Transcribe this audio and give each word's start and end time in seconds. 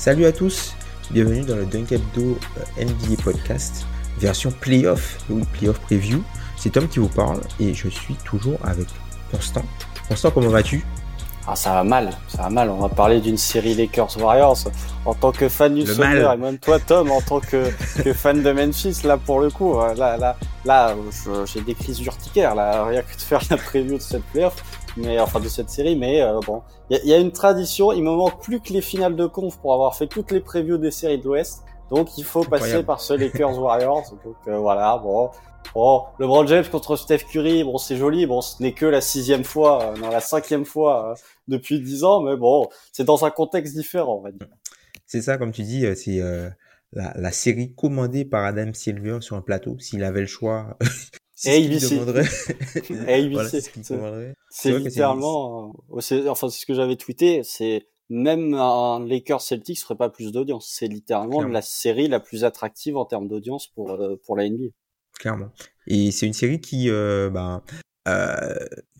Salut 0.00 0.24
à 0.24 0.32
tous, 0.32 0.74
bienvenue 1.10 1.42
dans 1.42 1.56
le 1.56 1.66
Dunk 1.66 1.92
Hebdo 1.92 2.38
euh, 2.56 2.84
NBA 2.86 3.22
Podcast, 3.22 3.84
version 4.18 4.50
playoff, 4.50 5.18
oui, 5.28 5.42
playoff 5.52 5.78
preview. 5.80 6.22
C'est 6.56 6.70
Tom 6.70 6.88
qui 6.88 7.00
vous 7.00 7.08
parle 7.08 7.42
et 7.60 7.74
je 7.74 7.86
suis 7.90 8.14
toujours 8.14 8.58
avec 8.64 8.86
Constant. 9.30 9.62
Constant, 10.08 10.30
comment 10.30 10.48
vas-tu? 10.48 10.82
Ah, 11.46 11.54
ça 11.54 11.72
va 11.74 11.84
mal, 11.84 12.10
ça 12.28 12.44
va 12.44 12.48
mal. 12.48 12.70
On 12.70 12.78
va 12.78 12.88
parler 12.88 13.20
d'une 13.20 13.36
série 13.36 13.74
Lakers 13.74 14.16
Warriors. 14.18 14.56
En 15.04 15.12
tant 15.12 15.32
que 15.32 15.50
fan 15.50 15.74
du 15.74 15.84
soccer, 15.84 16.32
et 16.32 16.36
même 16.38 16.58
toi, 16.58 16.78
Tom, 16.78 17.10
en 17.10 17.20
tant 17.20 17.40
que, 17.40 17.70
que 18.02 18.12
fan 18.14 18.42
de 18.42 18.52
Memphis, 18.52 19.02
là, 19.04 19.18
pour 19.18 19.40
le 19.40 19.50
coup, 19.50 19.78
euh, 19.78 19.94
là, 19.96 20.16
là, 20.16 20.36
là, 20.64 20.94
j'ai 21.44 21.60
des 21.60 21.74
crises 21.74 22.00
urticaires, 22.00 22.54
là, 22.54 22.84
rien 22.84 23.02
que 23.02 23.14
de 23.14 23.20
faire 23.20 23.42
la 23.50 23.58
preview 23.58 23.98
de 23.98 24.02
cette 24.02 24.24
playoff, 24.32 24.54
mais, 24.96 25.18
enfin, 25.20 25.40
de 25.40 25.48
cette 25.48 25.70
série, 25.70 25.96
mais, 25.96 26.20
euh, 26.22 26.40
bon. 26.46 26.62
Il 26.90 27.00
y, 27.04 27.08
y 27.08 27.14
a 27.14 27.18
une 27.18 27.32
tradition, 27.32 27.92
il 27.92 28.02
me 28.02 28.10
manque 28.10 28.42
plus 28.42 28.60
que 28.60 28.72
les 28.72 28.80
finales 28.82 29.16
de 29.16 29.26
conf 29.26 29.58
pour 29.58 29.74
avoir 29.74 29.96
fait 29.96 30.06
toutes 30.06 30.30
les 30.30 30.40
previews 30.40 30.78
des 30.78 30.90
séries 30.90 31.18
de 31.18 31.24
l'Ouest. 31.24 31.62
Donc, 31.90 32.16
il 32.18 32.24
faut 32.24 32.44
passer 32.44 32.82
par 32.82 33.00
ce 33.00 33.14
Lakers 33.14 33.58
Warriors. 33.60 34.04
Donc, 34.24 34.36
euh, 34.48 34.58
voilà, 34.58 34.98
bon. 34.98 35.30
Bon, 35.74 36.04
LeBron 36.18 36.46
James 36.46 36.64
contre 36.70 36.96
Steph 36.96 37.24
Curry, 37.30 37.62
bon, 37.62 37.78
c'est 37.78 37.96
joli. 37.96 38.26
Bon, 38.26 38.40
ce 38.40 38.60
n'est 38.62 38.72
que 38.72 38.86
la 38.86 39.00
sixième 39.00 39.44
fois, 39.44 39.84
euh, 39.84 39.96
non, 39.96 40.08
la 40.08 40.20
cinquième 40.20 40.64
fois 40.64 41.10
euh, 41.10 41.14
depuis 41.46 41.80
dix 41.80 42.02
ans, 42.02 42.22
mais 42.22 42.36
bon, 42.36 42.68
c'est 42.92 43.04
dans 43.04 43.24
un 43.24 43.30
contexte 43.30 43.74
différent, 43.76 44.18
on 44.18 44.22
va 44.22 44.32
dire. 44.32 44.48
C'est 45.06 45.22
ça, 45.22 45.38
comme 45.38 45.52
tu 45.52 45.62
dis, 45.62 45.86
euh, 45.86 45.94
c'est 45.94 46.20
euh, 46.20 46.48
la, 46.92 47.12
la 47.16 47.30
série 47.30 47.72
commandée 47.74 48.24
par 48.24 48.44
Adam 48.44 48.72
Silver 48.72 49.18
sur 49.20 49.36
un 49.36 49.42
plateau. 49.42 49.76
S'il 49.78 50.02
avait 50.02 50.22
le 50.22 50.26
choix, 50.26 50.76
c'est 51.42 51.60
ce 51.62 51.66
ABC. 51.66 51.94
demanderait. 51.96 52.24
ABC, 53.08 53.28
voilà, 53.32 53.48
c'est 53.48 53.60
ce 53.60 53.70
c'est- 54.50 54.78
littéralement, 54.78 55.74
euh, 55.94 56.00
c'est- 56.00 56.28
enfin, 56.28 56.48
c'est 56.48 56.60
ce 56.60 56.66
que 56.66 56.74
j'avais 56.74 56.96
tweeté, 56.96 57.42
c'est 57.44 57.86
même 58.08 58.54
un 58.54 59.04
Lakers 59.06 59.40
Celtics 59.40 59.80
ferait 59.80 59.96
pas 59.96 60.10
plus 60.10 60.32
d'audience. 60.32 60.68
C'est 60.76 60.88
littéralement 60.88 61.38
Clairement. 61.38 61.52
la 61.54 61.62
série 61.62 62.08
la 62.08 62.18
plus 62.20 62.44
attractive 62.44 62.96
en 62.96 63.04
termes 63.04 63.28
d'audience 63.28 63.68
pour, 63.68 63.90
euh, 63.92 64.16
pour 64.26 64.36
la 64.36 64.44
NBA. 64.48 64.70
clairement. 65.18 65.50
Et 65.86 66.10
c'est 66.10 66.26
une 66.26 66.32
série 66.32 66.60
qui, 66.60 66.88
euh, 66.90 67.30
ben, 67.30 67.62
euh, 68.08 68.54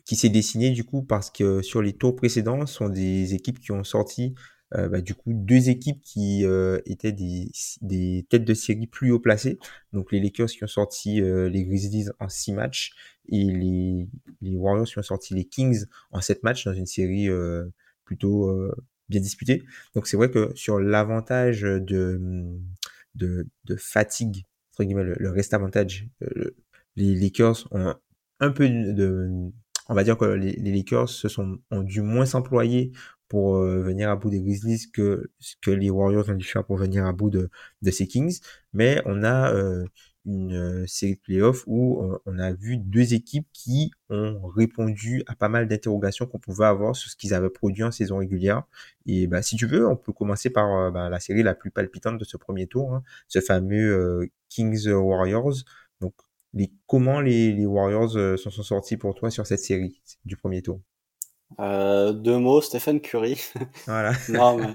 qui 0.07 0.17
s'est 0.17 0.29
dessinée 0.29 0.71
du 0.71 0.85
coup 0.85 1.03
parce 1.03 1.31
que 1.31 1.63
sur 1.63 1.83
les 1.83 1.93
tours 1.95 2.15
précédents, 2.17 2.67
ce 2.67 2.75
sont 2.75 2.89
des 2.89 3.35
équipes 3.35 3.59
qui 3.61 3.73
ont 3.73 3.85
sorti 3.85 4.35
euh, 4.75 4.89
bah, 4.89 5.01
du 5.01 5.15
coup 5.15 5.33
deux 5.35 5.69
équipes 5.69 6.01
qui 6.03 6.45
euh, 6.45 6.81
étaient 6.87 7.13
des, 7.13 7.51
des 7.83 8.27
têtes 8.29 8.45
de 8.45 8.55
série 8.55 8.87
plus 8.87 9.11
haut 9.13 9.21
placées. 9.21 9.59
Donc 9.93 10.13
les 10.13 10.21
Lakers 10.21 10.49
qui 10.49 10.65
ont 10.65 10.69
sorti 10.69 11.21
euh, 11.21 11.49
les 11.49 11.65
Grizzlies 11.65 12.07
en 12.21 12.29
six 12.29 12.53
matchs 12.53 12.93
et 13.29 13.45
les, 13.45 14.09
les 14.43 14.57
Warriors 14.57 14.87
qui 14.87 14.99
ont 14.99 15.03
sorti 15.03 15.35
les 15.35 15.45
Kings 15.45 15.85
en 16.13 16.21
sept 16.21 16.43
matchs 16.43 16.65
dans 16.65 16.75
une 16.75 16.87
série 16.87 17.29
euh, 17.29 17.67
plutôt 18.05 18.49
euh, 18.49 18.75
bien 19.09 19.21
disputée. 19.21 19.63
Donc 19.95 20.07
c'est 20.07 20.17
vrai 20.17 20.31
que 20.31 20.53
sur 20.55 20.79
l'avantage 20.81 21.63
de, 21.63 22.21
de, 23.15 23.47
de 23.65 23.77
fatigue 23.77 24.45
entre 24.73 24.85
guillemets, 24.85 25.05
le, 25.05 25.31
reste 25.31 25.53
avantage. 25.55 26.07
euh, 26.23 26.29
le- 26.35 26.57
les 26.97 27.15
Lakers 27.15 27.69
ont 27.73 27.95
un 28.41 28.51
peu 28.51 28.69
de, 28.69 28.93
de- 28.93 29.51
on 29.89 29.95
va 29.95 30.05
dire 30.05 30.17
que 30.17 30.25
les 30.25 30.53
Lakers 30.73 31.09
se 31.09 31.29
sont 31.29 31.59
ont 31.71 31.83
dû 31.83 32.01
moins 32.03 32.27
s'employer 32.27 32.93
pour 33.31 33.57
euh, 33.57 33.81
venir 33.83 34.11
à 34.11 34.17
bout 34.17 34.31
des 34.31 34.43
Grizzlies 34.43 34.91
que 34.93 35.31
ce 35.39 35.55
que 35.63 35.71
les 35.71 35.89
Warriors 35.91 36.29
ont 36.29 36.35
dû 36.35 36.45
faire 36.45 36.65
pour 36.67 36.77
venir 36.77 37.07
à 37.07 37.13
bout 37.15 37.31
de, 37.31 37.49
de 37.83 37.91
ces 37.91 38.07
Kings. 38.07 38.41
Mais 38.75 39.01
on 39.07 39.23
a 39.25 39.55
euh, 39.55 39.87
une 40.27 40.53
euh, 40.55 40.87
série 40.87 41.15
de 41.15 41.21
playoffs 41.21 41.65
où 41.67 42.03
euh, 42.03 42.19
on 42.27 42.39
a 42.39 42.53
vu 42.53 42.77
deux 42.77 43.15
équipes 43.15 43.47
qui 43.53 43.93
ont 44.11 44.41
répondu 44.47 45.23
à 45.27 45.35
pas 45.37 45.49
mal 45.49 45.69
d'interrogations 45.69 46.27
qu'on 46.27 46.39
pouvait 46.41 46.67
avoir 46.67 46.95
sur 46.97 47.11
ce 47.11 47.17
qu'ils 47.17 47.33
avaient 47.35 47.51
produit 47.51 47.85
en 47.85 47.91
saison 47.91 48.19
régulière. 48.19 48.65
Et 49.07 49.27
bah, 49.27 49.43
si 49.43 49.57
tu 49.57 49.67
veux, 49.67 49.87
on 49.89 49.97
peut 49.97 50.13
commencer 50.13 50.51
par 50.51 50.67
euh, 50.77 50.91
bah, 50.91 51.09
la 51.09 51.21
série 51.21 51.43
la 51.43 51.55
plus 51.55 51.71
palpitante 51.71 52.19
de 52.19 52.25
ce 52.25 52.37
premier 52.37 52.67
tour, 52.67 52.95
hein, 52.95 53.03
ce 53.29 53.41
fameux 53.41 53.97
euh, 53.97 54.27
Kings 54.49 54.89
Warriors. 54.89 55.55
Donc, 56.01 56.15
les, 56.53 56.73
comment 56.87 57.21
les, 57.21 57.53
les 57.53 57.67
Warriors 57.67 58.39
s'en 58.39 58.51
sont 58.51 58.63
sortis 58.65 58.97
pour 58.97 59.15
toi 59.15 59.31
sur 59.31 59.47
cette 59.47 59.61
série 59.61 60.03
du 60.25 60.37
premier 60.37 60.63
tour? 60.63 60.81
Euh, 61.59 62.13
deux 62.13 62.39
mots, 62.39 62.61
Stephen 62.61 63.01
Curry. 63.01 63.41
Voilà. 63.87 64.13
non, 64.29 64.59
mais, 64.59 64.75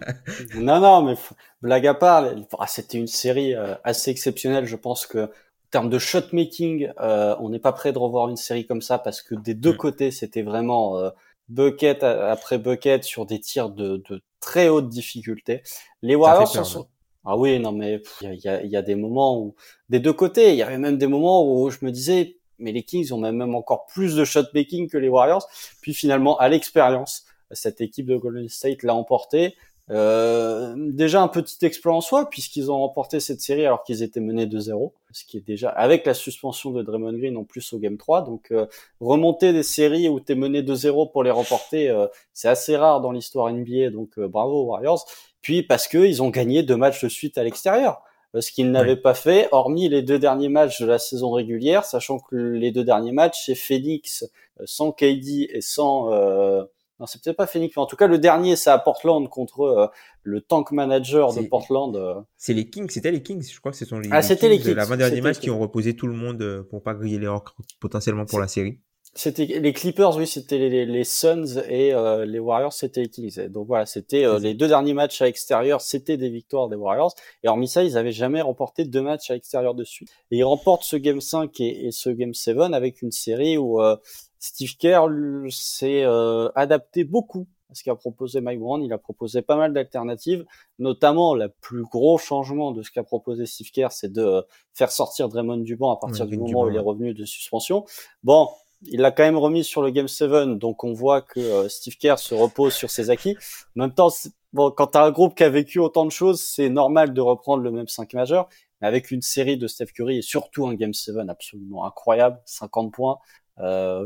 non, 0.53 0.79
non, 0.79 1.01
mais 1.03 1.15
blague 1.61 1.87
à 1.87 1.93
part, 1.93 2.25
ah, 2.59 2.67
c'était 2.67 2.97
une 2.97 3.07
série 3.07 3.55
euh, 3.55 3.75
assez 3.83 4.11
exceptionnelle. 4.11 4.65
Je 4.65 4.75
pense 4.75 5.05
que 5.07 5.25
en 5.25 5.29
termes 5.71 5.89
de 5.89 5.99
shot 5.99 6.21
making, 6.33 6.89
euh, 6.99 7.35
on 7.39 7.49
n'est 7.49 7.59
pas 7.59 7.73
prêt 7.73 7.91
de 7.91 7.97
revoir 7.97 8.29
une 8.29 8.37
série 8.37 8.65
comme 8.67 8.81
ça 8.81 8.99
parce 8.99 9.21
que 9.21 9.35
des 9.35 9.53
deux 9.53 9.73
Mm. 9.73 9.77
côtés, 9.77 10.11
c'était 10.11 10.41
vraiment 10.41 10.97
euh, 10.97 11.09
bucket 11.49 12.03
après 12.03 12.57
bucket 12.57 13.03
sur 13.03 13.25
des 13.25 13.39
tirs 13.39 13.69
de, 13.69 13.97
de 14.09 14.21
très 14.39 14.69
haute 14.69 14.89
difficulté. 14.89 15.63
Les 16.01 16.15
Warriors 16.15 16.51
peur, 16.51 16.87
ah 17.25 17.37
oui, 17.37 17.59
non, 17.59 17.71
mais 17.71 18.01
il 18.21 18.27
y 18.27 18.27
a, 18.27 18.33
y 18.35 18.47
a- 18.49 18.63
y 18.63 18.75
a 18.77 18.81
des 18.83 18.95
moments 18.95 19.39
où, 19.41 19.55
des 19.89 19.99
deux 19.99 20.13
côtés, 20.13 20.51
il 20.51 20.55
y 20.57 20.61
avait 20.63 20.77
même 20.77 20.97
des 20.97 21.07
moments 21.07 21.43
où 21.51 21.69
je 21.69 21.79
me 21.81 21.91
disais, 21.91 22.37
mais 22.59 22.71
les 22.71 22.83
Kings 22.83 23.11
ont 23.11 23.17
même 23.17 23.55
encore 23.55 23.85
plus 23.85 24.15
de 24.15 24.23
shot 24.25 24.43
making 24.53 24.89
que 24.89 24.97
les 24.97 25.09
Warriors. 25.09 25.47
Puis 25.81 25.93
finalement, 25.93 26.37
à 26.37 26.49
l'expérience, 26.49 27.25
cette 27.51 27.81
équipe 27.81 28.07
de 28.07 28.17
Golden 28.17 28.49
State 28.49 28.83
l'a 28.83 28.95
emporté. 28.95 29.55
Euh, 29.91 30.73
déjà 30.75 31.21
un 31.21 31.27
petit 31.27 31.63
exploit 31.63 31.93
en 31.93 32.01
soi, 32.01 32.27
puisqu'ils 32.29 32.71
ont 32.71 32.79
remporté 32.79 33.19
cette 33.19 33.41
série 33.41 33.65
alors 33.65 33.83
qu'ils 33.83 34.01
étaient 34.01 34.19
menés 34.19 34.47
2-0, 34.47 34.91
ce 35.11 35.25
qui 35.25 35.37
est 35.37 35.45
déjà 35.45 35.69
avec 35.69 36.05
la 36.07 36.15
suspension 36.15 36.71
de 36.71 36.81
Draymond 36.81 37.13
Green 37.13 37.37
en 37.37 37.43
plus 37.43 37.71
au 37.73 37.77
Game 37.77 37.97
3. 37.97 38.23
Donc 38.23 38.51
euh, 38.51 38.65
remonter 38.99 39.53
des 39.53 39.63
séries 39.63 40.09
où 40.09 40.19
t'es 40.19 40.33
mené 40.33 40.63
2-0 40.63 41.11
pour 41.11 41.23
les 41.23 41.29
remporter, 41.29 41.89
euh, 41.89 42.07
c'est 42.33 42.47
assez 42.47 42.75
rare 42.75 42.99
dans 43.01 43.11
l'histoire 43.11 43.51
NBA. 43.51 43.91
Donc 43.91 44.17
euh, 44.17 44.27
bravo 44.27 44.63
aux 44.63 44.65
Warriors. 44.65 45.05
Puis 45.41 45.61
parce 45.61 45.87
que 45.87 45.99
ils 45.99 46.23
ont 46.23 46.29
gagné 46.29 46.63
deux 46.63 46.77
matchs 46.77 47.03
de 47.03 47.09
suite 47.09 47.37
à 47.37 47.43
l'extérieur, 47.43 48.01
euh, 48.35 48.41
ce 48.41 48.51
qu'ils 48.51 48.69
n'avaient 48.71 48.95
pas 48.97 49.13
fait, 49.15 49.47
hormis 49.51 49.89
les 49.89 50.01
deux 50.03 50.19
derniers 50.19 50.49
matchs 50.49 50.81
de 50.81 50.85
la 50.85 50.99
saison 50.99 51.31
régulière, 51.31 51.85
sachant 51.85 52.19
que 52.19 52.35
les 52.35 52.71
deux 52.71 52.83
derniers 52.83 53.11
matchs 53.13 53.45
c'est 53.45 53.55
Phoenix 53.55 54.23
euh, 54.59 54.63
sans 54.65 54.91
KD 54.91 55.47
et 55.51 55.61
sans 55.61 56.11
euh, 56.13 56.63
non, 56.99 57.07
c'est 57.07 57.21
peut-être 57.21 57.35
pas 57.35 57.47
Phoenix, 57.47 57.75
mais 57.75 57.81
en 57.81 57.87
tout 57.87 57.97
cas 57.97 58.07
le 58.07 58.17
dernier 58.19 58.55
c'est 58.55 58.69
à 58.69 58.77
Portland 58.79 59.27
contre 59.29 59.61
euh, 59.61 59.87
le 60.23 60.39
tank 60.41 60.71
manager 60.71 61.33
de 61.33 61.41
Portland. 61.41 61.95
euh. 61.97 62.15
C'est 62.37 62.53
les 62.53 62.69
Kings, 62.69 62.89
c'était 62.89 63.11
les 63.11 63.21
Kings, 63.21 63.43
je 63.51 63.59
crois 63.59 63.71
que 63.71 63.77
ce 63.77 63.85
sont 63.85 63.99
les, 63.99 64.09
Ah, 64.11 64.21
c'était 64.21 64.47
les 64.49 64.57
Kings, 64.59 64.69
de 64.69 64.73
l'avant-dernier 64.75 65.15
c'était 65.15 65.21
match 65.21 65.35
les 65.37 65.41
qui 65.41 65.49
ont 65.49 65.59
reposé 65.59 65.95
tout 65.95 66.07
le 66.07 66.13
monde 66.13 66.65
pour 66.69 66.81
pas 66.83 66.93
griller 66.93 67.19
les 67.19 67.27
Hawks 67.27 67.49
potentiellement 67.79 68.25
pour 68.25 68.39
la 68.39 68.47
série. 68.47 68.79
C'était 69.17 69.45
les 69.45 69.71
Clippers, 69.71 70.17
oui, 70.17 70.27
c'était 70.27 70.57
les, 70.57 70.69
les- 70.69 70.85
les 70.85 71.03
Suns 71.05 71.61
et 71.69 71.93
euh, 71.93 72.25
les 72.25 72.37
Warriors, 72.39 72.73
c'était 72.73 73.01
les 73.03 73.07
Kings. 73.09 73.47
Donc 73.47 73.65
voilà, 73.65 73.85
c'était 73.85 74.25
euh, 74.25 74.39
les 74.39 74.53
deux 74.53 74.67
derniers 74.67 74.93
matchs 74.93 75.21
à 75.21 75.25
l'extérieur, 75.25 75.79
c'était 75.79 76.17
des 76.17 76.27
victoires 76.29 76.67
des 76.67 76.75
Warriors. 76.75 77.13
Et 77.41 77.47
hormis 77.47 77.69
ça, 77.69 77.83
ils 77.85 77.97
avaient 77.97 78.11
jamais 78.11 78.41
remporté 78.41 78.83
deux 78.83 79.01
matchs 79.01 79.31
à 79.31 79.35
l'extérieur 79.35 79.73
de 79.73 79.85
suite. 79.85 80.09
Et 80.31 80.37
ils 80.39 80.43
remportent 80.43 80.83
ce 80.83 80.97
Game 80.97 81.21
5 81.21 81.57
et, 81.61 81.85
et 81.87 81.91
ce 81.91 82.09
Game 82.09 82.33
7 82.33 82.57
avec 82.73 83.01
une 83.01 83.11
série 83.11 83.57
où 83.57 83.81
euh, 83.81 83.95
Steve 84.39 84.75
Kerr 84.77 85.07
s'est 85.49 86.03
euh, 86.03 86.49
adapté 86.53 87.05
beaucoup 87.05 87.47
à 87.71 87.73
ce 87.73 87.83
qu'a 87.85 87.95
proposé 87.95 88.41
Mike 88.41 88.59
Brown. 88.59 88.83
Il 88.83 88.91
a 88.91 88.97
proposé 88.97 89.41
pas 89.41 89.55
mal 89.55 89.71
d'alternatives, 89.73 90.45
notamment 90.77 91.35
le 91.35 91.47
plus 91.61 91.83
gros 91.83 92.17
changement 92.17 92.73
de 92.73 92.83
ce 92.83 92.91
qu'a 92.91 93.03
proposé 93.03 93.45
Steve 93.45 93.71
Kerr, 93.71 93.91
c'est 93.93 94.11
de 94.11 94.21
euh, 94.21 94.41
faire 94.73 94.91
sortir 94.91 95.29
Draymond 95.29 95.57
du 95.57 95.77
banc 95.77 95.93
à 95.93 95.97
partir 95.99 96.25
du 96.27 96.37
moment 96.37 96.63
où 96.63 96.69
il 96.69 96.75
est 96.75 96.79
revenu 96.79 97.13
de 97.13 97.23
suspension. 97.23 97.85
Bon, 98.23 98.49
il 98.81 99.01
l'a 99.01 99.11
quand 99.11 99.23
même 99.23 99.37
remis 99.37 99.63
sur 99.63 99.81
le 99.81 99.89
Game 99.89 100.07
7, 100.07 100.57
donc 100.57 100.83
on 100.83 100.93
voit 100.93 101.21
que 101.21 101.39
euh, 101.39 101.69
Steve 101.69 101.97
Kerr 101.97 102.19
se 102.19 102.35
repose 102.35 102.73
sur 102.73 102.89
ses 102.91 103.09
acquis. 103.09 103.35
En 103.77 103.81
même 103.81 103.93
temps, 103.93 104.09
bon, 104.53 104.71
quand 104.71 104.87
t'as 104.87 105.05
un 105.05 105.11
groupe 105.11 105.35
qui 105.35 105.43
a 105.43 105.49
vécu 105.49 105.79
autant 105.79 106.05
de 106.05 106.11
choses, 106.11 106.41
c'est 106.41 106.69
normal 106.69 107.13
de 107.13 107.21
reprendre 107.21 107.63
le 107.63 107.71
même 107.71 107.87
5 107.87 108.13
majeur, 108.13 108.49
mais 108.81 108.87
avec 108.87 109.11
une 109.11 109.21
série 109.21 109.57
de 109.57 109.67
Steph 109.67 109.87
Curry 109.87 110.17
et 110.17 110.21
surtout 110.21 110.67
un 110.67 110.75
Game 110.75 110.93
7 110.93 111.15
absolument 111.29 111.85
incroyable, 111.85 112.39
50 112.45 112.91
points, 112.93 113.17
Euh, 113.57 114.05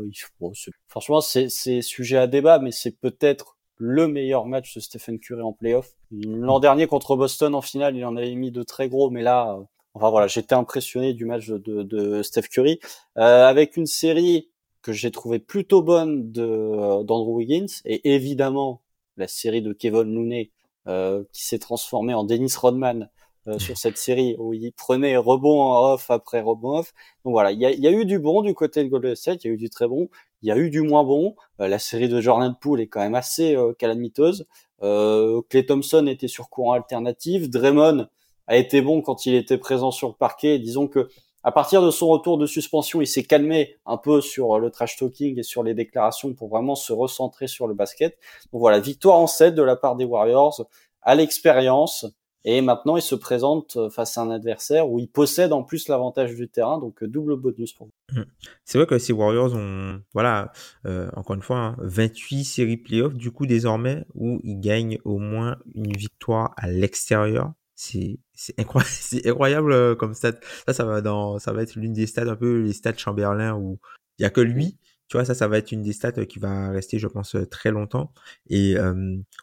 franchement, 0.86 1.20
c'est 1.20 1.82
sujet 1.82 2.16
à 2.16 2.28
débat, 2.28 2.60
mais 2.60 2.70
c'est 2.70 2.96
peut-être 3.00 3.56
le 3.76 4.06
meilleur 4.06 4.46
match 4.46 4.74
de 4.74 4.80
Stephen 4.80 5.18
Curry 5.18 5.42
en 5.42 5.52
playoff. 5.52 5.90
L'an 6.12 6.60
dernier 6.60 6.86
contre 6.86 7.16
Boston 7.16 7.54
en 7.54 7.62
finale, 7.62 7.96
il 7.96 8.04
en 8.04 8.14
avait 8.16 8.34
mis 8.34 8.52
de 8.52 8.62
très 8.62 8.88
gros, 8.88 9.10
mais 9.10 9.22
là, 9.22 9.54
euh, 9.54 9.64
enfin 9.94 10.10
voilà, 10.10 10.26
j'étais 10.28 10.54
impressionné 10.54 11.14
du 11.14 11.24
match 11.24 11.48
de, 11.48 11.82
de 11.82 12.22
Steph 12.22 12.48
Curry 12.50 12.78
euh, 13.18 13.46
avec 13.48 13.76
une 13.76 13.86
série 13.86 14.50
que 14.82 14.92
j'ai 14.92 15.10
trouvé 15.10 15.38
plutôt 15.38 15.82
bonne 15.82 16.30
de 16.32 16.42
euh, 16.42 17.02
d'Andrew 17.02 17.36
Wiggins 17.36 17.66
et 17.84 18.14
évidemment 18.14 18.82
la 19.16 19.28
série 19.28 19.62
de 19.62 19.72
Kevin 19.72 20.14
Looney 20.14 20.50
euh, 20.86 21.24
qui 21.32 21.44
s'est 21.44 21.58
transformée 21.58 22.14
en 22.14 22.24
Dennis 22.24 22.54
Rodman 22.56 23.10
euh, 23.46 23.58
sur 23.58 23.76
cette 23.76 23.96
série 23.96 24.36
où 24.38 24.52
il 24.52 24.72
prenait 24.72 25.16
rebond 25.16 25.62
en 25.62 25.92
off 25.92 26.10
après 26.10 26.40
rebond 26.40 26.78
off. 26.78 26.92
Donc 27.24 27.32
voilà, 27.32 27.52
il 27.52 27.58
y 27.58 27.66
a, 27.66 27.70
y 27.70 27.86
a, 27.86 27.90
eu 27.90 28.04
du 28.04 28.18
bon 28.18 28.42
du 28.42 28.54
côté 28.54 28.82
de 28.84 28.88
Golden 28.88 29.14
State, 29.14 29.44
il 29.44 29.48
y 29.48 29.50
a 29.50 29.54
eu 29.54 29.56
du 29.56 29.70
très 29.70 29.88
bon, 29.88 30.08
il 30.42 30.48
y 30.48 30.52
a 30.52 30.56
eu 30.56 30.70
du 30.70 30.82
moins 30.82 31.04
bon. 31.04 31.36
Euh, 31.60 31.68
la 31.68 31.78
série 31.78 32.08
de 32.08 32.20
Jordan 32.20 32.54
Poole 32.60 32.80
est 32.80 32.86
quand 32.86 33.00
même 33.00 33.14
assez 33.14 33.56
euh, 33.56 33.72
calamiteuse. 33.72 34.46
Euh, 34.82 35.42
Clay 35.48 35.66
Thompson 35.66 36.06
était 36.06 36.28
sur 36.28 36.48
courant 36.48 36.72
alternatif, 36.72 37.50
Draymond 37.50 38.06
a 38.46 38.56
été 38.56 38.80
bon 38.80 39.00
quand 39.00 39.26
il 39.26 39.34
était 39.34 39.58
présent 39.58 39.90
sur 39.90 40.08
le 40.08 40.14
parquet. 40.14 40.58
Disons 40.58 40.88
que 40.88 41.08
à 41.42 41.52
partir 41.52 41.82
de 41.82 41.90
son 41.90 42.08
retour 42.08 42.38
de 42.38 42.46
suspension, 42.46 43.00
il 43.00 43.06
s'est 43.06 43.22
calmé 43.22 43.76
un 43.86 43.96
peu 43.96 44.20
sur 44.20 44.58
le 44.58 44.70
trash 44.70 44.96
talking 44.96 45.38
et 45.38 45.42
sur 45.42 45.62
les 45.62 45.74
déclarations 45.74 46.34
pour 46.34 46.48
vraiment 46.48 46.74
se 46.74 46.92
recentrer 46.92 47.46
sur 47.46 47.66
le 47.66 47.74
basket. 47.74 48.18
Donc 48.52 48.60
voilà, 48.60 48.78
victoire 48.80 49.16
en 49.16 49.26
7 49.26 49.54
de 49.54 49.62
la 49.62 49.76
part 49.76 49.96
des 49.96 50.04
Warriors 50.04 50.66
à 51.02 51.14
l'expérience. 51.14 52.06
Et 52.44 52.62
maintenant, 52.62 52.96
il 52.96 53.02
se 53.02 53.14
présente 53.14 53.76
face 53.90 54.16
à 54.16 54.22
un 54.22 54.30
adversaire 54.30 54.88
où 54.88 54.98
il 54.98 55.08
possède 55.08 55.52
en 55.52 55.62
plus 55.62 55.88
l'avantage 55.88 56.34
du 56.34 56.48
terrain, 56.48 56.78
donc 56.78 57.04
double 57.04 57.36
bonus 57.36 57.74
pour 57.74 57.88
vous. 57.88 58.18
Mmh. 58.18 58.24
C'est 58.64 58.78
vrai 58.78 58.86
que 58.86 58.98
ces 58.98 59.12
Warriors 59.12 59.54
ont, 59.54 60.00
voilà, 60.14 60.50
euh, 60.86 61.10
encore 61.16 61.36
une 61.36 61.42
fois, 61.42 61.76
28 61.78 62.40
hein, 62.40 62.44
séries 62.44 62.76
playoffs, 62.78 63.14
du 63.14 63.30
coup, 63.30 63.44
désormais, 63.44 64.06
où 64.14 64.40
ils 64.42 64.58
gagnent 64.58 64.98
au 65.04 65.18
moins 65.18 65.58
une 65.74 65.92
victoire 65.92 66.54
à 66.56 66.68
l'extérieur. 66.68 67.52
C'est 68.34 68.58
incroyable, 68.58 68.90
incroyable 69.24 69.96
comme 69.96 70.14
stat. 70.14 70.34
Ça, 70.66 70.74
ça 70.74 70.84
va, 70.84 71.00
dans, 71.00 71.38
ça 71.38 71.52
va 71.52 71.62
être 71.62 71.76
l'une 71.76 71.92
des 71.92 72.06
stats, 72.06 72.30
un 72.30 72.36
peu 72.36 72.62
les 72.62 72.72
stats 72.72 72.96
Chamberlain, 72.96 73.54
où 73.56 73.78
il 74.18 74.22
y 74.22 74.26
a 74.26 74.30
que 74.30 74.40
lui. 74.40 74.78
Tu 75.08 75.16
vois, 75.16 75.24
ça, 75.24 75.34
ça 75.34 75.48
va 75.48 75.58
être 75.58 75.72
une 75.72 75.82
des 75.82 75.92
stats 75.92 76.24
qui 76.26 76.38
va 76.38 76.70
rester, 76.70 76.98
je 76.98 77.06
pense, 77.08 77.36
très 77.50 77.70
longtemps. 77.70 78.12
Et 78.48 78.76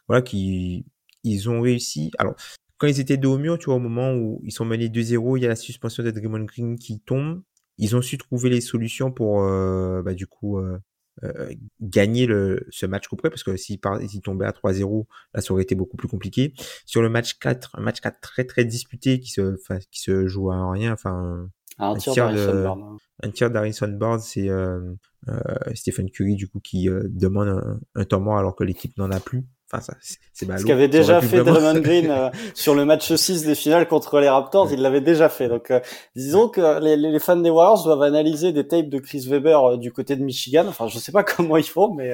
voilà, 0.08 0.22
qui 0.22 0.86
ils 1.24 1.48
ont 1.50 1.60
réussi. 1.60 2.10
Alors, 2.18 2.34
quand 2.78 2.86
ils 2.86 3.00
étaient 3.00 3.16
dos 3.16 3.34
au 3.34 3.38
mur, 3.38 3.58
tu 3.58 3.66
vois, 3.66 3.74
au 3.74 3.80
moment 3.80 4.14
où 4.14 4.40
ils 4.44 4.52
sont 4.52 4.64
menés 4.64 4.88
2-0, 4.88 5.36
il 5.36 5.42
y 5.42 5.46
a 5.46 5.48
la 5.48 5.56
suspension 5.56 6.02
de 6.02 6.10
Draymond 6.10 6.44
Green 6.44 6.78
qui 6.78 7.00
tombe. 7.00 7.42
Ils 7.76 7.96
ont 7.96 8.02
su 8.02 8.18
trouver 8.18 8.50
les 8.50 8.60
solutions 8.60 9.12
pour, 9.12 9.42
euh, 9.42 10.02
bah, 10.02 10.14
du 10.14 10.26
coup, 10.26 10.58
euh, 10.58 10.78
euh, 11.24 11.50
gagner 11.80 12.26
le, 12.26 12.66
ce 12.70 12.86
match 12.86 13.08
couperé, 13.08 13.30
parce 13.30 13.42
que 13.42 13.56
s'ils 13.56 13.80
tombaient 13.80 14.46
à 14.46 14.52
3-0, 14.52 15.06
là, 15.34 15.40
ça 15.40 15.52
aurait 15.52 15.62
été 15.62 15.74
beaucoup 15.74 15.96
plus 15.96 16.08
compliqué. 16.08 16.52
Sur 16.86 17.02
le 17.02 17.08
match 17.08 17.38
4, 17.38 17.72
un 17.74 17.80
match 17.80 18.00
4 18.00 18.20
très, 18.20 18.44
très 18.44 18.64
disputé 18.64 19.20
qui 19.20 19.30
se, 19.30 19.56
qui 19.90 20.00
se 20.00 20.26
joue 20.26 20.50
à 20.50 20.70
rien, 20.70 20.92
enfin, 20.92 21.48
un, 21.78 21.96
tir 21.96 22.14
d'Harrison 22.14 22.96
Un 23.22 23.30
tir 23.30 23.50
d'Harrison 23.50 23.88
Barnes, 23.88 24.20
c'est 24.20 24.48
euh, 24.48 24.94
Stephen 25.74 26.10
Curry, 26.10 26.34
du 26.34 26.48
coup, 26.48 26.60
qui 26.60 26.88
demande 26.88 27.48
un, 27.48 27.80
un 27.94 28.04
temps 28.04 28.20
mort 28.20 28.38
alors 28.38 28.56
que 28.56 28.64
l'équipe 28.64 28.96
n'en 28.98 29.10
a 29.10 29.20
plus. 29.20 29.44
Enfin, 29.70 29.82
ça, 29.82 29.94
c'est 30.32 30.46
Ce 30.46 30.64
qu'avait 30.64 30.88
déjà 30.88 31.20
fait 31.20 31.44
Draymond 31.44 31.80
Green 31.82 32.10
euh, 32.10 32.30
sur 32.54 32.74
le 32.74 32.86
match 32.86 33.12
6 33.12 33.44
des 33.44 33.54
finales 33.54 33.86
contre 33.86 34.18
les 34.18 34.28
Raptors, 34.28 34.72
il 34.72 34.80
l'avait 34.80 35.02
déjà 35.02 35.28
fait. 35.28 35.48
Donc, 35.48 35.70
euh, 35.70 35.80
disons 36.16 36.48
que 36.48 36.82
les, 36.82 36.96
les, 36.96 37.18
fans 37.18 37.36
des 37.36 37.50
Warriors 37.50 37.84
doivent 37.84 38.02
analyser 38.02 38.52
des 38.52 38.66
tapes 38.66 38.88
de 38.88 38.98
Chris 38.98 39.26
Webber 39.28 39.58
euh, 39.62 39.76
du 39.76 39.92
côté 39.92 40.16
de 40.16 40.22
Michigan. 40.22 40.64
Enfin, 40.66 40.88
je 40.88 40.98
sais 40.98 41.12
pas 41.12 41.22
comment 41.36 41.58
ils 41.58 41.64
font, 41.64 41.92
mais 41.92 42.12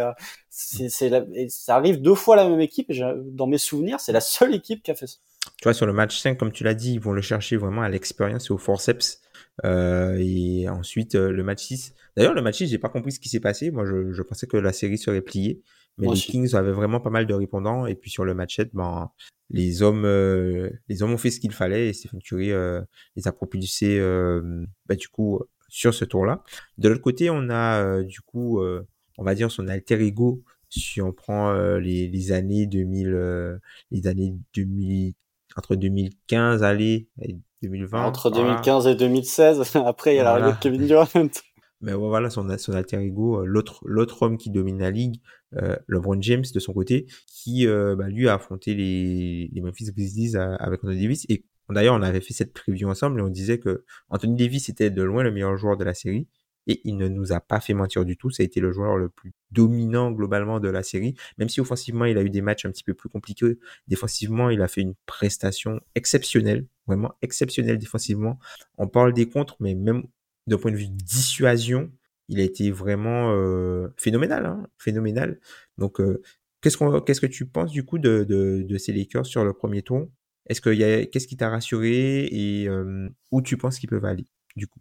c'est, 0.51 0.89
ça 0.89 1.77
arrive 1.77 2.03
deux 2.03 2.17
fois 2.17 2.35
la 2.35 2.49
même 2.49 2.61
équipe. 2.61 2.91
dans 3.25 3.47
mes 3.47 3.59
souvenirs, 3.59 4.01
c'est 4.01 4.12
la 4.12 4.21
seule 4.21 4.55
équipe 4.55 4.83
qui 4.83 4.91
a 4.91 4.97
fait 4.97 5.06
ça. 5.06 5.19
Tu 5.59 5.65
vois, 5.65 5.75
sur 5.75 5.87
le 5.87 5.93
match 5.93 6.19
5, 6.19 6.37
comme 6.37 6.51
tu 6.51 6.65
l'as 6.65 6.75
dit, 6.75 6.95
ils 6.95 7.01
vont 7.01 7.12
le 7.12 7.23
chercher 7.23 7.56
vraiment 7.56 7.83
à 7.83 7.89
l'expérience 7.89 8.51
et 8.51 8.53
au 8.53 8.59
forceps. 8.59 9.21
et 9.62 10.67
ensuite, 10.69 11.15
le 11.15 11.43
match 11.45 11.62
6. 11.62 11.95
D'ailleurs, 12.17 12.35
le 12.35 12.43
match 12.43 12.56
6, 12.56 12.67
j'ai 12.67 12.79
pas 12.79 12.89
compris 12.89 13.12
ce 13.12 13.21
qui 13.21 13.29
s'est 13.29 13.41
passé. 13.41 13.71
Moi, 13.71 13.85
je, 13.87 14.12
je 14.12 14.23
pensais 14.23 14.49
que 14.49 14.56
la 14.56 14.73
série 14.73 14.99
serait 14.99 15.21
pliée. 15.21 15.62
Mais 15.99 16.08
les 16.08 16.14
Kings 16.14 16.55
avaient 16.55 16.73
vraiment 16.73 17.00
pas 17.00 17.11
mal 17.11 17.26
de 17.26 17.35
répondants. 17.35 17.87
Et 17.87 17.94
puis 17.94 18.11
sur 18.11 18.25
le 18.25 18.35
match 18.35 18.61
ben, 18.73 19.11
les 19.50 19.82
hommes, 19.82 20.05
euh, 20.05 20.70
les 20.88 21.02
hommes 21.02 21.12
ont 21.12 21.19
fait 21.19 21.31
ce 21.31 21.41
qu'il 21.41 21.52
fallait 21.52 21.88
et 21.88 21.93
Stephen 21.93 22.20
Curry 22.20 22.50
euh, 22.50 22.81
les 23.17 23.29
a 23.29 23.32
propulsés 23.32 23.99
euh, 23.99 24.64
bah, 24.87 24.96
du 24.96 25.08
coup 25.08 25.41
sur 25.69 25.94
ce 25.94 26.05
tour-là. 26.05 26.43
De 26.79 26.88
l'autre 26.88 27.02
côté, 27.02 27.31
on 27.31 27.50
a 27.50 28.02
du 28.02 28.20
coup, 28.20 28.62
on 28.62 29.25
va 29.25 29.35
dire 29.35 29.50
son 29.50 29.69
alter 29.69 30.00
ego. 30.00 30.43
Si 30.70 31.00
on 31.00 31.12
prend 31.12 31.52
les, 31.79 32.08
les 32.08 32.32
années 32.32 32.67
2000, 32.67 33.61
les 33.91 34.06
années 34.06 34.35
2000 34.55 35.14
entre 35.56 35.76
2015 35.76 36.62
allez 36.62 37.08
et 37.23 37.37
2020. 37.62 38.05
Entre 38.05 38.31
2015 38.31 38.87
et 38.87 38.94
2016. 38.94 39.76
Après, 39.87 40.14
il 40.14 40.17
y 40.17 40.20
a 40.20 40.25
l'arrivée 40.25 40.52
de 40.52 40.58
Kevin 40.58 40.87
Durant. 40.87 41.06
Mais 41.85 41.93
voilà, 41.93 42.31
son, 42.31 42.49
alter 42.49 42.97
ego, 42.97 43.43
euh, 43.43 43.45
l'autre, 43.45 43.81
l'autre 43.85 44.23
homme 44.23 44.39
qui 44.39 44.49
domine 44.49 44.79
la 44.79 44.91
ligue, 44.91 45.21
euh, 45.57 45.77
LeBron 45.87 46.21
James 46.23 46.45
de 46.53 46.59
son 46.59 46.73
côté, 46.73 47.07
qui 47.27 47.67
euh, 47.67 47.95
bah, 47.95 48.09
lui 48.09 48.27
a 48.27 48.35
affronté 48.35 48.75
les, 48.75 49.51
les 49.53 49.61
Memphis 49.61 49.93
Grizzlies 49.93 50.35
euh, 50.35 50.57
avec 50.57 50.83
Anthony 50.83 51.03
Davis. 51.03 51.27
Et 51.29 51.45
d'ailleurs, 51.69 51.95
on 51.95 52.03
avait 52.03 52.23
fait 52.23 52.33
cette 52.33 52.55
preview 52.55 52.89
ensemble 52.89 53.21
et 53.21 53.23
on 53.23 53.29
disait 53.29 53.59
que 53.59 53.85
Anthony 54.09 54.37
Davis 54.37 54.71
était 54.71 54.91
de 54.91 55.03
loin 55.03 55.23
le 55.23 55.31
meilleur 55.31 55.57
joueur 55.59 55.77
de 55.77 55.85
la 55.85 55.93
série. 55.93 56.27
Et 56.67 56.81
il 56.85 56.97
ne 56.97 57.09
nous 57.09 57.33
a 57.33 57.41
pas 57.41 57.61
fait 57.61 57.75
mentir 57.75 58.07
du 58.07 58.17
tout. 58.17 58.31
Ça 58.31 58.43
a 58.43 58.45
été 58.45 58.59
le 58.61 58.73
joueur 58.73 58.97
le 58.97 59.11
plus 59.11 59.35
dominant 59.51 60.11
globalement 60.11 60.61
de 60.61 60.69
la 60.69 60.83
série. 60.83 61.15
Même 61.37 61.51
si 61.51 61.61
offensivement, 61.61 62.07
il 62.07 62.17
a 62.17 62.23
eu 62.23 62.31
des 62.31 62.41
matchs 62.41 62.65
un 62.65 62.71
petit 62.71 62.85
peu 62.85 62.95
plus 62.95 63.11
compliqués. 63.11 63.59
Défensivement, 63.87 64.49
il 64.49 64.63
a 64.63 64.69
fait 64.69 64.81
une 64.81 64.95
prestation 65.05 65.81
exceptionnelle. 65.95 66.67
Vraiment 66.87 67.13
exceptionnelle 67.21 67.77
défensivement. 67.77 68.39
On 68.79 68.89
parle 68.89 69.13
des 69.13 69.29
contres, 69.29 69.57
mais 69.61 69.75
même 69.75 70.05
d'un 70.46 70.58
point 70.58 70.70
de 70.70 70.76
vue 70.76 70.88
dissuasion, 70.88 71.91
il 72.29 72.41
a 72.41 72.43
été 72.43 72.70
vraiment 72.70 73.32
euh, 73.32 73.88
phénoménal, 73.96 74.46
hein, 74.46 74.67
phénoménal. 74.79 75.41
Donc, 75.79 76.00
euh, 76.00 76.23
qu'est-ce 76.61 76.76
qu'on, 76.76 77.00
qu'est-ce 77.00 77.20
que 77.20 77.26
tu 77.26 77.46
penses 77.46 77.70
du 77.70 77.85
coup 77.85 77.99
de, 77.99 78.25
de, 78.25 78.64
de 78.67 78.79
ces 78.79 78.93
Lakers 78.93 79.26
sur 79.26 79.44
le 79.44 79.52
premier 79.52 79.82
tour? 79.82 80.08
Est-ce 80.46 80.61
qu'il 80.61 80.75
y 80.75 80.85
a, 80.85 81.06
qu'est-ce 81.06 81.26
qui 81.26 81.37
t'a 81.37 81.49
rassuré 81.49 82.26
et 82.31 82.69
euh, 82.69 83.08
où 83.31 83.43
tu 83.43 83.56
penses 83.56 83.79
qu'ils 83.79 83.88
peuvent 83.88 84.05
aller 84.05 84.26
du 84.56 84.67
coup? 84.67 84.81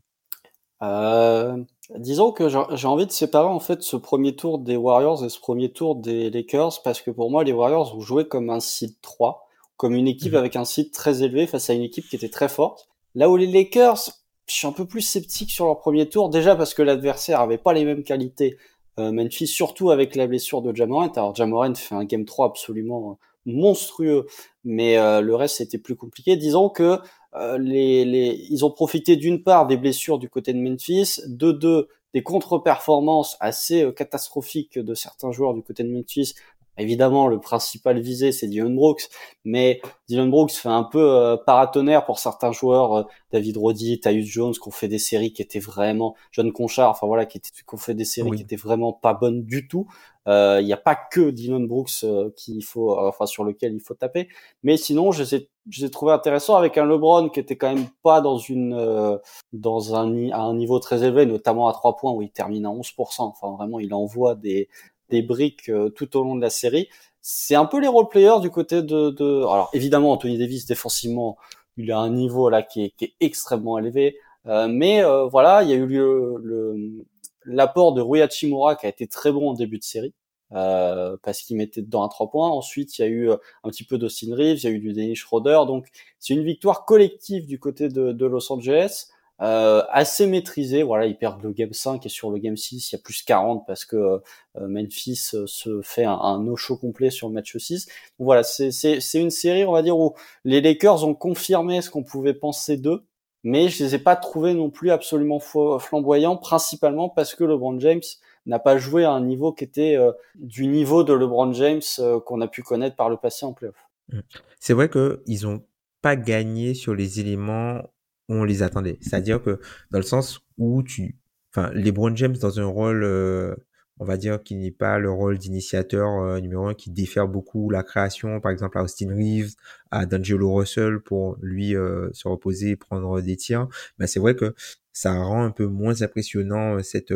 Disons 1.95 2.33
que 2.33 2.49
j'ai 2.49 2.87
envie 2.87 3.05
de 3.05 3.11
séparer 3.11 3.47
en 3.47 3.61
fait 3.61 3.81
ce 3.83 3.95
premier 3.95 4.35
tour 4.35 4.59
des 4.59 4.75
Warriors 4.75 5.23
et 5.23 5.29
ce 5.29 5.39
premier 5.39 5.71
tour 5.71 5.95
des 5.95 6.29
Lakers 6.29 6.81
parce 6.83 7.01
que 7.01 7.11
pour 7.11 7.31
moi 7.31 7.45
les 7.45 7.53
Warriors 7.53 7.95
ont 7.95 8.01
joué 8.01 8.27
comme 8.27 8.49
un 8.49 8.59
site 8.59 8.97
3, 9.01 9.47
comme 9.77 9.93
une 9.95 10.07
équipe 10.07 10.33
mmh 10.33 10.37
avec 10.37 10.55
un 10.57 10.65
site 10.65 10.93
très 10.93 11.23
élevé 11.23 11.47
face 11.47 11.69
à 11.69 11.73
une 11.73 11.83
équipe 11.83 12.09
qui 12.09 12.17
était 12.17 12.29
très 12.29 12.49
forte. 12.49 12.89
Là 13.15 13.29
où 13.29 13.37
les 13.37 13.47
Lakers 13.47 14.09
je 14.47 14.53
suis 14.53 14.67
un 14.67 14.71
peu 14.71 14.85
plus 14.85 15.01
sceptique 15.01 15.51
sur 15.51 15.65
leur 15.65 15.79
premier 15.79 16.09
tour, 16.09 16.29
déjà 16.29 16.55
parce 16.55 16.73
que 16.73 16.81
l'adversaire 16.81 17.39
avait 17.39 17.57
pas 17.57 17.73
les 17.73 17.85
mêmes 17.85 18.03
qualités. 18.03 18.57
Euh, 18.99 19.11
Memphis, 19.11 19.47
surtout 19.47 19.89
avec 19.89 20.15
la 20.15 20.27
blessure 20.27 20.61
de 20.61 20.75
Jamorant. 20.75 21.11
Alors 21.13 21.33
Jamorant 21.33 21.73
fait 21.73 21.95
un 21.95 22.05
game 22.05 22.25
3 22.25 22.47
absolument 22.47 23.11
euh, 23.11 23.51
monstrueux, 23.51 24.27
mais 24.63 24.97
euh, 24.97 25.21
le 25.21 25.35
reste 25.35 25.57
c'était 25.57 25.79
plus 25.79 25.95
compliqué. 25.95 26.35
Disons 26.35 26.69
que 26.69 26.99
euh, 27.35 27.57
les, 27.57 28.05
les, 28.05 28.45
ils 28.49 28.63
ont 28.63 28.69
profité 28.69 29.15
d'une 29.15 29.41
part 29.41 29.65
des 29.65 29.77
blessures 29.77 30.19
du 30.19 30.29
côté 30.29 30.53
de 30.53 30.59
Memphis, 30.59 31.21
de 31.27 31.51
deux 31.51 31.87
des 32.13 32.21
contre-performances 32.21 33.37
assez 33.39 33.91
catastrophiques 33.95 34.77
de 34.77 34.93
certains 34.93 35.31
joueurs 35.31 35.55
du 35.55 35.63
côté 35.63 35.83
de 35.83 35.91
Memphis, 35.91 36.35
Évidemment, 36.77 37.27
le 37.27 37.39
principal 37.39 37.99
visé, 37.99 38.31
c'est 38.31 38.47
Dylan 38.47 38.75
Brooks, 38.75 39.09
mais 39.45 39.79
Dylan 40.07 40.31
Brooks 40.31 40.53
fait 40.53 40.69
un 40.69 40.83
peu 40.83 41.03
euh, 41.03 41.37
paratonnerre 41.37 42.03
pour 42.03 42.17
certains 42.17 42.51
joueurs, 42.51 42.93
euh, 42.93 43.03
David 43.31 43.57
Roddy, 43.57 43.99
Tyus 43.99 44.25
Jones, 44.25 44.53
qui 44.53 44.67
ont 44.67 44.71
fait 44.71 44.87
des 44.87 44.97
séries 44.97 45.33
qui 45.33 45.43
étaient 45.43 45.59
vraiment, 45.59 46.15
John 46.31 46.51
Conchard, 46.51 46.89
enfin 46.89 47.05
voilà, 47.05 47.27
qui, 47.27 47.39
ont 47.71 47.77
fait 47.77 47.93
des 47.93 48.05
séries 48.05 48.31
qui 48.31 48.41
étaient 48.41 48.55
vraiment 48.55 48.91
pas 48.91 49.13
bonnes 49.13 49.43
du 49.43 49.67
tout. 49.67 49.87
Euh, 50.27 50.59
il 50.61 50.65
n'y 50.65 50.73
a 50.73 50.77
pas 50.77 50.95
que 50.95 51.29
Dylan 51.29 51.67
Brooks 51.67 52.05
qu'il 52.37 52.63
faut, 52.63 52.97
enfin 52.97 53.25
sur 53.25 53.43
lequel 53.43 53.73
il 53.73 53.81
faut 53.81 53.93
taper, 53.93 54.29
mais 54.63 54.77
sinon, 54.77 55.11
je 55.11 55.23
les 55.23 55.35
ai, 55.35 55.49
je 55.69 55.83
les 55.85 55.91
trouvé 55.91 56.13
intéressants 56.13 56.55
avec 56.55 56.77
un 56.77 56.85
LeBron 56.85 57.29
qui 57.29 57.39
était 57.41 57.57
quand 57.57 57.73
même 57.73 57.87
pas 58.03 58.21
dans 58.21 58.37
une, 58.37 59.19
dans 59.51 59.95
un, 59.95 60.29
à 60.31 60.39
un 60.39 60.55
niveau 60.55 60.79
très 60.79 61.03
élevé, 61.03 61.25
notamment 61.25 61.67
à 61.67 61.73
trois 61.73 61.97
points 61.97 62.13
où 62.13 62.21
il 62.21 62.31
termine 62.31 62.65
à 62.65 62.69
11%. 62.69 63.15
Enfin 63.19 63.51
vraiment, 63.51 63.79
il 63.79 63.93
envoie 63.93 64.35
des 64.35 64.69
des 65.13 65.21
briques 65.21 65.69
euh, 65.69 65.89
tout 65.89 66.17
au 66.17 66.23
long 66.23 66.35
de 66.35 66.41
la 66.41 66.49
série. 66.49 66.89
C'est 67.21 67.55
un 67.55 67.65
peu 67.65 67.79
les 67.79 67.87
role 67.87 68.09
players 68.09 68.41
du 68.41 68.49
côté 68.49 68.81
de, 68.81 69.11
de... 69.11 69.37
Alors 69.43 69.69
évidemment, 69.73 70.11
Anthony 70.11 70.37
Davis 70.37 70.65
défensivement, 70.65 71.37
il 71.77 71.91
a 71.91 71.99
un 71.99 72.09
niveau 72.09 72.49
là 72.49 72.63
qui 72.63 72.85
est, 72.85 72.89
qui 72.97 73.05
est 73.05 73.13
extrêmement 73.19 73.77
élevé. 73.77 74.17
Euh, 74.47 74.67
mais 74.67 75.03
euh, 75.03 75.25
voilà, 75.27 75.63
il 75.63 75.69
y 75.69 75.73
a 75.73 75.75
eu 75.75 75.87
le, 75.87 77.05
l'apport 77.45 77.93
de 77.93 78.01
Rui 78.01 78.21
Hachimura 78.21 78.75
qui 78.75 78.85
a 78.85 78.89
été 78.89 79.07
très 79.07 79.31
bon 79.31 79.51
en 79.51 79.53
début 79.53 79.77
de 79.79 79.83
série. 79.83 80.13
Euh, 80.51 81.17
parce 81.23 81.41
qu'il 81.41 81.57
mettait 81.57 81.81
dedans 81.81 82.03
un 82.03 82.09
3 82.09 82.29
points. 82.29 82.49
Ensuite, 82.49 82.97
il 82.99 83.01
y 83.01 83.05
a 83.05 83.07
eu 83.07 83.31
un 83.31 83.69
petit 83.69 83.83
peu 83.85 83.97
d'Austin 83.97 84.35
Reeves, 84.35 84.59
il 84.59 84.63
y 84.65 84.67
a 84.67 84.69
eu 84.69 84.79
du 84.79 84.93
Dennis 84.93 85.15
Schroeder. 85.15 85.61
Donc, 85.65 85.87
c'est 86.19 86.33
une 86.35 86.43
victoire 86.43 86.85
collective 86.85 87.47
du 87.47 87.59
côté 87.59 87.89
de, 87.89 88.11
de 88.11 88.25
Los 88.25 88.51
Angeles. 88.51 89.07
Euh, 89.43 89.83
assez 89.89 90.25
maîtrisé. 90.25 90.83
Voilà, 90.83 91.05
ils 91.05 91.17
perdent 91.17 91.43
le 91.43 91.51
game 91.51 91.73
5 91.73 92.05
et 92.05 92.09
sur 92.09 92.31
le 92.31 92.37
game 92.37 92.55
6, 92.55 92.91
il 92.91 92.95
y 92.95 92.97
a 92.97 93.01
plus 93.01 93.23
40 93.23 93.65
parce 93.67 93.83
que 93.83 93.97
euh, 93.97 94.67
Memphis 94.67 95.31
se 95.45 95.81
fait 95.81 96.05
un, 96.05 96.13
un 96.13 96.41
no-show 96.41 96.77
complet 96.77 97.09
sur 97.09 97.27
le 97.27 97.33
match 97.33 97.57
6. 97.57 97.85
Donc 97.85 98.25
voilà, 98.25 98.43
c'est 98.43 99.01
une 99.15 99.31
série, 99.31 99.65
on 99.65 99.73
va 99.73 99.81
dire, 99.81 99.97
où 99.97 100.15
les 100.45 100.61
Lakers 100.61 101.05
ont 101.05 101.13
confirmé 101.13 101.81
ce 101.81 101.89
qu'on 101.89 102.03
pouvait 102.03 102.33
penser 102.33 102.77
d'eux, 102.77 103.03
mais 103.43 103.67
je 103.67 103.83
les 103.83 103.95
ai 103.95 103.99
pas 103.99 104.15
trouvés 104.15 104.53
non 104.53 104.69
plus 104.69 104.91
absolument 104.91 105.39
flamboyants, 105.39 106.37
principalement 106.37 107.09
parce 107.09 107.35
que 107.35 107.43
LeBron 107.43 107.77
James 107.79 108.01
n'a 108.45 108.59
pas 108.59 108.77
joué 108.77 109.03
à 109.03 109.11
un 109.11 109.21
niveau 109.21 109.51
qui 109.51 109.65
était 109.65 109.97
du 110.35 110.67
niveau 110.67 111.03
de 111.03 111.11
LeBron 111.11 111.51
James 111.51 111.81
qu'on 112.25 112.39
a 112.39 112.47
pu 112.47 112.63
connaître 112.63 112.95
par 112.95 113.09
le 113.09 113.17
passé 113.17 113.45
en 113.45 113.51
playoff. 113.51 113.75
Mmh. 114.09 114.19
C'est 114.61 114.73
vrai 114.73 114.89
qu'ils 114.89 115.47
ont 115.47 115.63
pas 116.01 116.15
gagné 116.15 116.73
sur 116.73 116.95
les 116.95 117.19
éléments 117.19 117.81
on 118.29 118.43
les 118.43 118.63
attendait. 118.63 118.97
C'est-à-dire 119.01 119.41
que 119.41 119.59
dans 119.91 119.99
le 119.99 120.03
sens 120.03 120.41
où 120.57 120.83
tu, 120.83 121.17
enfin, 121.51 121.71
LeBron 121.73 122.15
James 122.15 122.37
dans 122.37 122.59
un 122.59 122.65
rôle, 122.65 123.03
euh, 123.03 123.55
on 123.99 124.05
va 124.05 124.17
dire, 124.17 124.41
qui 124.41 124.55
n'est 124.55 124.71
pas 124.71 124.99
le 124.99 125.11
rôle 125.11 125.37
d'initiateur 125.37 126.09
euh, 126.21 126.39
numéro 126.39 126.67
un, 126.67 126.73
qui 126.73 126.89
diffère 126.89 127.27
beaucoup 127.27 127.69
la 127.69 127.83
création, 127.83 128.39
par 128.41 128.51
exemple 128.51 128.77
à 128.77 128.83
Austin 128.83 129.13
Reeves, 129.15 129.53
à 129.91 130.05
D'Angelo 130.05 130.53
Russell 130.53 130.99
pour 130.99 131.37
lui 131.41 131.75
euh, 131.75 132.09
se 132.13 132.27
reposer 132.27 132.71
et 132.71 132.75
prendre 132.75 133.21
des 133.21 133.35
tirs. 133.35 133.67
Mais 133.99 134.07
c'est 134.07 134.19
vrai 134.19 134.35
que 134.35 134.55
ça 134.93 135.13
rend 135.13 135.43
un 135.43 135.51
peu 135.51 135.67
moins 135.67 136.01
impressionnant 136.01 136.81
cette 136.83 137.13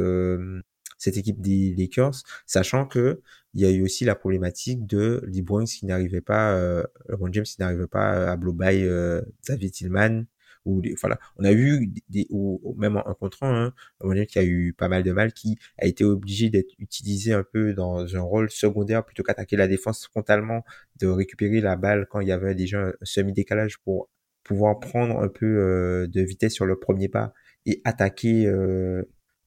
cette 0.98 1.18
équipe 1.18 1.42
des 1.42 1.74
Lakers, 1.78 2.24
sachant 2.46 2.86
que 2.86 3.22
il 3.54 3.62
y 3.62 3.66
a 3.66 3.72
eu 3.72 3.84
aussi 3.84 4.06
la 4.06 4.16
problématique 4.16 4.86
de 4.86 5.24
LeBron 5.28 5.64
qui 5.66 5.86
n'arrivait 5.86 6.22
pas, 6.22 6.54
euh, 6.54 6.84
LeBron 7.10 7.32
James 7.32 7.46
qui 7.46 7.60
n'arrivait 7.60 7.88
pas 7.88 8.32
à 8.32 8.36
blow 8.36 8.54
by 8.54 8.84
euh, 8.84 9.22
Xavier 9.44 9.72
Tillman 9.72 10.26
ou 10.68 10.82
voilà, 11.02 11.18
on 11.38 11.44
a 11.44 11.54
vu 11.54 11.92
des, 12.10 12.28
ou, 12.30 12.76
même 12.78 12.98
en, 12.98 13.14
contre 13.14 13.44
un, 13.44 13.74
hein, 14.02 14.26
qui 14.26 14.40
a 14.40 14.44
eu 14.44 14.74
pas 14.74 14.90
mal 14.90 15.04
de 15.04 15.12
mal, 15.12 15.34
qui 15.34 15.58
a 15.80 15.88
été 15.88 16.04
obligé 16.04 16.50
d'être 16.50 16.74
utilisé 16.80 17.34
un 17.34 17.44
peu 17.44 17.74
dans 17.74 18.16
un 18.16 18.22
rôle 18.22 18.50
secondaire 18.50 19.06
plutôt 19.06 19.24
qu'attaquer 19.24 19.56
la 19.56 19.68
défense 19.68 20.08
frontalement, 20.08 20.64
de 21.00 21.08
récupérer 21.08 21.62
la 21.62 21.76
balle 21.76 22.08
quand 22.10 22.20
il 22.20 22.28
y 22.28 22.32
avait 22.32 22.56
déjà 22.56 22.88
un 22.88 22.94
semi-décalage 23.02 23.78
pour 23.80 24.10
pouvoir 24.44 24.80
prendre 24.80 25.20
un 25.20 25.28
peu 25.28 25.46
euh, 25.46 26.08
de 26.08 26.22
vitesse 26.22 26.54
sur 26.54 26.66
le 26.66 26.80
premier 26.80 27.10
pas 27.10 27.34
et 27.66 27.82
attaquer 27.84 28.48
euh, 28.48 29.04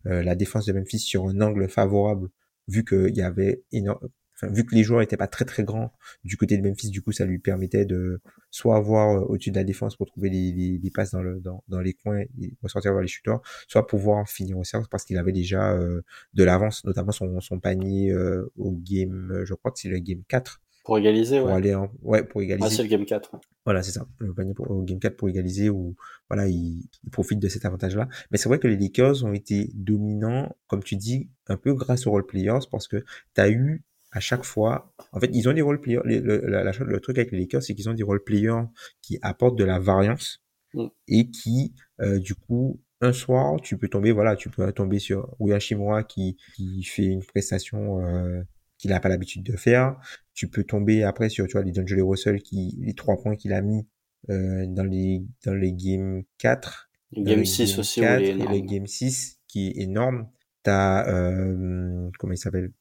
euh, 0.07 0.23
la 0.23 0.35
défense 0.35 0.67
de 0.67 0.73
Memphis 0.73 0.99
sur 0.99 1.27
un 1.27 1.41
angle 1.41 1.69
favorable, 1.69 2.29
vu 2.69 2.85
qu'il 2.85 3.17
y 3.17 3.23
avait 3.23 3.63
énorme, 3.73 4.09
enfin, 4.41 4.53
vu 4.53 4.65
que 4.65 4.75
les 4.75 4.83
joueurs 4.83 5.03
étaient 5.03 5.17
pas 5.17 5.27
très 5.27 5.45
très 5.45 5.65
grands 5.65 5.93
du 6.25 6.37
côté 6.37 6.57
de 6.57 6.67
Memphis, 6.67 6.91
du 6.91 7.03
coup, 7.03 7.13
ça 7.13 7.25
lui 7.25 7.39
permettait 7.39 7.85
de 7.85 8.21
soit 8.51 8.77
avoir 8.77 9.17
euh, 9.17 9.21
au-dessus 9.27 9.51
de 9.51 9.57
la 9.57 9.65
défense 9.65 9.97
pour 9.97 10.07
trouver 10.07 10.31
les, 10.31 10.79
les, 10.79 10.91
passes 10.91 11.13
dans, 11.13 11.23
le, 11.23 11.41
dans, 11.41 11.63
dans 11.69 11.81
les 11.81 11.93
coins 11.93 12.21
et 12.21 12.57
ressortir 12.63 12.93
vers 12.93 13.03
les 13.03 13.09
shooters, 13.09 13.41
soit 13.69 13.87
pouvoir 13.87 14.29
finir 14.29 14.59
au 14.59 14.65
cercle 14.65 14.89
parce 14.91 15.05
qu'il 15.05 15.19
avait 15.19 15.33
déjà 15.33 15.73
euh, 15.73 16.03
de 16.35 16.45
l'avance, 16.45 16.85
notamment 16.85 17.13
son, 17.13 17.41
son 17.41 17.61
panier 17.61 18.15
au 18.57 18.73
game, 18.73 19.43
je 19.45 19.55
crois 19.55 19.71
que 19.71 19.79
c'est 19.79 19.89
le 19.89 19.99
game 19.99 20.23
4 20.29 20.61
pour 20.85 20.99
égaliser, 20.99 21.41
pour 21.41 21.51
Aller 21.51 21.75
en... 21.75 21.91
ouais, 22.03 22.25
pour 22.25 22.43
égaliser. 22.43 22.67
Ah, 22.67 22.71
c'est 22.75 22.83
le 22.83 22.89
game 22.89 23.05
4. 23.05 23.37
Voilà, 23.65 23.83
c'est 23.83 23.93
ça. 23.93 24.07
Le 24.19 24.33
panier 24.33 24.55
pour, 24.55 24.71
au 24.71 24.83
game 24.83 24.99
4 24.99 25.17
pour 25.17 25.29
égaliser 25.29 25.69
ou 25.69 25.95
voilà, 26.29 26.49
il, 26.49 26.89
il 27.05 27.11
profite 27.11 27.39
de 27.39 27.49
cet 27.49 27.65
avantage-là. 27.65 28.09
Mais 28.31 28.39
c'est 28.39 28.49
vrai 28.49 28.59
que 28.59 28.67
les 28.67 28.77
Lakers 28.77 29.25
ont 29.25 29.33
été 29.33 29.71
dominants, 29.75 30.57
comme 30.67 30.83
tu 30.83 30.97
dis, 30.97 31.29
un 31.47 31.57
peu 31.57 31.75
grâce 31.75 32.07
aux 32.07 32.11
role 32.11 32.27
players 32.27 32.67
parce 32.71 32.89
que 32.89 33.05
tu 33.35 33.41
as 33.41 33.51
eu 33.51 33.85
à 34.13 34.21
chaque 34.21 34.45
fois, 34.45 34.93
en 35.13 35.21
fait, 35.21 35.31
ils 35.33 35.49
ont 35.49 35.53
des 35.53 35.63
role 35.63 35.81
players. 35.81 36.01
Le, 36.05 36.19
le, 36.19 36.85
le 36.85 37.01
truc 37.01 37.19
avec 37.19 37.31
les 37.33 37.39
Lakers, 37.39 37.63
c'est 37.63 37.75
qu'ils 37.75 37.89
ont 37.89 37.95
des 37.95 38.03
role 38.03 38.23
players 38.23 38.63
qui 39.03 39.19
apportent 39.23 39.57
de 39.57 39.65
la 39.65 39.79
variance 39.79 40.43
mm. 40.75 40.87
et 41.09 41.31
qui, 41.31 41.75
euh, 42.01 42.19
du 42.19 42.35
coup, 42.35 42.81
un 43.01 43.13
soir, 43.13 43.61
tu 43.63 43.79
peux 43.79 43.89
tomber, 43.89 44.13
voilà, 44.13 44.37
tu 44.37 44.51
peux 44.51 44.71
tomber 44.73 44.99
sur 44.99 45.35
Ouya 45.39 45.59
Shimura 45.59 46.05
qui, 46.05 46.37
qui 46.55 46.83
fait 46.83 47.07
une 47.07 47.25
prestation 47.25 48.05
euh, 48.05 48.43
qu'il 48.79 48.91
n'a 48.91 49.01
pas 49.01 49.09
l'habitude 49.09 49.43
de 49.43 49.57
faire. 49.57 49.97
Tu 50.35 50.49
peux 50.49 50.65
tomber 50.65 51.03
après 51.03 51.29
sur 51.29 51.47
tu 51.47 51.53
vois 51.53 51.63
les 51.63 51.73
D'Angelo 51.73 52.09
Russell 52.09 52.43
qui 52.43 52.77
les 52.81 52.95
trois 52.95 53.17
points 53.17 53.37
qu'il 53.37 53.53
a 53.53 53.63
mis 53.63 53.87
euh, 54.29 54.67
dans 54.67 54.85
les 54.85 55.23
dans 55.47 55.55
les 55.55 55.73
game 55.73 56.23
4, 56.39 56.91
le 57.17 57.23
game 57.23 57.45
6 57.45 57.79
aussi 57.79 58.01
4, 58.01 58.23
et 58.23 58.33
le 58.35 58.61
game 58.67 58.87
6 58.87 59.39
qui 59.47 59.69
est 59.69 59.83
énorme. 59.83 60.29
T'as 60.63 61.09
euh, 61.09 62.11
comment 62.19 62.35
il 62.35 62.39
s'appelle? 62.39 62.65
euh, 62.65 62.80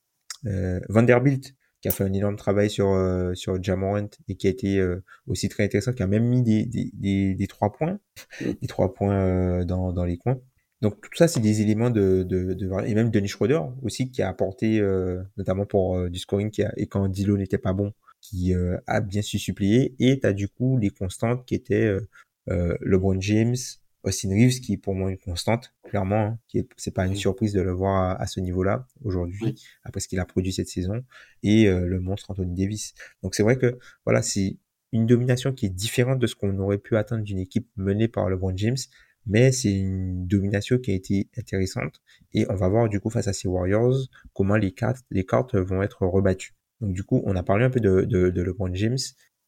Vanderbilt 0.90 1.56
qui 1.82 1.88
a 1.88 1.92
fait 1.92 2.04
un 2.04 2.14
énorme 2.14 2.36
travail 2.36 2.70
sur 2.70 2.90
euh, 2.90 3.34
sur 3.36 3.62
Jamorant 3.62 4.10
et 4.28 4.36
qui 4.36 4.48
a 4.48 4.50
été 4.50 4.80
euh, 4.80 5.04
aussi 5.28 5.48
très 5.50 5.64
intéressant, 5.64 5.94
qui 5.94 6.04
a 6.04 6.08
même 6.08 6.26
mis 6.26 6.44
des 6.44 6.66
des, 6.66 6.92
des, 6.94 7.36
des 7.36 7.48
trois 7.48 7.72
points, 7.72 8.00
mm. 8.42 8.52
des 8.62 8.68
trois 8.68 8.94
points 8.94 9.16
euh, 9.16 9.66
dans 9.66 9.94
dans 9.94 10.06
les 10.06 10.18
coins. 10.18 10.40
Donc 10.82 11.02
tout 11.02 11.10
ça, 11.16 11.28
c'est 11.28 11.42
des 11.42 11.62
éléments 11.62 11.90
de, 11.90 12.24
de, 12.24 12.54
de, 12.54 12.86
et 12.86 12.96
même 12.96 13.12
Denis 13.12 13.28
Schroeder 13.28 13.62
aussi 13.82 14.12
qui 14.12 14.22
a 14.22 14.30
apporté 14.30 14.80
euh, 14.80 15.22
notamment 15.38 15.66
pour 15.66 15.98
euh, 15.98 16.10
du 16.10 16.20
scoring 16.20 16.52
qui 16.52 16.64
a, 16.64 16.72
et 16.78 16.88
quand 16.88 17.08
Dilo 17.10 17.38
n'était 17.38 17.58
pas 17.58 17.74
bon, 17.74 17.94
qui 18.22 18.54
euh, 18.54 18.78
a 18.88 19.02
bien 19.02 19.22
su 19.22 19.40
supplier. 19.40 19.96
Et 20.00 20.20
tu 20.20 20.28
as 20.28 20.34
du 20.34 20.48
coup 20.48 20.78
les 20.78 20.90
constantes 20.90 21.46
qui 21.46 21.56
étaient 21.56 21.94
LeBron 22.48 23.20
James, 23.22 23.56
Austin 24.04 24.30
Reeves 24.30 24.62
qui 24.62 24.74
est 24.74 24.78
pour 24.78 24.96
moi 24.96 25.12
une 25.12 25.18
constante 25.18 25.74
clairement, 25.84 26.26
hein, 26.26 26.40
qui 26.48 26.60
est 26.60 26.68
c'est 26.78 26.94
pas 26.94 27.06
une 27.06 27.16
surprise 27.16 27.54
de 27.54 27.62
le 27.62 27.72
voir 27.72 28.20
à, 28.20 28.28
ce 28.28 28.40
niveau-là 28.40 28.88
aujourd'hui 29.04 29.62
après 29.84 30.00
ce 30.00 30.08
qu'il 30.08 30.20
a 30.20 30.26
produit 30.26 30.54
cette 30.54 30.70
saison 30.70 31.04
et 31.44 31.66
le 31.66 32.00
monstre 32.00 32.32
Anthony 32.32 32.56
Davis. 32.56 32.94
Donc 33.24 33.36
c'est 33.36 33.44
vrai 33.44 33.58
que 33.58 33.78
voilà 34.06 34.22
c'est 34.22 34.58
une 34.92 35.06
domination 35.06 35.54
qui 35.54 35.66
est 35.66 35.70
différente 35.70 36.20
de 36.20 36.28
ce 36.28 36.36
qu'on 36.36 36.58
aurait 36.60 36.78
pu 36.78 36.98
attendre 36.98 37.24
d'une 37.24 37.40
équipe 37.40 37.70
menée 37.76 38.08
par 38.08 38.30
LeBron 38.30 38.56
James 38.56 38.78
mais 39.26 39.52
c'est 39.52 39.72
une 39.72 40.28
domination 40.28 40.78
qui 40.80 40.92
a 40.92 40.96
été 40.96 41.30
intéressante 41.38 42.02
et 42.34 42.46
on 42.50 42.56
va 42.56 42.68
voir 42.68 42.90
du 42.90 43.00
coup 43.00 43.10
face 43.10 43.28
à 43.28 43.34
ces 43.34 43.48
Warriors 43.48 44.08
comment 44.34 44.56
les 44.56 44.72
cartes, 44.72 45.06
les 45.12 45.26
cartes 45.26 45.56
vont 45.56 45.82
être 45.84 46.06
rebattues. 46.06 46.56
Donc 46.82 46.94
du 46.94 47.04
coup, 47.04 47.22
on 47.26 47.36
a 47.36 47.44
parlé 47.44 47.66
un 47.66 47.70
peu 47.70 47.80
de, 47.80 48.02
de, 48.02 48.30
de 48.30 48.42
LeBron 48.42 48.74
James, 48.74 48.98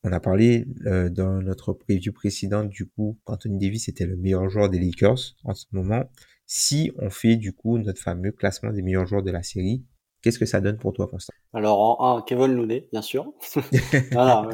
on 0.03 0.11
a 0.11 0.19
parlé 0.19 0.65
euh, 0.85 1.09
dans 1.09 1.41
notre 1.41 1.73
preview 1.73 2.11
précédente 2.11 2.69
du 2.69 2.87
coup 2.87 3.17
qu'Anthony 3.23 3.59
Davis 3.59 3.87
était 3.87 4.05
le 4.05 4.17
meilleur 4.17 4.49
joueur 4.49 4.69
des 4.69 4.79
Lakers 4.79 5.35
en 5.43 5.53
ce 5.53 5.65
moment. 5.71 6.03
Si 6.45 6.91
on 6.97 7.09
fait 7.09 7.35
du 7.35 7.53
coup 7.53 7.77
notre 7.77 8.01
fameux 8.01 8.31
classement 8.31 8.71
des 8.71 8.81
meilleurs 8.81 9.05
joueurs 9.05 9.23
de 9.23 9.31
la 9.31 9.43
série, 9.43 9.83
Qu'est-ce 10.21 10.37
que 10.37 10.45
ça 10.45 10.61
donne 10.61 10.77
pour 10.77 10.93
toi, 10.93 11.07
Constant? 11.07 11.33
Alors 11.53 11.79
en 11.99 12.17
1, 12.17 12.21
Kevin 12.21 12.53
Looney, 12.53 12.87
bien 12.91 13.01
sûr. 13.01 13.25
non, 14.11 14.47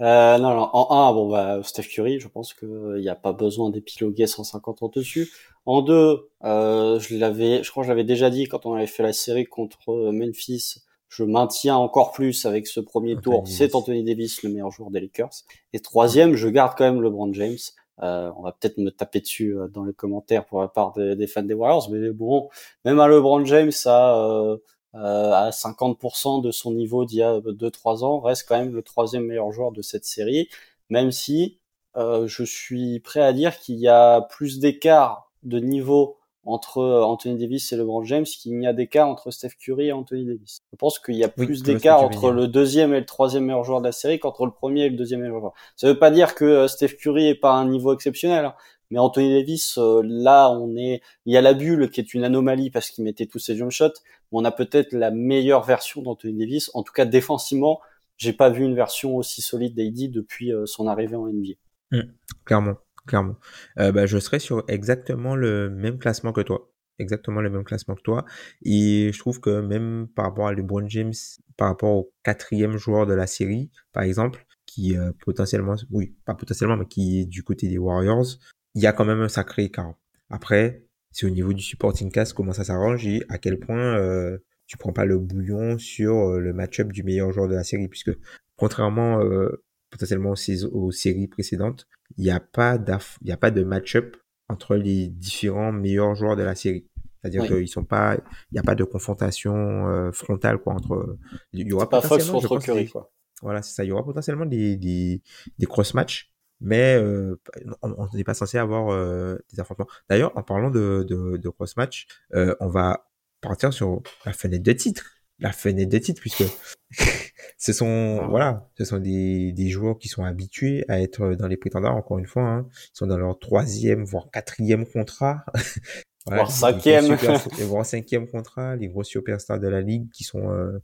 euh, 0.00 0.38
non, 0.38 0.54
non, 0.54 0.70
en 0.72 1.08
1, 1.08 1.12
bon 1.12 1.30
bah 1.30 1.60
Steph 1.62 1.82
Curry, 1.84 2.18
je 2.18 2.28
pense 2.28 2.54
qu'il 2.54 2.96
n'y 3.00 3.08
a 3.08 3.14
pas 3.14 3.34
besoin 3.34 3.70
d'épiloguer 3.70 4.26
150 4.26 4.82
ans 4.82 4.88
dessus. 4.88 5.28
En 5.66 5.82
2, 5.82 6.30
euh, 6.44 6.98
je 6.98 7.16
l'avais, 7.16 7.62
je 7.62 7.70
crois 7.70 7.82
que 7.82 7.88
je 7.88 7.92
l'avais 7.92 8.04
déjà 8.04 8.30
dit 8.30 8.46
quand 8.46 8.64
on 8.64 8.74
avait 8.74 8.86
fait 8.86 9.02
la 9.02 9.12
série 9.12 9.44
contre 9.44 9.90
euh, 9.90 10.10
Memphis. 10.10 10.76
Je 11.10 11.24
maintiens 11.24 11.76
encore 11.76 12.12
plus 12.12 12.46
avec 12.46 12.66
ce 12.66 12.80
premier 12.80 13.16
tour. 13.16 13.44
C'est 13.46 13.74
Anthony 13.74 14.04
Davis, 14.04 14.42
le 14.42 14.50
meilleur 14.50 14.70
joueur 14.70 14.90
des 14.90 15.00
Lakers. 15.00 15.42
Et 15.74 15.80
troisième, 15.80 16.36
je 16.36 16.48
garde 16.48 16.74
quand 16.78 16.84
même 16.84 17.02
LeBron 17.02 17.32
James. 17.34 17.58
Euh, 18.02 18.30
on 18.36 18.42
va 18.42 18.52
peut-être 18.52 18.78
me 18.78 18.90
taper 18.90 19.20
dessus 19.20 19.58
euh, 19.58 19.68
dans 19.68 19.84
les 19.84 19.92
commentaires 19.92 20.46
pour 20.46 20.62
la 20.62 20.68
part 20.68 20.92
des, 20.92 21.16
des, 21.16 21.26
fans 21.26 21.42
des 21.42 21.52
Warriors, 21.52 21.90
mais 21.90 22.10
bon, 22.10 22.48
même 22.86 22.98
à 22.98 23.06
LeBron 23.08 23.44
James, 23.44 23.70
ça, 23.72 24.16
euh, 24.16 24.56
euh, 24.94 25.32
à 25.32 25.50
50% 25.50 26.42
de 26.42 26.50
son 26.50 26.72
niveau 26.72 27.04
d'il 27.04 27.18
y 27.18 27.22
a 27.22 27.38
2-3 27.38 28.02
ans, 28.02 28.18
reste 28.18 28.48
quand 28.48 28.58
même 28.58 28.74
le 28.74 28.82
troisième 28.82 29.24
meilleur 29.24 29.52
joueur 29.52 29.70
de 29.70 29.82
cette 29.82 30.04
série, 30.04 30.48
même 30.88 31.12
si 31.12 31.60
euh, 31.96 32.26
je 32.26 32.42
suis 32.42 33.00
prêt 33.00 33.20
à 33.20 33.32
dire 33.32 33.58
qu'il 33.58 33.76
y 33.76 33.86
a 33.86 34.22
plus 34.22 34.58
d'écart 34.58 35.30
de 35.42 35.58
niveau 35.58 36.16
entre 36.44 36.78
euh, 36.78 37.02
Anthony 37.02 37.38
Davis 37.38 37.72
et 37.72 37.76
LeBron 37.76 38.04
James 38.04 38.24
qu'il 38.24 38.58
n'y 38.58 38.66
a 38.66 38.72
d'écart 38.72 39.08
entre 39.08 39.30
Steph 39.30 39.50
Curry 39.58 39.88
et 39.88 39.92
Anthony 39.92 40.24
Davis. 40.24 40.60
Je 40.72 40.76
pense 40.76 40.98
qu'il 40.98 41.16
y 41.16 41.24
a 41.24 41.28
plus 41.28 41.62
d'écart 41.62 42.02
entre 42.02 42.30
le 42.30 42.48
deuxième 42.48 42.94
et 42.94 43.00
le 43.00 43.06
troisième 43.06 43.44
meilleur 43.44 43.64
joueur 43.64 43.80
de 43.80 43.86
la 43.86 43.92
série 43.92 44.18
qu'entre 44.18 44.46
le 44.46 44.52
premier 44.52 44.86
et 44.86 44.90
le 44.90 44.96
deuxième 44.96 45.20
meilleur 45.20 45.40
joueur. 45.40 45.52
Ça 45.76 45.86
veut 45.86 45.98
pas 45.98 46.10
dire 46.10 46.34
que 46.34 46.44
euh, 46.44 46.68
Steph 46.68 46.96
Curry 46.98 47.28
est 47.28 47.34
pas 47.34 47.52
un 47.52 47.68
niveau 47.68 47.92
exceptionnel, 47.92 48.44
hein, 48.46 48.54
mais 48.90 48.98
Anthony 48.98 49.32
Davis, 49.32 49.78
euh, 49.78 50.02
là, 50.04 50.50
on 50.50 50.76
est, 50.76 51.00
il 51.24 51.32
y 51.32 51.36
a 51.36 51.40
la 51.40 51.54
bulle 51.54 51.90
qui 51.90 52.00
est 52.00 52.12
une 52.12 52.24
anomalie 52.24 52.70
parce 52.70 52.90
qu'il 52.90 53.04
mettait 53.04 53.26
tous 53.26 53.38
ses 53.38 53.56
jump 53.56 53.70
shots. 53.70 54.00
On 54.32 54.44
a 54.44 54.50
peut-être 54.50 54.92
la 54.92 55.10
meilleure 55.10 55.64
version 55.64 56.02
d'Anthony 56.02 56.38
Davis. 56.38 56.70
En 56.74 56.82
tout 56.82 56.92
cas, 56.92 57.04
défensivement, 57.04 57.80
j'ai 58.16 58.32
pas 58.32 58.50
vu 58.50 58.64
une 58.64 58.74
version 58.74 59.16
aussi 59.16 59.42
solide 59.42 59.76
d'AD 59.76 60.10
depuis 60.10 60.52
euh, 60.52 60.66
son 60.66 60.88
arrivée 60.88 61.16
en 61.16 61.26
NBA. 61.26 61.54
Mmh, 61.92 62.00
clairement, 62.44 62.74
clairement. 63.06 63.36
Euh, 63.78 63.92
bah, 63.92 64.06
je 64.06 64.18
serais 64.18 64.38
sur 64.38 64.64
exactement 64.68 65.36
le 65.36 65.70
même 65.70 65.98
classement 65.98 66.32
que 66.32 66.40
toi. 66.40 66.70
Exactement 66.98 67.40
le 67.40 67.50
même 67.50 67.64
classement 67.64 67.94
que 67.94 68.02
toi. 68.02 68.24
Et 68.62 69.10
je 69.12 69.18
trouve 69.18 69.40
que 69.40 69.60
même 69.60 70.06
par 70.14 70.26
rapport 70.26 70.48
à 70.48 70.52
LeBron 70.52 70.88
James, 70.88 71.14
par 71.56 71.68
rapport 71.68 71.90
au 71.90 72.12
quatrième 72.22 72.76
joueur 72.76 73.06
de 73.06 73.14
la 73.14 73.26
série, 73.26 73.70
par 73.92 74.02
exemple, 74.02 74.44
qui 74.66 74.96
euh, 74.96 75.12
potentiellement, 75.24 75.76
oui, 75.90 76.16
pas 76.24 76.34
potentiellement, 76.34 76.76
mais 76.76 76.86
qui 76.86 77.20
est 77.20 77.24
du 77.24 77.42
côté 77.42 77.68
des 77.68 77.78
Warriors, 77.78 78.26
il 78.74 78.82
y 78.82 78.86
a 78.86 78.92
quand 78.92 79.04
même 79.04 79.20
un 79.20 79.28
sacré 79.28 79.64
écart. 79.64 79.94
Après, 80.28 80.84
c'est 81.10 81.26
au 81.26 81.30
niveau 81.30 81.52
du 81.52 81.62
supporting 81.62 82.10
cast 82.10 82.34
comment 82.34 82.52
ça 82.52 82.64
s'arrange 82.64 83.06
et 83.06 83.22
à 83.28 83.38
quel 83.38 83.58
point 83.58 83.96
euh, 83.96 84.38
tu 84.66 84.76
prends 84.76 84.92
pas 84.92 85.04
le 85.04 85.18
bouillon 85.18 85.78
sur 85.78 86.14
euh, 86.16 86.38
le 86.38 86.52
match-up 86.52 86.92
du 86.92 87.02
meilleur 87.02 87.32
joueur 87.32 87.48
de 87.48 87.54
la 87.54 87.64
série, 87.64 87.88
puisque 87.88 88.12
contrairement 88.56 89.20
euh, 89.20 89.64
potentiellement 89.90 90.30
aux, 90.30 90.64
aux, 90.66 90.92
séries 90.92 91.26
précédentes, 91.26 91.88
il 92.20 92.24
n'y 92.24 92.30
a 92.30 92.38
pas 92.38 92.78
y 93.22 93.32
a 93.32 93.36
pas 93.38 93.50
de 93.50 93.64
match-up 93.64 94.16
entre 94.48 94.76
les 94.76 95.08
différents 95.08 95.72
meilleurs 95.72 96.14
joueurs 96.14 96.36
de 96.36 96.42
la 96.42 96.54
série. 96.54 96.86
C'est-à-dire 97.20 97.46
qu'ils 97.46 97.68
sont 97.68 97.84
pas, 97.84 98.16
il 98.50 98.54
n'y 98.54 98.58
a 98.58 98.62
pas 98.62 98.74
de 98.74 98.84
confrontation 98.84 99.88
euh, 99.88 100.12
frontale 100.12 100.58
quoi 100.58 100.74
entre. 100.74 101.16
Il 101.52 101.66
y 101.66 101.72
aura 101.72 101.88
pas 101.88 102.02
Fox 102.02 102.28
contre 102.30 102.58
Curry 102.58 102.88
quoi. 102.88 103.10
Voilà, 103.42 103.62
c'est 103.62 103.74
ça. 103.74 103.84
Il 103.84 103.88
y 103.88 103.92
aura 103.92 104.04
potentiellement 104.04 104.44
des 104.44 104.76
des, 104.76 105.22
des 105.58 105.66
cross 105.66 105.94
matchs, 105.94 106.30
mais 106.60 106.96
euh, 106.96 107.40
on 107.80 108.06
n'est 108.12 108.24
pas 108.24 108.34
censé 108.34 108.58
avoir 108.58 108.90
euh, 108.90 109.38
des 109.50 109.60
affrontements. 109.60 109.88
D'ailleurs, 110.10 110.36
en 110.36 110.42
parlant 110.42 110.70
de 110.70 111.06
de, 111.08 111.38
de 111.38 111.48
cross 111.48 111.76
match, 111.78 112.06
on 112.34 112.68
va 112.68 113.06
partir 113.40 113.72
sur 113.72 114.02
la 114.26 114.34
fenêtre 114.34 114.64
de 114.64 114.72
titre, 114.72 115.04
la 115.38 115.52
fenêtre 115.52 115.90
de 115.90 115.98
titre 115.98 116.20
puisque 116.20 116.44
ce 117.60 117.74
sont 117.74 118.26
voilà, 118.28 118.66
ce 118.78 118.86
sont 118.86 118.98
des, 118.98 119.52
des 119.52 119.68
joueurs 119.68 119.98
qui 119.98 120.08
sont 120.08 120.24
habitués 120.24 120.82
à 120.88 120.98
être 120.98 121.34
dans 121.34 121.46
les 121.46 121.58
prétendants. 121.58 121.94
Encore 121.94 122.18
une 122.18 122.26
fois, 122.26 122.42
hein, 122.42 122.66
ils 122.72 122.96
sont 122.96 123.06
dans 123.06 123.18
leur 123.18 123.38
troisième 123.38 124.02
voire 124.02 124.30
quatrième 124.30 124.86
contrat. 124.86 125.44
voilà, 126.26 126.44
voire 126.44 126.50
cinquième, 126.50 127.14
voire 127.58 127.84
cinquième 127.84 128.26
contrat, 128.26 128.76
les 128.76 128.88
gros 128.88 129.04
superstars 129.04 129.60
de 129.60 129.68
la 129.68 129.82
ligue 129.82 130.10
qui 130.10 130.24
sont 130.24 130.50
euh, 130.50 130.78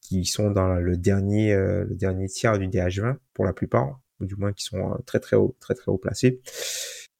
qui, 0.00 0.24
sont 0.24 0.50
dans 0.50 0.74
le 0.74 0.96
dernier 0.96 1.52
euh, 1.52 1.84
le 1.84 1.94
dernier 1.94 2.26
tiers 2.26 2.58
du 2.58 2.66
DH20 2.66 3.18
pour 3.32 3.44
la 3.44 3.52
plupart, 3.52 4.00
ou 4.18 4.26
du 4.26 4.34
moins 4.34 4.52
qui 4.52 4.64
sont 4.64 4.90
euh, 4.90 4.96
très 5.06 5.20
très 5.20 5.36
haut 5.36 5.56
très 5.60 5.74
très 5.74 5.92
haut 5.92 5.98
placés. 5.98 6.40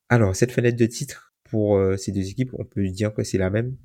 Alors 0.08 0.34
cette 0.34 0.50
fenêtre 0.50 0.76
de 0.76 0.86
titre 0.86 1.32
pour 1.44 1.78
ces 1.98 2.10
deux 2.10 2.28
équipes, 2.30 2.50
on 2.58 2.64
peut 2.64 2.88
dire 2.88 3.14
que 3.14 3.22
c'est 3.22 3.38
la 3.38 3.50
même. 3.50 3.76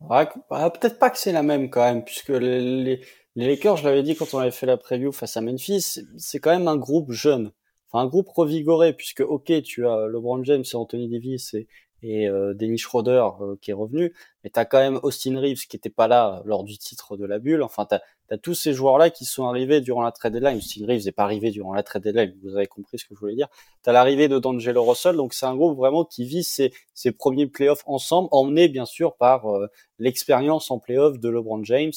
Ouais, 0.00 0.26
bah, 0.50 0.70
peut-être 0.70 0.98
pas 0.98 1.08
que 1.08 1.18
c'est 1.18 1.32
la 1.32 1.42
même 1.42 1.70
quand 1.70 1.84
même, 1.84 2.04
puisque 2.04 2.30
les, 2.30 2.60
les 2.60 3.00
Lakers, 3.46 3.76
je 3.78 3.84
l'avais 3.84 4.02
dit 4.02 4.16
quand 4.16 4.34
on 4.34 4.38
avait 4.38 4.50
fait 4.50 4.66
la 4.66 4.76
preview 4.76 5.12
face 5.12 5.36
à 5.36 5.40
Memphis, 5.40 6.00
c'est 6.18 6.40
quand 6.40 6.50
même 6.50 6.68
un 6.68 6.76
groupe 6.76 7.12
jeune, 7.12 7.52
enfin 7.88 8.04
un 8.04 8.08
groupe 8.08 8.28
revigoré, 8.28 8.92
puisque 8.92 9.20
ok, 9.20 9.62
tu 9.62 9.86
as 9.86 10.06
LeBron 10.08 10.42
James 10.44 10.64
et 10.70 10.76
Anthony 10.76 11.08
Davis 11.08 11.54
et, 11.54 11.68
et 12.02 12.28
euh, 12.28 12.54
Dennis 12.54 12.78
Schroeder 12.78 13.26
euh, 13.40 13.56
qui 13.60 13.70
est 13.70 13.74
revenu, 13.74 14.14
mais 14.42 14.50
tu 14.50 14.58
as 14.58 14.64
quand 14.64 14.78
même 14.78 15.00
Austin 15.02 15.38
Reeves 15.38 15.66
qui 15.66 15.76
était 15.76 15.90
pas 15.90 16.08
là 16.08 16.42
lors 16.44 16.64
du 16.64 16.78
titre 16.78 17.16
de 17.16 17.26
la 17.26 17.38
bulle. 17.38 17.62
Enfin, 17.62 17.86
tu 17.86 17.94
as, 17.94 18.38
tous 18.38 18.54
ces 18.54 18.72
joueurs-là 18.72 19.10
qui 19.10 19.24
sont 19.24 19.46
arrivés 19.46 19.80
durant 19.80 20.02
la 20.02 20.12
trade 20.12 20.32
deadline. 20.32 20.58
Austin 20.58 20.86
Reeves 20.86 21.04
n'est 21.04 21.12
pas 21.12 21.24
arrivé 21.24 21.50
durant 21.50 21.74
la 21.74 21.82
trade 21.82 22.02
deadline, 22.02 22.34
vous 22.42 22.56
avez 22.56 22.66
compris 22.66 22.98
ce 22.98 23.04
que 23.04 23.14
je 23.14 23.20
voulais 23.20 23.34
dire. 23.34 23.48
Tu 23.82 23.90
as 23.90 23.92
l'arrivée 23.92 24.28
de 24.28 24.38
D'Angelo 24.38 24.84
Russell, 24.84 25.16
donc 25.16 25.34
c'est 25.34 25.46
un 25.46 25.56
groupe 25.56 25.76
vraiment 25.76 26.04
qui 26.04 26.24
vit 26.24 26.44
ses, 26.44 26.72
ses 26.94 27.12
premiers 27.12 27.46
playoffs 27.46 27.82
ensemble, 27.86 28.28
emmené 28.30 28.68
bien 28.68 28.86
sûr 28.86 29.16
par 29.16 29.46
euh, 29.46 29.66
l'expérience 29.98 30.70
en 30.70 30.78
playoffs 30.78 31.18
de 31.18 31.28
LeBron 31.28 31.64
James 31.64 31.92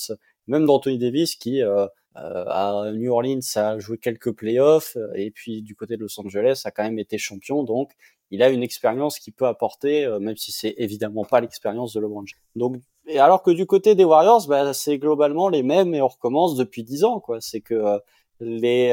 même 0.48 0.66
d'Anthony 0.66 0.98
Davis 0.98 1.36
qui 1.36 1.62
euh, 1.62 1.86
euh, 2.16 2.46
à 2.48 2.92
New 2.94 3.12
Orleans 3.12 3.40
a 3.56 3.80
joué 3.80 3.98
quelques 3.98 4.32
playoffs 4.32 4.98
et 5.16 5.32
puis 5.32 5.62
du 5.62 5.76
côté 5.76 5.98
de 5.98 6.02
Los 6.02 6.20
Angeles 6.20 6.62
a 6.66 6.72
quand 6.72 6.84
même 6.84 7.00
été 7.00 7.18
champion 7.18 7.64
donc 7.64 7.92
il 8.30 8.44
a 8.44 8.50
une 8.50 8.64
expérience 8.64 9.20
qui 9.20 9.32
peut 9.32 9.48
apporter 9.48 10.06
euh, 10.06 10.20
même 10.20 10.38
si 10.38 10.52
c'est 10.52 10.76
évidemment 10.78 11.24
pas 11.24 11.42
l'expérience 11.42 11.94
de 11.94 12.00
LeBron. 12.00 12.26
Donc 12.56 12.78
et 13.08 13.20
alors 13.20 13.44
que 13.44 13.52
du 13.52 13.66
côté 13.66 13.96
des 13.96 14.04
Warriors 14.04 14.48
bah, 14.48 14.74
c'est 14.74 14.98
globalement 14.98 15.50
les 15.50 15.64
mêmes 15.64 15.94
et 15.94 16.02
on 16.02 16.08
recommence 16.08 16.56
depuis 16.56 16.84
dix 16.84 17.04
ans 17.04 17.20
quoi 17.20 17.40
c'est 17.42 17.62
que 17.62 18.00
les 18.40 18.92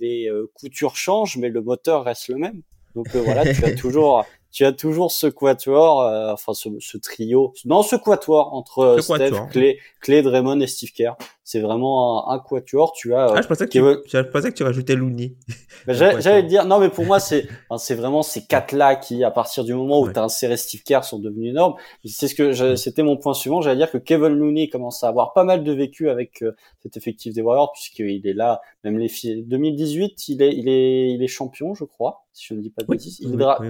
les 0.00 0.30
coutures 0.54 0.96
changent 0.96 1.36
mais 1.36 1.48
le 1.48 1.62
moteur 1.62 2.04
reste 2.04 2.28
le 2.28 2.36
même. 2.36 2.62
Donc 2.94 3.08
voilà, 3.14 3.54
tu 3.54 3.64
as 3.64 3.74
toujours 3.76 4.24
tu 4.52 4.66
as 4.66 4.72
toujours 4.72 5.10
ce 5.10 5.26
quatuor, 5.26 6.02
euh, 6.02 6.32
enfin 6.32 6.52
ce, 6.52 6.68
ce, 6.78 6.98
trio, 6.98 7.54
non 7.64 7.82
ce 7.82 7.96
quatuor 7.96 8.52
entre 8.52 8.78
euh, 8.80 9.00
Steph, 9.00 9.48
Clay, 9.50 9.78
Clay, 10.00 10.20
Draymond 10.20 10.60
et 10.60 10.66
Steve 10.66 10.92
Kerr. 10.92 11.16
C'est 11.42 11.60
vraiment 11.60 12.30
un, 12.30 12.34
un, 12.34 12.38
quatuor. 12.38 12.92
Tu 12.92 13.14
as. 13.14 13.32
Ah, 13.34 13.42
je 13.42 13.48
pensais 13.48 13.66
que, 13.66 13.70
tu, 13.70 14.10
je 14.10 14.18
pensais 14.20 14.50
que 14.50 14.56
tu 14.56 14.62
rajoutais 14.62 14.94
Looney. 14.94 15.34
J'allais 15.88 16.42
te 16.42 16.48
dire, 16.48 16.66
non, 16.66 16.78
mais 16.78 16.90
pour 16.90 17.04
moi, 17.04 17.18
c'est, 17.18 17.48
c'est 17.78 17.94
vraiment 17.94 18.22
ces 18.22 18.44
quatre-là 18.44 18.94
qui, 18.94 19.24
à 19.24 19.30
partir 19.30 19.64
du 19.64 19.74
moment 19.74 20.00
où 20.00 20.12
tu 20.12 20.18
as 20.18 20.22
inséré 20.22 20.56
Steve 20.56 20.82
Kerr, 20.82 21.04
sont 21.04 21.18
devenus 21.18 21.50
énormes. 21.50 21.74
C'est 22.04 22.28
ce 22.28 22.34
que 22.34 22.76
c'était 22.76 23.02
mon 23.02 23.16
point 23.16 23.34
suivant. 23.34 23.60
J'allais 23.60 23.76
dire 23.76 23.90
que 23.90 23.98
Kevin 23.98 24.28
Looney 24.28 24.68
commence 24.68 25.02
à 25.02 25.08
avoir 25.08 25.32
pas 25.32 25.44
mal 25.44 25.64
de 25.64 25.72
vécu 25.72 26.10
avec 26.10 26.42
euh, 26.42 26.52
cet 26.82 26.96
effectif 26.96 27.32
des 27.32 27.42
Warriors 27.42 27.72
puisqu'il 27.72 28.26
est 28.26 28.32
là, 28.32 28.60
même 28.84 28.98
les 28.98 29.08
filles. 29.08 29.44
2018, 29.44 30.28
il 30.28 30.42
est, 30.42 30.54
il 30.54 30.68
est, 30.68 31.12
il 31.12 31.22
est 31.22 31.28
champion, 31.28 31.74
je 31.74 31.84
crois, 31.84 32.24
si 32.32 32.46
je 32.46 32.54
ne 32.54 32.60
dis 32.60 32.70
pas 32.70 32.82
de 32.82 32.88
bêtises. 32.88 33.20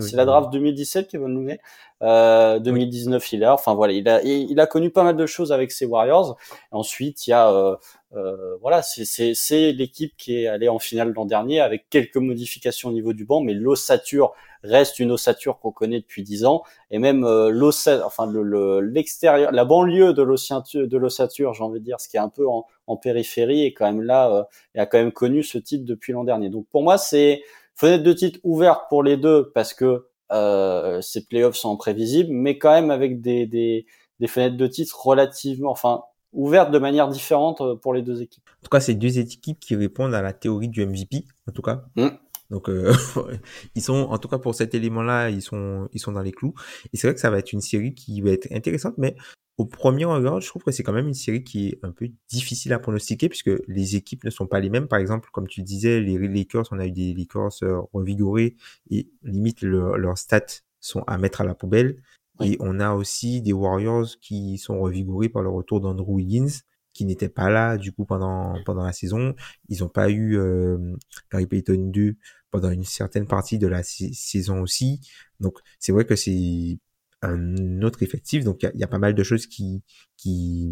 c'est 0.01 0.17
la 0.17 0.25
draft 0.25 0.53
2017 0.53 1.09
Kevin 1.09 1.29
Looney. 1.29 1.61
Euh, 2.03 2.59
2019, 2.59 3.33
il 3.33 3.45
a, 3.45 3.55
enfin 3.55 3.75
voilà, 3.75 3.93
il 3.93 4.09
a, 4.09 4.23
il 4.23 4.59
a 4.59 4.67
connu 4.67 4.91
pas 4.91 5.05
mal 5.05 5.17
de 5.17 5.27
choses 5.27 5.53
avec 5.53 5.71
ses 5.73 5.87
Warriors. 5.87 6.37
ensuite, 6.73 7.27
il 7.27 7.31
y 7.31 7.33
a, 7.33 7.51
euh, 7.51 7.77
euh, 8.15 8.57
voilà, 8.61 8.83
c'est, 8.83 9.05
c'est, 9.35 9.73
l'équipe 9.73 10.15
qui 10.19 10.43
est 10.43 10.47
allée 10.47 10.69
en 10.69 10.79
finale 10.79 11.13
l'an 11.15 11.25
dernier 11.25 11.61
avec 11.61 11.89
quelques 11.89 12.17
modifications 12.19 12.91
au 12.91 12.93
niveau 12.93 13.15
du 13.15 13.25
banc, 13.25 13.41
mais 13.41 13.55
l'ossature 13.55 14.35
reste 14.63 14.99
une 14.99 15.13
ossature 15.13 15.59
qu'on 15.59 15.73
connaît 15.73 16.01
depuis 16.01 16.23
dix 16.23 16.45
ans, 16.45 16.63
et 16.91 16.99
même 16.99 17.25
euh, 17.25 17.71
enfin 18.05 18.27
le, 18.27 18.81
l'extérieur, 18.81 19.51
la 19.51 19.65
banlieue 19.65 20.13
de 20.13 20.23
l'ossature, 20.23 20.87
de 20.87 20.97
l'ossature, 20.99 21.55
j'ai 21.55 21.65
envie 21.65 21.81
de 21.81 21.85
dire, 21.85 22.01
ce 22.01 22.09
qui 22.09 22.17
est 22.17 22.21
un 22.21 22.29
peu 22.29 22.47
en, 22.47 22.67
en 22.87 22.97
périphérie, 22.97 23.65
est 23.65 23.73
quand 23.73 23.87
même 23.87 24.03
là, 24.03 24.31
euh, 24.31 24.45
et 24.75 24.81
a 24.81 24.87
quand 24.87 24.99
même 24.99 25.13
connu 25.13 25.43
ce 25.43 25.59
titre 25.59 25.85
depuis 25.87 26.13
l'an 26.13 26.25
dernier. 26.25 26.51
Donc 26.51 26.67
pour 26.71 26.83
moi, 26.83 26.99
c'est 26.99 27.43
fenêtre 27.75 28.05
de 28.05 28.13
titre 28.13 28.39
ouverte 28.45 28.83
pour 28.91 29.03
les 29.03 29.17
deux 29.17 29.51
parce 29.55 29.73
que 29.73 30.07
euh, 30.33 31.01
ces 31.01 31.27
playoffs 31.27 31.57
sont 31.57 31.73
imprévisibles, 31.73 32.31
mais 32.33 32.59
quand 32.59 32.73
même 32.73 32.91
avec 32.91 33.21
des, 33.21 33.47
des, 33.47 33.87
des 34.21 34.27
fenêtres 34.27 34.57
de 34.57 34.67
titre 34.67 35.07
relativement, 35.07 35.71
enfin, 35.71 36.03
ouvertes 36.33 36.71
de 36.71 36.79
manière 36.79 37.09
différente 37.09 37.61
euh, 37.61 37.77
pour 37.77 37.95
les 37.95 38.03
deux 38.03 38.23
équipes. 38.23 38.49
En 38.49 38.65
tout 38.65 38.71
cas, 38.71 38.81
c'est 38.81 38.95
deux 38.95 39.19
équipes 39.19 39.61
qui 39.61 39.77
répondent 39.77 40.15
à 40.15 40.23
la 40.23 40.33
théorie 40.33 40.69
du 40.69 40.85
MVP, 40.85 41.25
en 41.49 41.53
tout 41.53 41.63
cas. 41.63 41.85
Mm. 41.97 42.09
Donc, 42.51 42.69
euh, 42.69 42.93
ils 43.75 43.83
sont, 43.83 44.09
en 44.11 44.19
tout 44.19 44.29
cas 44.29 44.39
pour 44.39 44.55
cet 44.55 44.75
élément-là, 44.75 45.31
ils 45.31 45.43
sont, 45.43 45.89
ils 45.93 46.01
sont 46.01 46.13
dans 46.13 46.23
les 46.23 46.33
clous. 46.33 46.55
Et 46.93 46.97
c'est 46.97 47.07
vrai 47.07 47.15
que 47.15 47.21
ça 47.21 47.31
va 47.31 47.39
être 47.39 47.53
une 47.53 47.61
série 47.61 47.95
qui 47.95 48.21
va 48.21 48.31
être 48.31 48.49
intéressante, 48.53 48.95
mais 48.99 49.17
au 49.59 49.67
premier 49.67 50.05
regard, 50.05 50.41
je 50.41 50.49
trouve 50.49 50.63
que 50.63 50.71
c'est 50.71 50.83
quand 50.83 50.93
même 50.93 51.09
une 51.09 51.15
série 51.15 51.45
qui 51.45 51.69
est 51.69 51.79
un 51.83 51.93
peu 51.93 52.09
difficile 52.29 52.73
à 52.73 52.79
pronostiquer 52.79 53.29
puisque 53.29 53.51
les 53.69 53.97
équipes 53.97 54.25
ne 54.25 54.31
sont 54.31 54.47
pas 54.47 54.61
les 54.61 54.71
mêmes. 54.71 54.89
Par 54.89 54.99
exemple, 54.99 55.29
comme 55.33 55.47
tu 55.47 55.63
disais, 55.63 56.01
les 56.01 56.19
Lakers, 56.19 56.67
on 56.71 56.79
a 56.79 56.87
eu 56.87 56.91
des 56.91 57.13
Lakers 57.15 57.63
euh, 57.63 57.81
revigorés 57.93 58.57
et 58.91 59.11
limite 59.23 59.63
leurs 59.63 60.19
stats 60.19 60.63
sont 60.81 61.03
à 61.07 61.19
mettre 61.19 61.43
à 61.43 61.45
la 61.45 61.55
poubelle. 61.55 62.03
Et 62.41 62.57
on 62.61 62.81
a 62.81 62.93
aussi 62.95 63.43
des 63.43 63.53
Warriors 63.53 64.09
qui 64.21 64.59
sont 64.59 64.81
revigorés 64.81 65.29
par 65.29 65.43
le 65.43 65.51
retour 65.51 65.81
d'Andrew 65.81 66.15
Wiggins 66.15 66.49
qui 66.93 67.05
n'était 67.05 67.29
pas 67.29 67.49
là 67.49 67.79
du 67.79 67.93
coup 67.93 68.05
pendant 68.05 68.55
pendant 68.65 68.83
la 68.83 68.93
saison. 68.93 69.35
Ils 69.69 69.81
n'ont 69.81 69.89
pas 69.89 70.11
eu 70.11 70.37
euh, 70.39 70.97
Gary 71.31 71.47
Payton 71.47 71.91
2 71.91 72.17
pendant 72.51 72.71
une 72.71 72.85
certaine 72.85 73.27
partie 73.27 73.59
de 73.59 73.67
la 73.67 73.83
saison 73.83 74.61
aussi. 74.61 75.01
Donc 75.41 75.59
c'est 75.79 75.93
vrai 75.93 76.05
que 76.05 76.17
c'est 76.17 76.79
un 77.23 77.83
autre 77.83 78.03
effectif. 78.03 78.45
Donc, 78.45 78.63
il 78.63 78.81
y, 78.81 78.85
a, 78.85 78.89
pas 78.89 78.99
mal 78.99 79.15
de 79.15 79.23
choses 79.23 79.47
qui, 79.47 79.83
qui, 80.17 80.69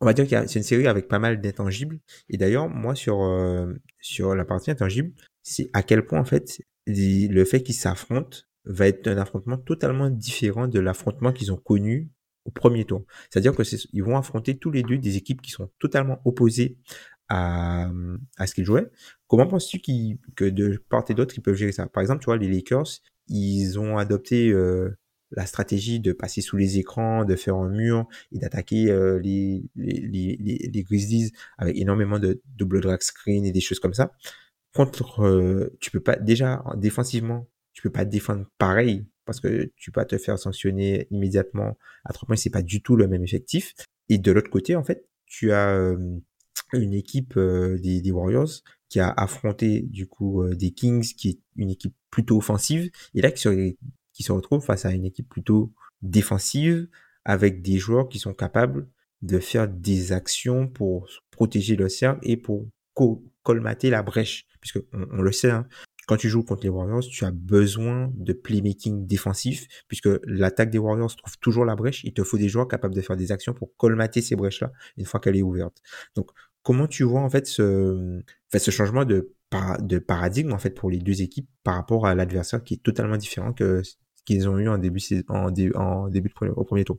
on 0.00 0.06
va 0.06 0.12
dire 0.12 0.28
que 0.28 0.46
c'est 0.46 0.58
une 0.58 0.64
série 0.64 0.86
avec 0.86 1.08
pas 1.08 1.18
mal 1.18 1.40
d'intangibles. 1.40 1.98
Et 2.28 2.36
d'ailleurs, 2.36 2.68
moi, 2.68 2.94
sur, 2.94 3.22
euh, 3.22 3.72
sur 4.00 4.34
la 4.34 4.44
partie 4.44 4.70
intangible, 4.70 5.12
c'est 5.42 5.70
à 5.72 5.82
quel 5.82 6.04
point, 6.04 6.20
en 6.20 6.24
fait, 6.24 6.60
le 6.86 7.44
fait 7.44 7.62
qu'ils 7.62 7.74
s'affrontent 7.74 8.38
va 8.64 8.86
être 8.86 9.08
un 9.08 9.16
affrontement 9.16 9.56
totalement 9.56 10.10
différent 10.10 10.68
de 10.68 10.78
l'affrontement 10.78 11.32
qu'ils 11.32 11.52
ont 11.52 11.56
connu 11.56 12.10
au 12.44 12.50
premier 12.50 12.84
tour. 12.84 13.04
C'est-à-dire 13.30 13.54
que 13.54 13.62
ils 13.92 14.02
vont 14.02 14.16
affronter 14.16 14.56
tous 14.58 14.70
les 14.70 14.82
deux 14.82 14.98
des 14.98 15.16
équipes 15.16 15.42
qui 15.42 15.50
sont 15.50 15.70
totalement 15.78 16.20
opposées 16.24 16.78
à, 17.28 17.90
à 18.38 18.46
ce 18.46 18.54
qu'ils 18.54 18.64
jouaient. 18.64 18.90
Comment 19.26 19.46
penses-tu 19.46 19.80
que 20.34 20.44
de 20.44 20.82
part 20.88 21.04
et 21.08 21.14
d'autre, 21.14 21.34
ils 21.36 21.42
peuvent 21.42 21.54
gérer 21.54 21.72
ça? 21.72 21.86
Par 21.86 22.00
exemple, 22.00 22.20
tu 22.20 22.26
vois, 22.26 22.36
les 22.36 22.48
Lakers, 22.48 22.88
ils 23.28 23.78
ont 23.78 23.98
adopté 23.98 24.50
euh, 24.50 24.96
la 25.32 25.46
stratégie 25.46 26.00
de 26.00 26.12
passer 26.12 26.40
sous 26.40 26.56
les 26.56 26.78
écrans, 26.78 27.24
de 27.24 27.36
faire 27.36 27.56
un 27.56 27.68
mur 27.68 28.06
et 28.32 28.38
d'attaquer 28.38 28.90
euh, 28.90 29.18
les, 29.18 29.62
les, 29.76 30.00
les, 30.00 30.70
les, 30.72 30.82
Grizzlies 30.82 31.32
avec 31.58 31.76
énormément 31.76 32.18
de 32.18 32.40
double 32.56 32.80
drag 32.80 33.02
screen 33.02 33.44
et 33.44 33.52
des 33.52 33.60
choses 33.60 33.80
comme 33.80 33.94
ça. 33.94 34.12
Contre, 34.74 35.22
euh, 35.22 35.76
tu 35.80 35.90
peux 35.90 36.00
pas 36.00 36.16
déjà 36.16 36.62
défensivement, 36.76 37.48
tu 37.72 37.82
peux 37.82 37.90
pas 37.90 38.04
défendre 38.04 38.46
pareil 38.58 39.06
parce 39.24 39.40
que 39.40 39.70
tu 39.76 39.90
peux 39.90 40.00
pas 40.00 40.06
te 40.06 40.16
faire 40.16 40.38
sanctionner 40.38 41.06
immédiatement 41.10 41.76
à 42.04 42.12
trois 42.12 42.26
points, 42.26 42.36
c'est 42.36 42.50
pas 42.50 42.62
du 42.62 42.82
tout 42.82 42.96
le 42.96 43.08
même 43.08 43.22
effectif. 43.22 43.74
Et 44.08 44.18
de 44.18 44.32
l'autre 44.32 44.50
côté, 44.50 44.76
en 44.76 44.84
fait, 44.84 45.06
tu 45.26 45.52
as 45.52 45.74
euh, 45.74 46.18
une 46.72 46.94
équipe 46.94 47.38
des, 47.38 48.00
des, 48.00 48.10
Warriors 48.10 48.62
qui 48.88 49.00
a 49.00 49.10
affronté 49.10 49.82
du 49.82 50.06
coup 50.06 50.46
des 50.54 50.70
Kings, 50.70 51.12
qui 51.14 51.28
est 51.28 51.38
une 51.56 51.70
équipe 51.70 51.94
plutôt 52.10 52.38
offensive, 52.38 52.90
et 53.14 53.20
là 53.20 53.30
qui 53.30 53.46
qui 54.18 54.24
se 54.24 54.32
retrouvent 54.32 54.64
face 54.64 54.84
à 54.84 54.90
une 54.90 55.04
équipe 55.04 55.28
plutôt 55.28 55.72
défensive 56.02 56.88
avec 57.24 57.62
des 57.62 57.78
joueurs 57.78 58.08
qui 58.08 58.18
sont 58.18 58.34
capables 58.34 58.88
de 59.22 59.38
faire 59.38 59.68
des 59.68 60.10
actions 60.10 60.66
pour 60.66 61.08
protéger 61.30 61.76
le 61.76 61.88
cercle 61.88 62.18
et 62.24 62.36
pour 62.36 62.66
colmater 63.44 63.90
la 63.90 64.02
brèche. 64.02 64.48
Puisque 64.60 64.80
on, 64.92 65.22
le 65.22 65.30
sait, 65.30 65.52
hein, 65.52 65.68
quand 66.08 66.16
tu 66.16 66.28
joues 66.28 66.42
contre 66.42 66.64
les 66.64 66.68
Warriors, 66.68 67.04
tu 67.08 67.24
as 67.24 67.30
besoin 67.30 68.10
de 68.16 68.32
playmaking 68.32 69.06
défensif, 69.06 69.68
puisque 69.86 70.08
l'attaque 70.24 70.70
des 70.70 70.78
Warriors 70.78 71.14
trouve 71.14 71.38
toujours 71.38 71.64
la 71.64 71.76
brèche. 71.76 72.02
Il 72.02 72.12
te 72.12 72.24
faut 72.24 72.38
des 72.38 72.48
joueurs 72.48 72.66
capables 72.66 72.96
de 72.96 73.00
faire 73.00 73.16
des 73.16 73.30
actions 73.30 73.54
pour 73.54 73.76
colmater 73.76 74.20
ces 74.20 74.34
brèches-là 74.34 74.72
une 74.96 75.04
fois 75.04 75.20
qu'elle 75.20 75.36
est 75.36 75.42
ouverte. 75.42 75.80
Donc, 76.16 76.32
comment 76.64 76.88
tu 76.88 77.04
vois 77.04 77.20
en 77.20 77.30
fait 77.30 77.46
ce, 77.46 78.20
ce 78.52 78.70
changement 78.72 79.04
de, 79.04 79.32
de 79.78 79.98
paradigme 80.00 80.52
en 80.52 80.58
fait 80.58 80.70
pour 80.70 80.90
les 80.90 80.98
deux 80.98 81.22
équipes 81.22 81.48
par 81.62 81.76
rapport 81.76 82.04
à 82.04 82.16
l'adversaire 82.16 82.64
qui 82.64 82.74
est 82.74 82.82
totalement 82.82 83.16
différent 83.16 83.52
que 83.52 83.80
qu'ils 84.28 84.48
ont 84.48 84.58
eu 84.58 84.68
en 84.68 84.78
début, 84.78 85.00
en, 85.28 85.48
en 85.74 86.08
début 86.08 86.28
de 86.28 86.48
au 86.50 86.64
premier 86.64 86.84
tour. 86.84 86.98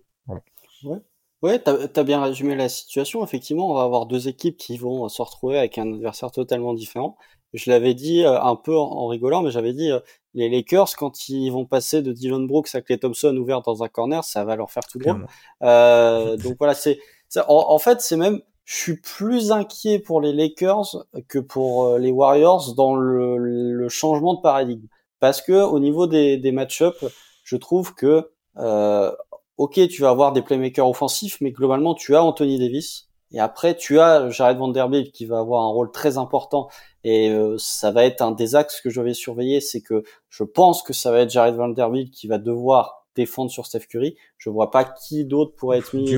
Ouais. 0.83 0.97
Ouais, 1.41 1.57
t'as 1.59 1.87
as 1.95 2.03
bien 2.03 2.21
résumé 2.21 2.55
la 2.55 2.67
situation. 2.67 3.23
Effectivement, 3.23 3.71
on 3.71 3.73
va 3.73 3.83
avoir 3.83 4.05
deux 4.07 4.27
équipes 4.27 4.57
qui 4.57 4.77
vont 4.77 5.07
se 5.07 5.21
retrouver 5.21 5.57
avec 5.57 5.77
un 5.77 5.93
adversaire 5.93 6.31
totalement 6.31 6.73
différent. 6.73 7.17
Je 7.53 7.71
l'avais 7.71 7.93
dit 7.93 8.25
euh, 8.25 8.41
un 8.41 8.55
peu 8.57 8.75
en, 8.75 9.07
rigolant, 9.07 9.41
mais 9.41 9.51
j'avais 9.51 9.73
dit 9.73 9.89
euh, 9.89 9.99
les 10.33 10.49
Lakers 10.49 10.95
quand 10.97 11.29
ils 11.29 11.49
vont 11.49 11.65
passer 11.65 12.01
de 12.01 12.11
Dylan 12.11 12.45
Brooks 12.45 12.75
à 12.75 12.81
Clay 12.81 12.97
Thompson 12.97 13.35
ouvert 13.37 13.61
dans 13.61 13.83
un 13.83 13.87
corner, 13.87 14.23
ça 14.23 14.43
va 14.43 14.55
leur 14.55 14.69
faire 14.69 14.83
tout 14.85 14.99
drôle. 14.99 15.25
Euh, 15.63 16.35
donc 16.37 16.57
voilà, 16.59 16.73
c'est 16.73 16.99
en, 17.47 17.65
en, 17.69 17.79
fait 17.79 18.01
c'est 18.01 18.17
même 18.17 18.41
je 18.65 18.75
suis 18.75 18.97
plus 18.97 19.51
inquiet 19.51 19.97
pour 19.97 20.21
les 20.21 20.31
Lakers 20.31 21.05
que 21.27 21.39
pour 21.39 21.85
euh, 21.85 21.97
les 21.97 22.11
Warriors 22.11 22.75
dans 22.75 22.95
le, 22.95 23.37
le 23.37 23.89
changement 23.89 24.35
de 24.35 24.41
paradigme, 24.41 24.85
parce 25.19 25.41
que 25.41 25.53
au 25.53 25.79
niveau 25.79 26.07
des, 26.07 26.37
des 26.37 26.51
match-ups, 26.51 27.05
je 27.43 27.55
trouve 27.57 27.93
que 27.93 28.29
euh, 28.57 29.11
ok, 29.57 29.87
tu 29.89 30.01
vas 30.01 30.09
avoir 30.09 30.31
des 30.31 30.41
playmakers 30.41 30.87
offensifs, 30.87 31.39
mais 31.41 31.51
globalement 31.51 31.93
tu 31.93 32.15
as 32.15 32.23
Anthony 32.23 32.59
Davis. 32.59 33.07
Et 33.31 33.39
après, 33.39 33.75
tu 33.75 33.99
as 33.99 34.29
Jared 34.31 34.57
Vanderbilt 34.57 35.11
qui 35.11 35.25
va 35.25 35.39
avoir 35.39 35.63
un 35.63 35.67
rôle 35.67 35.91
très 35.91 36.17
important 36.17 36.67
et 37.03 37.29
euh, 37.29 37.57
ça 37.59 37.91
va 37.91 38.03
être 38.05 38.21
un 38.21 38.31
des 38.31 38.55
axes 38.55 38.81
que 38.81 38.89
je 38.89 39.01
vais 39.01 39.13
surveiller, 39.13 39.61
c'est 39.61 39.81
que 39.81 40.03
je 40.29 40.43
pense 40.43 40.81
que 40.81 40.93
ça 40.93 41.11
va 41.11 41.19
être 41.19 41.29
Jared 41.29 41.55
Vanderbilt 41.55 42.11
qui 42.11 42.27
va 42.27 42.39
devoir 42.39 43.05
défendre 43.15 43.51
sur 43.51 43.67
Steph 43.67 43.85
Curry. 43.89 44.15
Je 44.37 44.49
vois 44.49 44.71
pas 44.71 44.83
qui 44.83 45.25
d'autre 45.25 45.53
pourrait 45.55 45.77
être 45.77 45.95
mis. 45.95 46.15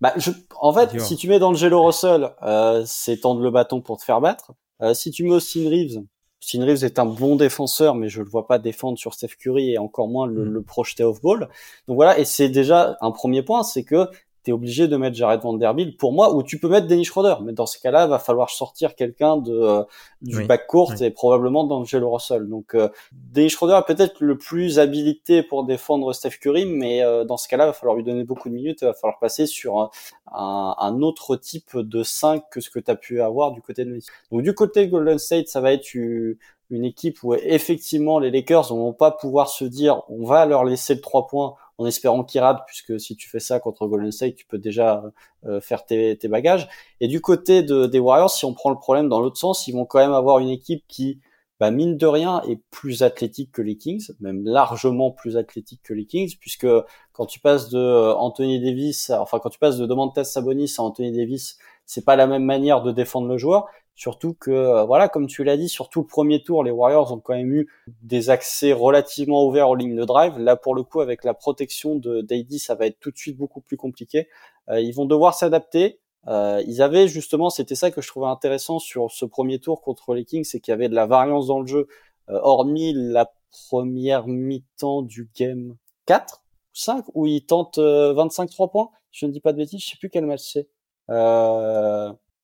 Bah, 0.00 0.12
je... 0.16 0.30
en 0.60 0.72
fait, 0.72 1.00
si 1.00 1.16
tu 1.16 1.28
mets 1.28 1.38
dans 1.38 1.52
le 1.52 1.56
Gelo 1.56 1.82
Russell, 1.84 2.34
euh, 2.42 2.82
c'est 2.84 3.20
tendre 3.20 3.40
le 3.40 3.50
bâton 3.50 3.80
pour 3.80 3.98
te 3.98 4.04
faire 4.04 4.20
battre. 4.20 4.52
Euh, 4.82 4.94
si 4.94 5.12
tu 5.12 5.22
mets 5.22 5.30
Austin 5.30 5.68
Reeves, 5.70 6.02
Austin 6.42 6.64
Reeves 6.64 6.84
est 6.84 6.98
un 6.98 7.06
bon 7.06 7.36
défenseur, 7.36 7.94
mais 7.94 8.08
je 8.08 8.20
le 8.20 8.28
vois 8.28 8.48
pas 8.48 8.58
défendre 8.58 8.98
sur 8.98 9.14
Steph 9.14 9.36
Curry 9.38 9.72
et 9.72 9.78
encore 9.78 10.08
moins 10.08 10.26
le, 10.26 10.44
mm. 10.44 10.52
le 10.52 10.62
projeter 10.62 11.04
off 11.04 11.22
ball. 11.22 11.48
Donc 11.86 11.94
voilà, 11.94 12.18
et 12.18 12.24
c'est 12.24 12.48
déjà 12.48 12.96
un 13.00 13.12
premier 13.12 13.42
point, 13.42 13.62
c'est 13.62 13.84
que 13.84 14.08
tu 14.44 14.50
es 14.50 14.52
obligé 14.52 14.88
de 14.88 14.96
mettre 14.96 15.16
Jared 15.16 15.40
Vanderbilt 15.40 15.96
pour 15.96 16.12
moi, 16.12 16.34
ou 16.34 16.42
tu 16.42 16.58
peux 16.58 16.68
mettre 16.68 16.86
Dennis 16.86 17.04
Schroeder. 17.04 17.36
Mais 17.42 17.52
dans 17.52 17.66
ce 17.66 17.78
cas-là, 17.78 18.06
va 18.06 18.18
falloir 18.18 18.50
sortir 18.50 18.94
quelqu'un 18.94 19.36
de 19.36 19.52
euh, 19.52 19.82
du 20.20 20.44
back 20.44 20.66
court 20.66 20.94
et 21.00 21.10
probablement 21.10 21.64
d'Angelo 21.64 22.10
Russell. 22.10 22.48
Donc 22.48 22.74
euh, 22.74 22.88
Dennis 23.12 23.50
Schroeder 23.50 23.78
est 23.78 23.94
peut-être 23.94 24.16
le 24.20 24.36
plus 24.36 24.78
habilité 24.78 25.42
pour 25.42 25.64
défendre 25.64 26.12
Steph 26.12 26.38
Curry, 26.40 26.66
mais 26.66 27.02
euh, 27.02 27.24
dans 27.24 27.36
ce 27.36 27.48
cas-là, 27.48 27.66
va 27.66 27.72
falloir 27.72 27.96
lui 27.96 28.04
donner 28.04 28.24
beaucoup 28.24 28.48
de 28.48 28.54
minutes. 28.54 28.78
Il 28.82 28.86
va 28.86 28.94
falloir 28.94 29.18
passer 29.18 29.46
sur 29.46 29.78
un, 29.78 29.90
un, 30.32 31.02
autre 31.02 31.36
type 31.36 31.76
de 31.76 32.02
5 32.02 32.44
que 32.50 32.60
ce 32.60 32.70
que 32.70 32.78
tu 32.78 32.90
as 32.90 32.96
pu 32.96 33.20
avoir 33.20 33.52
du 33.52 33.62
côté 33.62 33.84
de 33.84 33.90
Messi. 33.90 34.08
Donc 34.30 34.42
du 34.42 34.54
côté 34.54 34.86
de 34.86 34.90
Golden 34.90 35.18
State, 35.18 35.48
ça 35.48 35.60
va 35.60 35.72
être 35.72 35.94
une 35.94 36.84
équipe 36.84 37.22
où 37.22 37.34
effectivement 37.34 38.18
les 38.18 38.30
Lakers 38.30 38.74
vont 38.74 38.92
pas 38.92 39.10
pouvoir 39.10 39.48
se 39.48 39.64
dire 39.64 40.02
on 40.08 40.24
va 40.24 40.46
leur 40.46 40.64
laisser 40.64 40.94
le 40.94 41.00
3 41.00 41.26
points 41.26 41.54
en 41.82 41.86
espérant 41.86 42.24
qu'il 42.24 42.40
rate, 42.40 42.62
puisque 42.66 42.98
si 43.00 43.16
tu 43.16 43.28
fais 43.28 43.40
ça 43.40 43.60
contre 43.60 43.86
Golden 43.86 44.12
State, 44.12 44.36
tu 44.36 44.46
peux 44.46 44.58
déjà 44.58 45.02
euh, 45.44 45.60
faire 45.60 45.84
tes, 45.84 46.16
bagages. 46.28 46.68
Et 47.00 47.08
du 47.08 47.20
côté 47.20 47.62
de, 47.62 47.86
des 47.86 47.98
Warriors, 47.98 48.30
si 48.30 48.44
on 48.44 48.54
prend 48.54 48.70
le 48.70 48.78
problème 48.78 49.08
dans 49.08 49.20
l'autre 49.20 49.36
sens, 49.36 49.66
ils 49.66 49.72
vont 49.72 49.84
quand 49.84 49.98
même 49.98 50.12
avoir 50.12 50.38
une 50.38 50.48
équipe 50.48 50.84
qui, 50.86 51.20
bah, 51.58 51.70
mine 51.70 51.96
de 51.96 52.06
rien, 52.06 52.42
est 52.42 52.60
plus 52.70 53.02
athlétique 53.02 53.50
que 53.52 53.62
les 53.62 53.76
Kings, 53.76 54.12
même 54.20 54.44
largement 54.44 55.10
plus 55.10 55.36
athlétique 55.36 55.80
que 55.82 55.94
les 55.94 56.06
Kings, 56.06 56.36
puisque 56.38 56.68
quand 57.12 57.26
tu 57.26 57.40
passes 57.40 57.68
de 57.70 57.78
euh, 57.78 58.14
Anthony 58.14 58.60
Davis, 58.60 59.10
enfin 59.10 59.38
quand 59.42 59.50
tu 59.50 59.58
passes 59.58 59.78
de 59.78 59.86
Domantas 59.86 60.24
Sabonis 60.24 60.74
à 60.78 60.82
Anthony 60.82 61.12
Davis, 61.12 61.58
c'est 61.84 62.04
pas 62.04 62.16
la 62.16 62.26
même 62.26 62.44
manière 62.44 62.82
de 62.82 62.92
défendre 62.92 63.26
le 63.26 63.36
joueur. 63.36 63.66
Surtout 63.94 64.34
que, 64.34 64.50
euh, 64.50 64.84
voilà, 64.84 65.08
comme 65.08 65.26
tu 65.26 65.44
l'as 65.44 65.56
dit, 65.56 65.68
surtout 65.68 66.00
le 66.00 66.06
premier 66.06 66.42
tour, 66.42 66.64
les 66.64 66.70
Warriors 66.70 67.12
ont 67.12 67.20
quand 67.20 67.34
même 67.34 67.52
eu 67.52 67.68
des 68.02 68.30
accès 68.30 68.72
relativement 68.72 69.46
ouverts 69.46 69.68
aux 69.68 69.74
lignes 69.74 69.96
de 69.96 70.04
drive. 70.04 70.38
Là, 70.38 70.56
pour 70.56 70.74
le 70.74 70.82
coup, 70.82 71.00
avec 71.00 71.24
la 71.24 71.34
protection 71.34 71.96
de 71.96 72.22
Dady, 72.22 72.58
ça 72.58 72.74
va 72.74 72.86
être 72.86 72.98
tout 73.00 73.10
de 73.10 73.18
suite 73.18 73.36
beaucoup 73.36 73.60
plus 73.60 73.76
compliqué. 73.76 74.28
Euh, 74.70 74.80
ils 74.80 74.92
vont 74.92 75.04
devoir 75.04 75.34
s'adapter. 75.34 76.00
Euh, 76.28 76.62
ils 76.66 76.80
avaient 76.80 77.06
justement, 77.06 77.50
c'était 77.50 77.74
ça 77.74 77.90
que 77.90 78.00
je 78.00 78.08
trouvais 78.08 78.28
intéressant 78.28 78.78
sur 78.78 79.10
ce 79.10 79.24
premier 79.24 79.58
tour 79.58 79.82
contre 79.82 80.14
les 80.14 80.24
Kings, 80.24 80.44
c'est 80.44 80.60
qu'il 80.60 80.72
y 80.72 80.74
avait 80.74 80.88
de 80.88 80.94
la 80.94 81.06
variance 81.06 81.48
dans 81.48 81.60
le 81.60 81.66
jeu, 81.66 81.88
hormis 82.28 82.92
la 82.94 83.32
première 83.50 84.26
mi-temps 84.28 85.02
du 85.02 85.28
game 85.36 85.76
4 86.06 86.42
ou 86.44 86.76
5, 86.76 87.04
où 87.14 87.26
ils 87.26 87.44
tentent 87.44 87.78
25-3 87.78 88.70
points. 88.70 88.90
Je 89.10 89.26
ne 89.26 89.32
dis 89.32 89.40
pas 89.40 89.52
de 89.52 89.58
bêtises, 89.58 89.80
je 89.80 89.90
sais 89.90 89.96
plus 89.98 90.10
quel 90.10 90.24
match 90.26 90.52
c'est. 90.52 90.68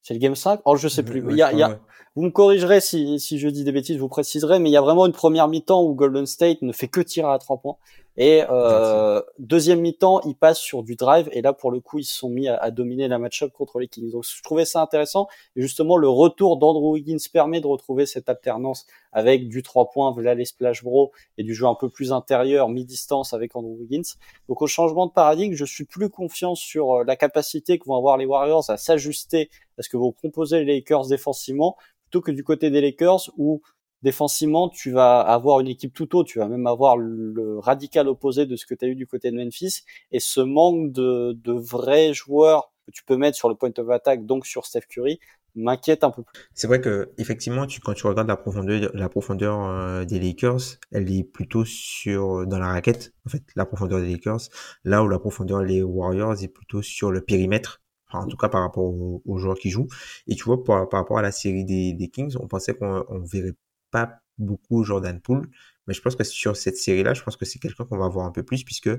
C'est 0.02 0.14
le 0.14 0.20
game 0.20 0.34
5 0.34 0.61
Oh, 0.64 0.76
je 0.76 0.88
sais 0.88 1.02
plus. 1.02 1.24
il 1.30 1.37
y 1.37 1.42
a, 1.42 1.52
il 1.52 1.58
y 1.58 1.62
a... 1.62 1.78
Vous 2.16 2.22
me 2.22 2.30
corrigerez 2.30 2.80
si, 2.80 3.20
si 3.20 3.38
je 3.38 3.48
dis 3.48 3.62
des 3.62 3.70
bêtises, 3.70 3.96
vous 3.98 4.08
préciserez, 4.08 4.58
mais 4.58 4.70
il 4.70 4.72
y 4.72 4.76
a 4.76 4.80
vraiment 4.80 5.06
une 5.06 5.12
première 5.12 5.46
mi-temps 5.46 5.84
où 5.84 5.94
Golden 5.94 6.26
State 6.26 6.62
ne 6.62 6.72
fait 6.72 6.88
que 6.88 7.00
tirer 7.00 7.30
à 7.30 7.38
trois 7.38 7.58
points. 7.58 7.76
Et 8.20 8.42
euh, 8.50 9.22
deuxième 9.38 9.81
mi-temps, 9.81 10.20
ils 10.22 10.35
passent 10.35 10.59
sur 10.59 10.83
du 10.83 10.96
drive, 10.96 11.28
et 11.31 11.40
là, 11.40 11.52
pour 11.52 11.70
le 11.70 11.78
coup, 11.78 12.00
ils 12.00 12.04
se 12.04 12.16
sont 12.18 12.28
mis 12.28 12.48
à, 12.48 12.72
dominer 12.72 13.07
la 13.07 13.20
match-up 13.20 13.52
contre 13.52 13.78
les 13.78 13.87
Kings. 13.87 14.11
Donc, 14.11 14.24
je 14.24 14.42
trouvais 14.42 14.64
ça 14.64 14.83
intéressant. 14.83 15.28
Et 15.54 15.62
justement, 15.62 15.96
le 15.96 16.09
retour 16.09 16.57
d'Andrew 16.57 16.94
Wiggins 16.94 17.18
permet 17.33 17.61
de 17.61 17.68
retrouver 17.68 18.07
cette 18.07 18.28
alternance 18.28 18.87
avec 19.12 19.48
du 19.48 19.62
trois 19.62 19.90
points, 19.90 20.11
voilà 20.11 20.35
les 20.35 20.46
splash 20.46 20.83
bro, 20.83 21.12
et 21.38 21.44
du 21.44 21.54
jeu 21.54 21.66
un 21.66 21.76
peu 21.76 21.88
plus 21.88 22.11
intérieur, 22.11 22.68
mi-distance 22.68 23.35
avec 23.35 23.54
Andrew 23.54 23.76
Wiggins. 23.78 24.16
Donc, 24.48 24.62
au 24.62 24.66
changement 24.66 25.07
de 25.07 25.12
paradigme, 25.12 25.54
je 25.54 25.64
suis 25.64 25.85
plus 25.85 26.11
confiant 26.11 26.57
sur 26.57 26.94
euh, 26.94 27.04
la 27.04 27.14
capacité 27.14 27.78
que 27.78 27.85
vont 27.85 27.96
avoir 27.96 28.16
les 28.16 28.26
Warriors 28.26 28.68
à 28.68 28.76
s'ajuster 28.76 29.48
à 29.78 29.83
ce 29.83 29.88
que 29.88 29.96
vont 29.96 30.11
proposer 30.11 30.64
les 30.64 30.74
Lakers 30.74 31.07
défensivement 31.07 31.76
plutôt 32.09 32.22
que 32.22 32.31
du 32.31 32.42
côté 32.42 32.70
des 32.70 32.81
Lakers 32.81 33.31
où 33.37 33.61
défensivement 34.02 34.68
tu 34.68 34.90
vas 34.90 35.20
avoir 35.20 35.61
une 35.61 35.68
équipe 35.68 35.94
tout 35.94 36.16
autre, 36.16 36.28
tu 36.28 36.38
vas 36.38 36.48
même 36.48 36.66
avoir 36.66 36.96
le 36.96 37.58
radical 37.58 38.08
opposé 38.08 38.46
de 38.46 38.56
ce 38.56 38.66
que 38.66 38.74
tu 38.74 38.84
as 38.84 38.88
eu 38.88 38.94
du 38.94 39.06
côté 39.06 39.30
de 39.30 39.37
Memphis 39.37 39.82
et 40.12 40.20
ce 40.20 40.40
manque 40.40 40.92
de, 40.92 41.32
de 41.32 41.52
vrais 41.52 42.14
joueurs 42.14 42.72
que 42.87 42.92
tu 42.92 43.04
peux 43.04 43.16
mettre 43.16 43.37
sur 43.37 43.48
le 43.48 43.54
point 43.54 43.72
of 43.76 43.90
attack, 43.90 44.24
donc 44.24 44.46
sur 44.46 44.64
Steph 44.64 44.87
Curry, 44.88 45.20
m'inquiète 45.54 46.04
un 46.04 46.11
peu 46.11 46.22
plus. 46.22 46.48
C'est 46.54 46.66
vrai 46.66 46.80
que 46.80 47.11
effectivement, 47.18 47.66
tu, 47.66 47.80
quand 47.80 47.92
tu 47.92 48.06
regardes 48.06 48.28
la 48.28 48.37
profondeur, 48.37 48.90
la 48.94 49.08
profondeur 49.08 49.64
euh, 49.64 50.04
des 50.04 50.18
Lakers, 50.18 50.78
elle 50.92 51.12
est 51.12 51.24
plutôt 51.24 51.64
sur 51.64 52.46
dans 52.46 52.58
la 52.58 52.68
raquette. 52.68 53.12
En 53.26 53.30
fait, 53.30 53.42
la 53.56 53.66
profondeur 53.66 54.00
des 54.00 54.11
Lakers, 54.11 54.40
là 54.84 55.02
où 55.02 55.08
la 55.08 55.18
profondeur 55.18 55.64
des 55.64 55.82
Warriors 55.82 56.42
est 56.42 56.48
plutôt 56.48 56.82
sur 56.82 57.11
le 57.11 57.20
périmètre 57.20 57.82
en 58.11 58.26
tout 58.26 58.38
cas 58.38 58.48
par 58.48 58.62
rapport 58.62 58.84
aux, 58.84 59.38
joueurs 59.38 59.58
qui 59.58 59.68
jouent. 59.68 59.88
Et 60.26 60.34
tu 60.34 60.44
vois, 60.44 60.64
par, 60.64 60.88
rapport 60.90 61.18
à 61.18 61.22
la 61.22 61.30
série 61.30 61.66
des, 61.66 61.92
des 61.92 62.08
Kings, 62.08 62.34
on 62.40 62.48
pensait 62.48 62.74
qu'on 62.74 63.04
on 63.08 63.20
verrait 63.20 63.52
pas 63.90 64.20
beaucoup 64.38 64.85
Jordan 64.85 65.20
Poole, 65.20 65.48
mais 65.87 65.94
je 65.94 66.03
pense 66.03 66.16
que 66.16 66.24
sur 66.24 66.57
cette 66.57 66.77
série-là, 66.77 67.14
je 67.14 67.22
pense 67.22 67.37
que 67.37 67.44
c'est 67.44 67.59
quelqu'un 67.59 67.85
qu'on 67.85 67.98
va 67.98 68.09
voir 68.09 68.27
un 68.27 68.31
peu 68.31 68.42
plus, 68.42 68.64
puisque 68.64 68.90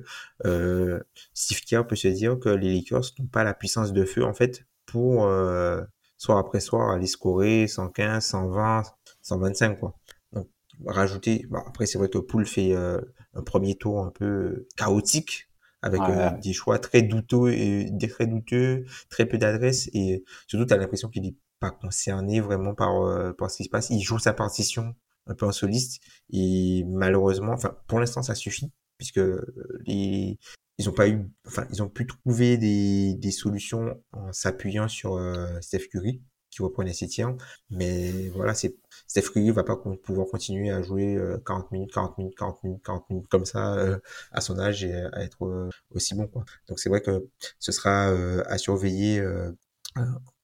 euh, 0.46 1.00
Steve 1.34 1.62
Kerr 1.62 1.86
peut 1.88 1.96
se 1.96 2.08
dire 2.08 2.38
que 2.40 2.50
les 2.50 2.74
Lakers 2.74 3.04
n'ont 3.20 3.28
pas 3.28 3.44
la 3.44 3.54
puissance 3.54 3.94
de 3.94 4.06
feu, 4.06 4.24
en 4.24 4.34
fait, 4.34 4.66
pour 4.86 5.26
euh, 5.26 5.82
soir 6.18 6.38
après 6.38 6.60
soir 6.60 6.90
aller 6.90 7.08
scorer 7.08 7.68
115, 7.68 8.26
120, 8.26 8.84
125, 9.22 9.80
quoi. 9.80 9.96
Donc, 10.34 10.48
rajouter, 10.86 11.46
après 11.66 11.86
c'est 11.86 11.98
vrai 11.98 12.10
que 12.10 12.18
Poole 12.18 12.46
fait 12.46 12.76
euh, 12.76 13.00
un 13.34 13.44
premier 13.44 13.76
tour 13.76 14.04
un 14.04 14.10
peu 14.10 14.68
chaotique, 14.76 15.50
avec 15.82 16.02
des 16.42 16.52
choix 16.52 16.78
très 16.78 17.02
douteux 17.02 17.54
et 17.54 17.90
très 18.10 18.28
douteux, 18.28 18.86
très 19.10 19.26
peu 19.26 19.38
d'adresse 19.38 19.90
et 19.94 20.26
surtout 20.48 20.66
tu 20.66 20.74
as 20.74 20.78
l'impression 20.78 21.08
qu'il 21.08 21.26
est 21.26 21.36
pas 21.60 21.72
concerné 21.72 22.42
vraiment 22.42 22.74
par 22.76 23.02
euh, 23.04 23.34
par 23.34 23.52
ce 23.52 23.58
qui 23.58 23.64
se 23.66 23.70
passe. 23.70 23.90
Il 23.90 24.02
joue 24.02 24.20
sa 24.20 24.34
partition 24.34 24.96
un 25.28 25.36
peu 25.36 25.46
en 25.46 25.52
soliste 25.52 26.02
et 26.32 26.84
malheureusement, 26.88 27.54
enfin 27.54 27.78
pour 27.88 28.00
l'instant 28.00 28.22
ça 28.24 28.36
suffit 28.36 28.72
puisque 28.98 29.20
euh, 29.20 29.46
les 29.86 30.40
ils 30.78 30.90
ont 30.90 30.94
pas 30.94 31.10
eu, 31.10 31.30
enfin 31.46 31.68
ils 31.72 31.84
ont 31.84 31.90
pu 31.90 32.08
trouver 32.08 32.58
des, 32.58 33.14
des 33.16 33.32
solutions 33.32 34.02
en 34.14 34.32
s'appuyant 34.32 34.88
sur 34.88 35.20
Steph 35.62 35.88
Curry 35.92 36.22
qui 36.50 36.62
reprenait 36.62 36.94
ses 36.94 37.08
tirs. 37.08 37.36
Mais 37.70 38.30
voilà, 38.30 38.54
c'est 38.54 38.76
Steph 39.08 39.30
Curry 39.34 39.52
va 39.52 39.64
pas 39.64 39.78
pouvoir 39.78 40.28
continuer 40.28 40.72
à 40.72 40.82
jouer 40.82 41.18
40 41.46 41.66
euh, 41.66 41.68
minutes, 41.72 41.94
40 41.94 42.18
minutes, 42.18 42.36
40 42.38 42.64
minutes, 42.64 42.84
40 42.84 43.10
minutes 43.10 43.28
comme 43.30 43.46
ça 43.46 43.76
euh, 43.76 44.00
à 44.32 44.42
son 44.42 44.60
âge 44.60 44.84
et 44.84 44.94
à 44.94 45.24
être 45.24 45.46
euh, 45.46 45.70
aussi 45.92 46.16
bon. 46.16 46.28
Quoi. 46.28 46.44
Donc 46.68 46.80
c'est 46.80 46.90
vrai 46.90 47.02
que 47.02 47.28
ce 47.60 47.72
sera 47.72 48.10
à 48.48 48.58
surveiller 48.58 49.24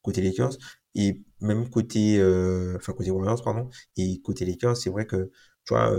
côté 0.01 0.21
Lakers 0.21 0.57
et 0.95 1.23
même 1.41 1.69
côté, 1.69 2.19
enfin 2.75 2.93
côté 2.93 3.11
Warriors 3.11 3.43
pardon 3.43 3.69
et 3.97 4.21
côté 4.21 4.45
Lakers, 4.45 4.77
c'est 4.77 4.89
vrai 4.89 5.05
que 5.05 5.31
tu 5.65 5.73
vois 5.73 5.91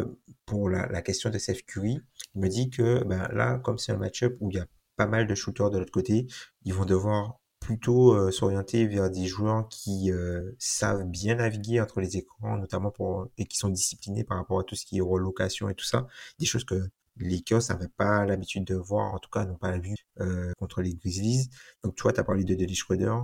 pour 0.47 0.69
la, 0.71 0.87
la 0.87 1.03
question 1.03 1.31
de 1.31 1.39
Steph 1.39 1.63
Curry, 1.67 2.01
il 2.35 2.41
me 2.41 2.49
dit 2.49 2.71
que 2.71 3.05
ben 3.05 3.29
là 3.33 3.59
comme 3.59 3.79
c'est 3.79 3.93
un 3.93 3.99
match-up 3.99 4.37
où 4.41 4.51
il 4.51 4.57
y 4.57 4.61
a 4.61 4.67
pas 4.97 5.07
mal 5.07 5.27
de 5.27 5.35
shooters 5.35 5.71
de 5.71 5.79
l'autre 5.79 5.93
côté, 5.93 6.27
ils 6.65 6.75
vont 6.75 6.85
devoir 6.85 7.41
plutôt 7.67 8.15
euh, 8.15 8.31
s'orienter 8.31 8.87
vers 8.87 9.11
des 9.11 9.27
joueurs 9.27 9.69
qui 9.69 10.13
euh, 10.13 10.53
savent 10.59 11.05
bien 11.05 11.37
naviguer 11.37 11.81
entre 11.81 12.01
les 12.01 12.17
écrans, 12.17 12.57
notamment 12.57 12.93
pour 12.93 13.29
et 13.39 13.47
qui 13.47 13.57
sont 13.57 13.69
disciplinés 13.69 14.23
par 14.23 14.39
rapport 14.39 14.61
à 14.61 14.63
tout 14.63 14.77
ce 14.77 14.87
qui 14.87 14.99
est 14.99 15.01
relocation 15.01 15.69
et 15.69 15.75
tout 15.75 15.85
ça, 15.85 16.07
des 16.39 16.47
choses 16.47 16.65
que 16.65 16.89
Lakers 17.17 17.63
n'avaient 17.71 17.89
pas 17.89 18.25
l'habitude 18.25 18.65
de 18.65 18.77
voir, 18.77 19.15
en 19.15 19.19
tout 19.19 19.31
cas 19.31 19.45
n'ont 19.45 19.57
pas 19.57 19.79
vu 19.79 19.97
euh, 20.21 20.53
contre 20.61 20.81
les 20.83 20.95
Grizzlies. 20.95 21.49
Donc 21.83 21.97
tu 21.97 22.03
vois, 22.03 22.13
tu 22.13 22.21
as 22.21 22.25
parlé 22.25 22.45
de 22.45 22.55
Dennis 22.55 22.77
Schroeder, 22.77 23.17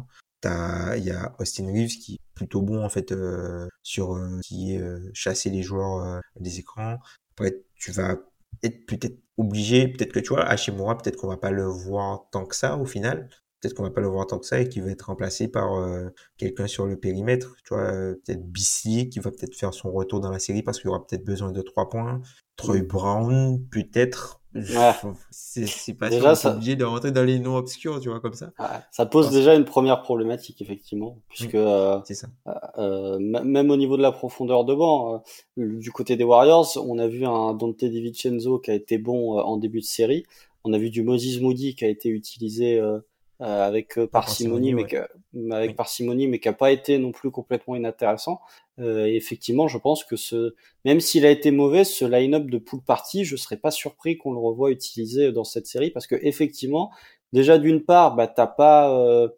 il 0.44 1.04
y 1.04 1.10
a 1.10 1.34
Austin 1.38 1.66
Reeves 1.66 1.98
qui 1.98 2.14
est 2.14 2.20
plutôt 2.34 2.62
bon 2.62 2.84
en 2.84 2.88
fait 2.88 3.14
sur 3.82 4.18
qui 4.42 4.74
est 4.74 4.82
chasser 5.12 5.50
les 5.50 5.62
joueurs 5.62 6.20
des 6.38 6.58
écrans. 6.58 6.98
Après 7.32 7.62
tu 7.74 7.92
vas 7.92 8.16
être 8.62 8.86
peut-être 8.86 9.18
obligé, 9.38 9.88
peut-être 9.88 10.12
que 10.12 10.20
tu 10.20 10.30
vois, 10.30 10.44
Hashimura, 10.44 10.98
peut-être 10.98 11.16
qu'on 11.16 11.28
va 11.28 11.36
pas 11.36 11.50
le 11.50 11.64
voir 11.64 12.28
tant 12.30 12.44
que 12.44 12.56
ça 12.56 12.76
au 12.76 12.86
final. 12.86 13.28
Peut-être 13.60 13.74
qu'on 13.74 13.84
va 13.84 13.90
pas 13.90 14.00
le 14.00 14.08
voir 14.08 14.26
tant 14.26 14.40
que 14.40 14.46
ça 14.46 14.60
et 14.60 14.68
qu'il 14.68 14.82
va 14.82 14.90
être 14.90 15.02
remplacé 15.02 15.46
par 15.46 15.74
euh, 15.74 16.08
quelqu'un 16.36 16.66
sur 16.66 16.84
le 16.84 16.96
périmètre. 16.96 17.54
Tu 17.64 17.74
vois, 17.74 17.92
euh, 17.92 18.14
peut-être 18.24 18.44
Bissier 18.44 19.08
qui 19.08 19.20
va 19.20 19.30
peut-être 19.30 19.54
faire 19.54 19.72
son 19.72 19.92
retour 19.92 20.20
dans 20.20 20.30
la 20.30 20.40
série 20.40 20.64
parce 20.64 20.80
qu'il 20.80 20.88
y 20.88 20.90
aura 20.90 21.06
peut-être 21.06 21.24
besoin 21.24 21.52
de 21.52 21.62
trois 21.62 21.88
points. 21.88 22.20
Troy. 22.56 22.82
Brown, 22.82 23.64
peut-être. 23.70 24.41
Ouais. 24.54 24.92
C'est 25.30 25.94
pas 25.94 26.10
déjà, 26.10 26.34
ça... 26.34 26.54
obligé 26.54 26.76
de 26.76 26.84
rentrer 26.84 27.10
dans 27.10 27.24
les 27.24 27.38
noms 27.38 27.56
obscurs, 27.56 28.00
tu 28.00 28.08
vois, 28.08 28.20
comme 28.20 28.34
ça. 28.34 28.52
ça 28.90 29.06
pose 29.06 29.30
déjà 29.30 29.54
une 29.54 29.64
première 29.64 30.02
problématique, 30.02 30.60
effectivement, 30.60 31.18
puisque 31.28 31.54
euh, 31.54 32.00
ça. 32.04 32.28
Euh, 32.78 33.18
même 33.18 33.70
au 33.70 33.76
niveau 33.76 33.96
de 33.96 34.02
la 34.02 34.12
profondeur 34.12 34.64
de 34.64 34.74
banc, 34.74 35.22
euh, 35.58 35.78
du 35.78 35.90
côté 35.90 36.16
des 36.16 36.24
Warriors, 36.24 36.76
on 36.76 36.98
a 36.98 37.08
vu 37.08 37.24
un 37.24 37.54
Dante 37.54 37.84
DiVincenzo 37.84 38.58
qui 38.58 38.70
a 38.70 38.74
été 38.74 38.98
bon 38.98 39.38
en 39.38 39.56
début 39.56 39.80
de 39.80 39.86
série. 39.86 40.24
On 40.64 40.72
a 40.72 40.78
vu 40.78 40.90
du 40.90 41.02
Moses 41.02 41.40
Moody 41.40 41.74
qui 41.74 41.84
a 41.84 41.88
été 41.88 42.08
utilisé 42.08 42.80
avec 43.40 43.98
parcimonie, 44.12 44.72
mais 44.72 44.86
avec 45.50 45.74
parcimonie, 45.74 46.28
mais 46.28 46.38
qui 46.38 46.48
a 46.48 46.52
pas 46.52 46.70
été 46.70 46.98
non 46.98 47.10
plus 47.10 47.30
complètement 47.30 47.74
inintéressant. 47.74 48.40
Euh, 48.78 49.04
effectivement, 49.04 49.68
je 49.68 49.78
pense 49.78 50.02
que 50.02 50.16
ce, 50.16 50.54
même 50.84 51.00
s'il 51.00 51.26
a 51.26 51.30
été 51.30 51.50
mauvais, 51.50 51.84
ce 51.84 52.04
line-up 52.04 52.46
de 52.46 52.58
pool 52.58 52.80
party, 52.80 53.24
je 53.24 53.36
serais 53.36 53.58
pas 53.58 53.70
surpris 53.70 54.16
qu'on 54.16 54.32
le 54.32 54.38
revoie 54.38 54.70
utilisé 54.70 55.30
dans 55.30 55.44
cette 55.44 55.66
série 55.66 55.90
parce 55.90 56.06
que 56.06 56.16
effectivement, 56.22 56.90
déjà 57.32 57.58
d'une 57.58 57.82
part, 57.82 58.14
bah 58.16 58.26
t'as 58.26 58.46
pas, 58.46 58.90
euh, 58.90 59.28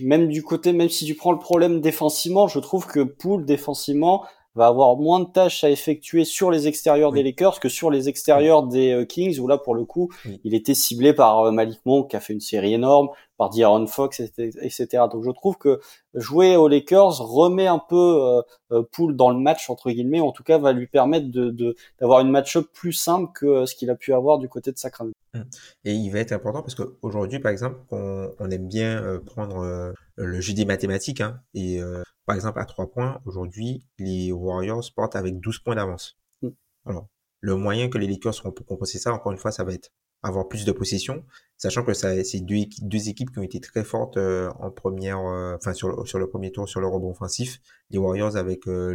même 0.00 0.28
du 0.28 0.42
côté, 0.42 0.72
même 0.72 0.88
si 0.88 1.04
tu 1.04 1.14
prends 1.14 1.32
le 1.32 1.38
problème 1.38 1.80
défensivement, 1.80 2.48
je 2.48 2.58
trouve 2.58 2.86
que 2.86 3.00
pool 3.00 3.44
défensivement 3.44 4.24
va 4.56 4.66
avoir 4.66 4.96
moins 4.96 5.20
de 5.20 5.26
tâches 5.26 5.62
à 5.62 5.70
effectuer 5.70 6.24
sur 6.24 6.50
les 6.50 6.66
extérieurs 6.66 7.12
des 7.12 7.22
Lakers 7.22 7.60
que 7.60 7.68
sur 7.68 7.88
les 7.88 8.08
extérieurs 8.08 8.64
des 8.64 8.90
euh, 8.90 9.04
Kings 9.04 9.38
où 9.38 9.46
là 9.46 9.56
pour 9.56 9.76
le 9.76 9.84
coup 9.84 10.10
il 10.42 10.54
était 10.54 10.74
ciblé 10.74 11.12
par 11.12 11.52
Malik 11.52 11.78
Monk 11.86 12.10
qui 12.10 12.16
a 12.16 12.20
fait 12.20 12.32
une 12.32 12.40
série 12.40 12.74
énorme 12.74 13.10
par 13.40 13.48
D'Aaron 13.48 13.86
Fox, 13.86 14.20
etc. 14.20 14.86
Donc 15.10 15.24
je 15.24 15.30
trouve 15.30 15.56
que 15.56 15.80
jouer 16.12 16.56
aux 16.56 16.68
Lakers 16.68 17.20
remet 17.20 17.68
un 17.68 17.78
peu 17.78 17.96
euh, 17.96 18.42
euh, 18.70 18.82
Poole 18.92 19.16
dans 19.16 19.30
le 19.30 19.38
match 19.38 19.70
entre 19.70 19.90
guillemets, 19.90 20.20
en 20.20 20.30
tout 20.30 20.42
cas 20.42 20.58
va 20.58 20.74
lui 20.74 20.86
permettre 20.86 21.30
de 21.30 21.74
d'avoir 21.98 22.20
une 22.20 22.30
match-up 22.30 22.66
plus 22.74 22.92
simple 22.92 23.32
que 23.34 23.46
euh, 23.46 23.64
ce 23.64 23.74
qu'il 23.74 23.88
a 23.88 23.94
pu 23.94 24.12
avoir 24.12 24.36
du 24.36 24.50
côté 24.50 24.72
de 24.72 24.76
Sacramento. 24.76 25.14
Hum. 25.32 25.46
Et 25.86 25.94
il 25.94 26.10
va 26.10 26.18
être 26.18 26.32
important 26.32 26.60
parce 26.60 26.74
qu'aujourd'hui, 26.74 27.38
par 27.38 27.50
exemple, 27.50 27.78
on, 27.90 28.30
on 28.38 28.50
aime 28.50 28.68
bien 28.68 29.18
prendre 29.24 29.94
le 30.16 30.40
jeu 30.42 30.52
des 30.52 30.66
mathématiques. 30.66 31.22
Hein, 31.22 31.40
et 31.54 31.80
par 32.26 32.36
exemple, 32.36 32.60
à 32.60 32.66
trois 32.66 32.90
points, 32.90 33.22
aujourd'hui, 33.24 33.82
les 33.98 34.32
Warriors 34.32 34.84
portent 34.94 35.16
avec 35.16 35.40
12 35.40 35.60
points 35.60 35.76
d'avance. 35.76 36.18
Hum. 36.42 36.52
Alors, 36.84 37.06
le 37.40 37.56
moyen 37.56 37.88
que 37.88 37.96
les 37.96 38.06
Lakers 38.06 38.34
seront 38.34 38.52
pour 38.52 38.66
compenser 38.66 38.98
ça, 38.98 39.14
encore 39.14 39.32
une 39.32 39.38
fois, 39.38 39.50
ça 39.50 39.64
va 39.64 39.72
être 39.72 39.90
avoir 40.22 40.48
plus 40.48 40.64
de 40.64 40.72
possession, 40.72 41.24
sachant 41.56 41.84
que 41.84 41.94
ça 41.94 42.22
c'est 42.24 42.40
deux, 42.40 42.56
deux 42.82 43.08
équipes 43.08 43.30
qui 43.30 43.38
ont 43.38 43.42
été 43.42 43.60
très 43.60 43.84
fortes 43.84 44.16
euh, 44.16 44.50
en 44.58 44.70
première, 44.70 45.20
euh, 45.20 45.56
enfin 45.56 45.72
sur 45.72 45.88
le, 45.88 46.06
sur 46.06 46.18
le 46.18 46.28
premier 46.28 46.52
tour 46.52 46.68
sur 46.68 46.80
le 46.80 46.86
rebond 46.86 47.10
offensif, 47.10 47.60
les 47.90 47.98
Warriors 47.98 48.36
avec 48.36 48.66
euh, 48.68 48.94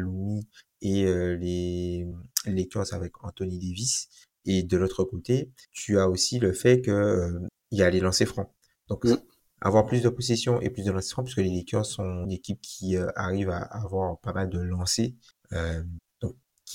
et 0.82 1.06
euh, 1.06 1.36
les 1.36 2.08
Lakers 2.46 2.94
avec 2.94 3.24
Anthony 3.24 3.60
Davis. 3.60 4.10
Et 4.46 4.62
de 4.62 4.78
l'autre 4.78 5.04
côté, 5.04 5.52
tu 5.72 5.98
as 5.98 6.08
aussi 6.08 6.38
le 6.38 6.54
fait 6.54 6.82
que 6.82 7.32
il 7.72 7.80
y 7.80 7.82
a 7.82 7.90
les 7.90 8.00
lancers 8.00 8.28
francs. 8.28 8.52
Donc 8.88 9.06
mm. 9.06 9.18
avoir 9.62 9.88
plus 9.88 10.04
de 10.04 10.10
possession 10.10 10.62
et 10.62 10.70
plus 10.70 10.84
de 10.86 10.92
lancers 10.92 11.14
francs, 11.14 11.26
puisque 11.26 11.40
les 11.40 11.50
Lakers 11.50 11.86
sont 11.86 12.24
une 12.24 12.32
équipe 12.32 12.62
qui 12.62 12.96
arrive 13.16 13.50
à 13.50 13.62
avoir 13.62 14.20
pas 14.20 14.34
mal 14.34 14.50
de 14.50 14.60
lancers 14.60 15.14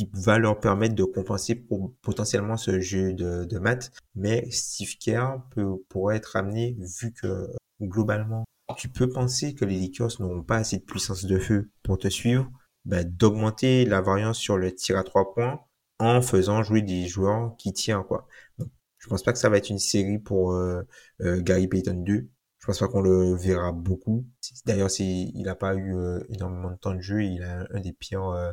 qui 0.00 0.10
va 0.14 0.38
leur 0.38 0.60
permettre 0.60 0.94
de 0.94 1.04
compenser 1.04 1.54
pour, 1.54 1.94
potentiellement 2.02 2.56
ce 2.56 2.80
jeu 2.80 3.12
de, 3.12 3.58
maths. 3.58 3.90
Mais 4.14 4.50
Steve 4.50 4.96
Kerr 4.98 5.42
peut, 5.50 5.76
pourrait 5.88 6.16
être 6.16 6.36
amené, 6.36 6.76
vu 6.78 7.12
que 7.12 7.50
globalement, 7.82 8.44
tu 8.76 8.88
peux 8.88 9.08
penser 9.08 9.54
que 9.54 9.64
les 9.64 9.78
Lakers 9.78 10.20
n'auront 10.20 10.42
pas 10.42 10.56
assez 10.56 10.78
de 10.78 10.84
puissance 10.84 11.24
de 11.24 11.38
feu 11.38 11.70
pour 11.82 11.98
te 11.98 12.08
suivre, 12.08 12.50
bah, 12.84 13.04
d'augmenter 13.04 13.84
la 13.84 14.00
variance 14.00 14.38
sur 14.38 14.56
le 14.56 14.74
tir 14.74 14.96
à 14.96 15.04
trois 15.04 15.34
points 15.34 15.60
en 15.98 16.22
faisant 16.22 16.62
jouer 16.62 16.80
des 16.80 17.06
joueurs 17.06 17.56
qui 17.58 17.72
tirent. 17.72 18.06
Quoi. 18.06 18.26
Je 18.98 19.08
pense 19.08 19.22
pas 19.22 19.32
que 19.32 19.38
ça 19.38 19.50
va 19.50 19.58
être 19.58 19.70
une 19.70 19.78
série 19.78 20.18
pour 20.18 20.52
euh, 20.52 20.82
euh, 21.20 21.42
Gary 21.42 21.68
Payton 21.68 22.02
2. 22.06 22.28
Je 22.60 22.66
pense 22.66 22.78
pas 22.78 22.88
qu'on 22.88 23.00
le 23.00 23.34
verra 23.34 23.72
beaucoup. 23.72 24.26
D'ailleurs, 24.66 24.90
il 24.98 25.42
n'a 25.42 25.54
pas 25.54 25.74
eu 25.74 25.96
euh, 25.96 26.20
énormément 26.28 26.70
de 26.70 26.76
temps 26.76 26.94
de 26.94 27.00
jeu. 27.00 27.22
Il 27.22 27.42
a 27.42 27.66
un 27.70 27.80
des 27.80 27.92
pires 27.92 28.52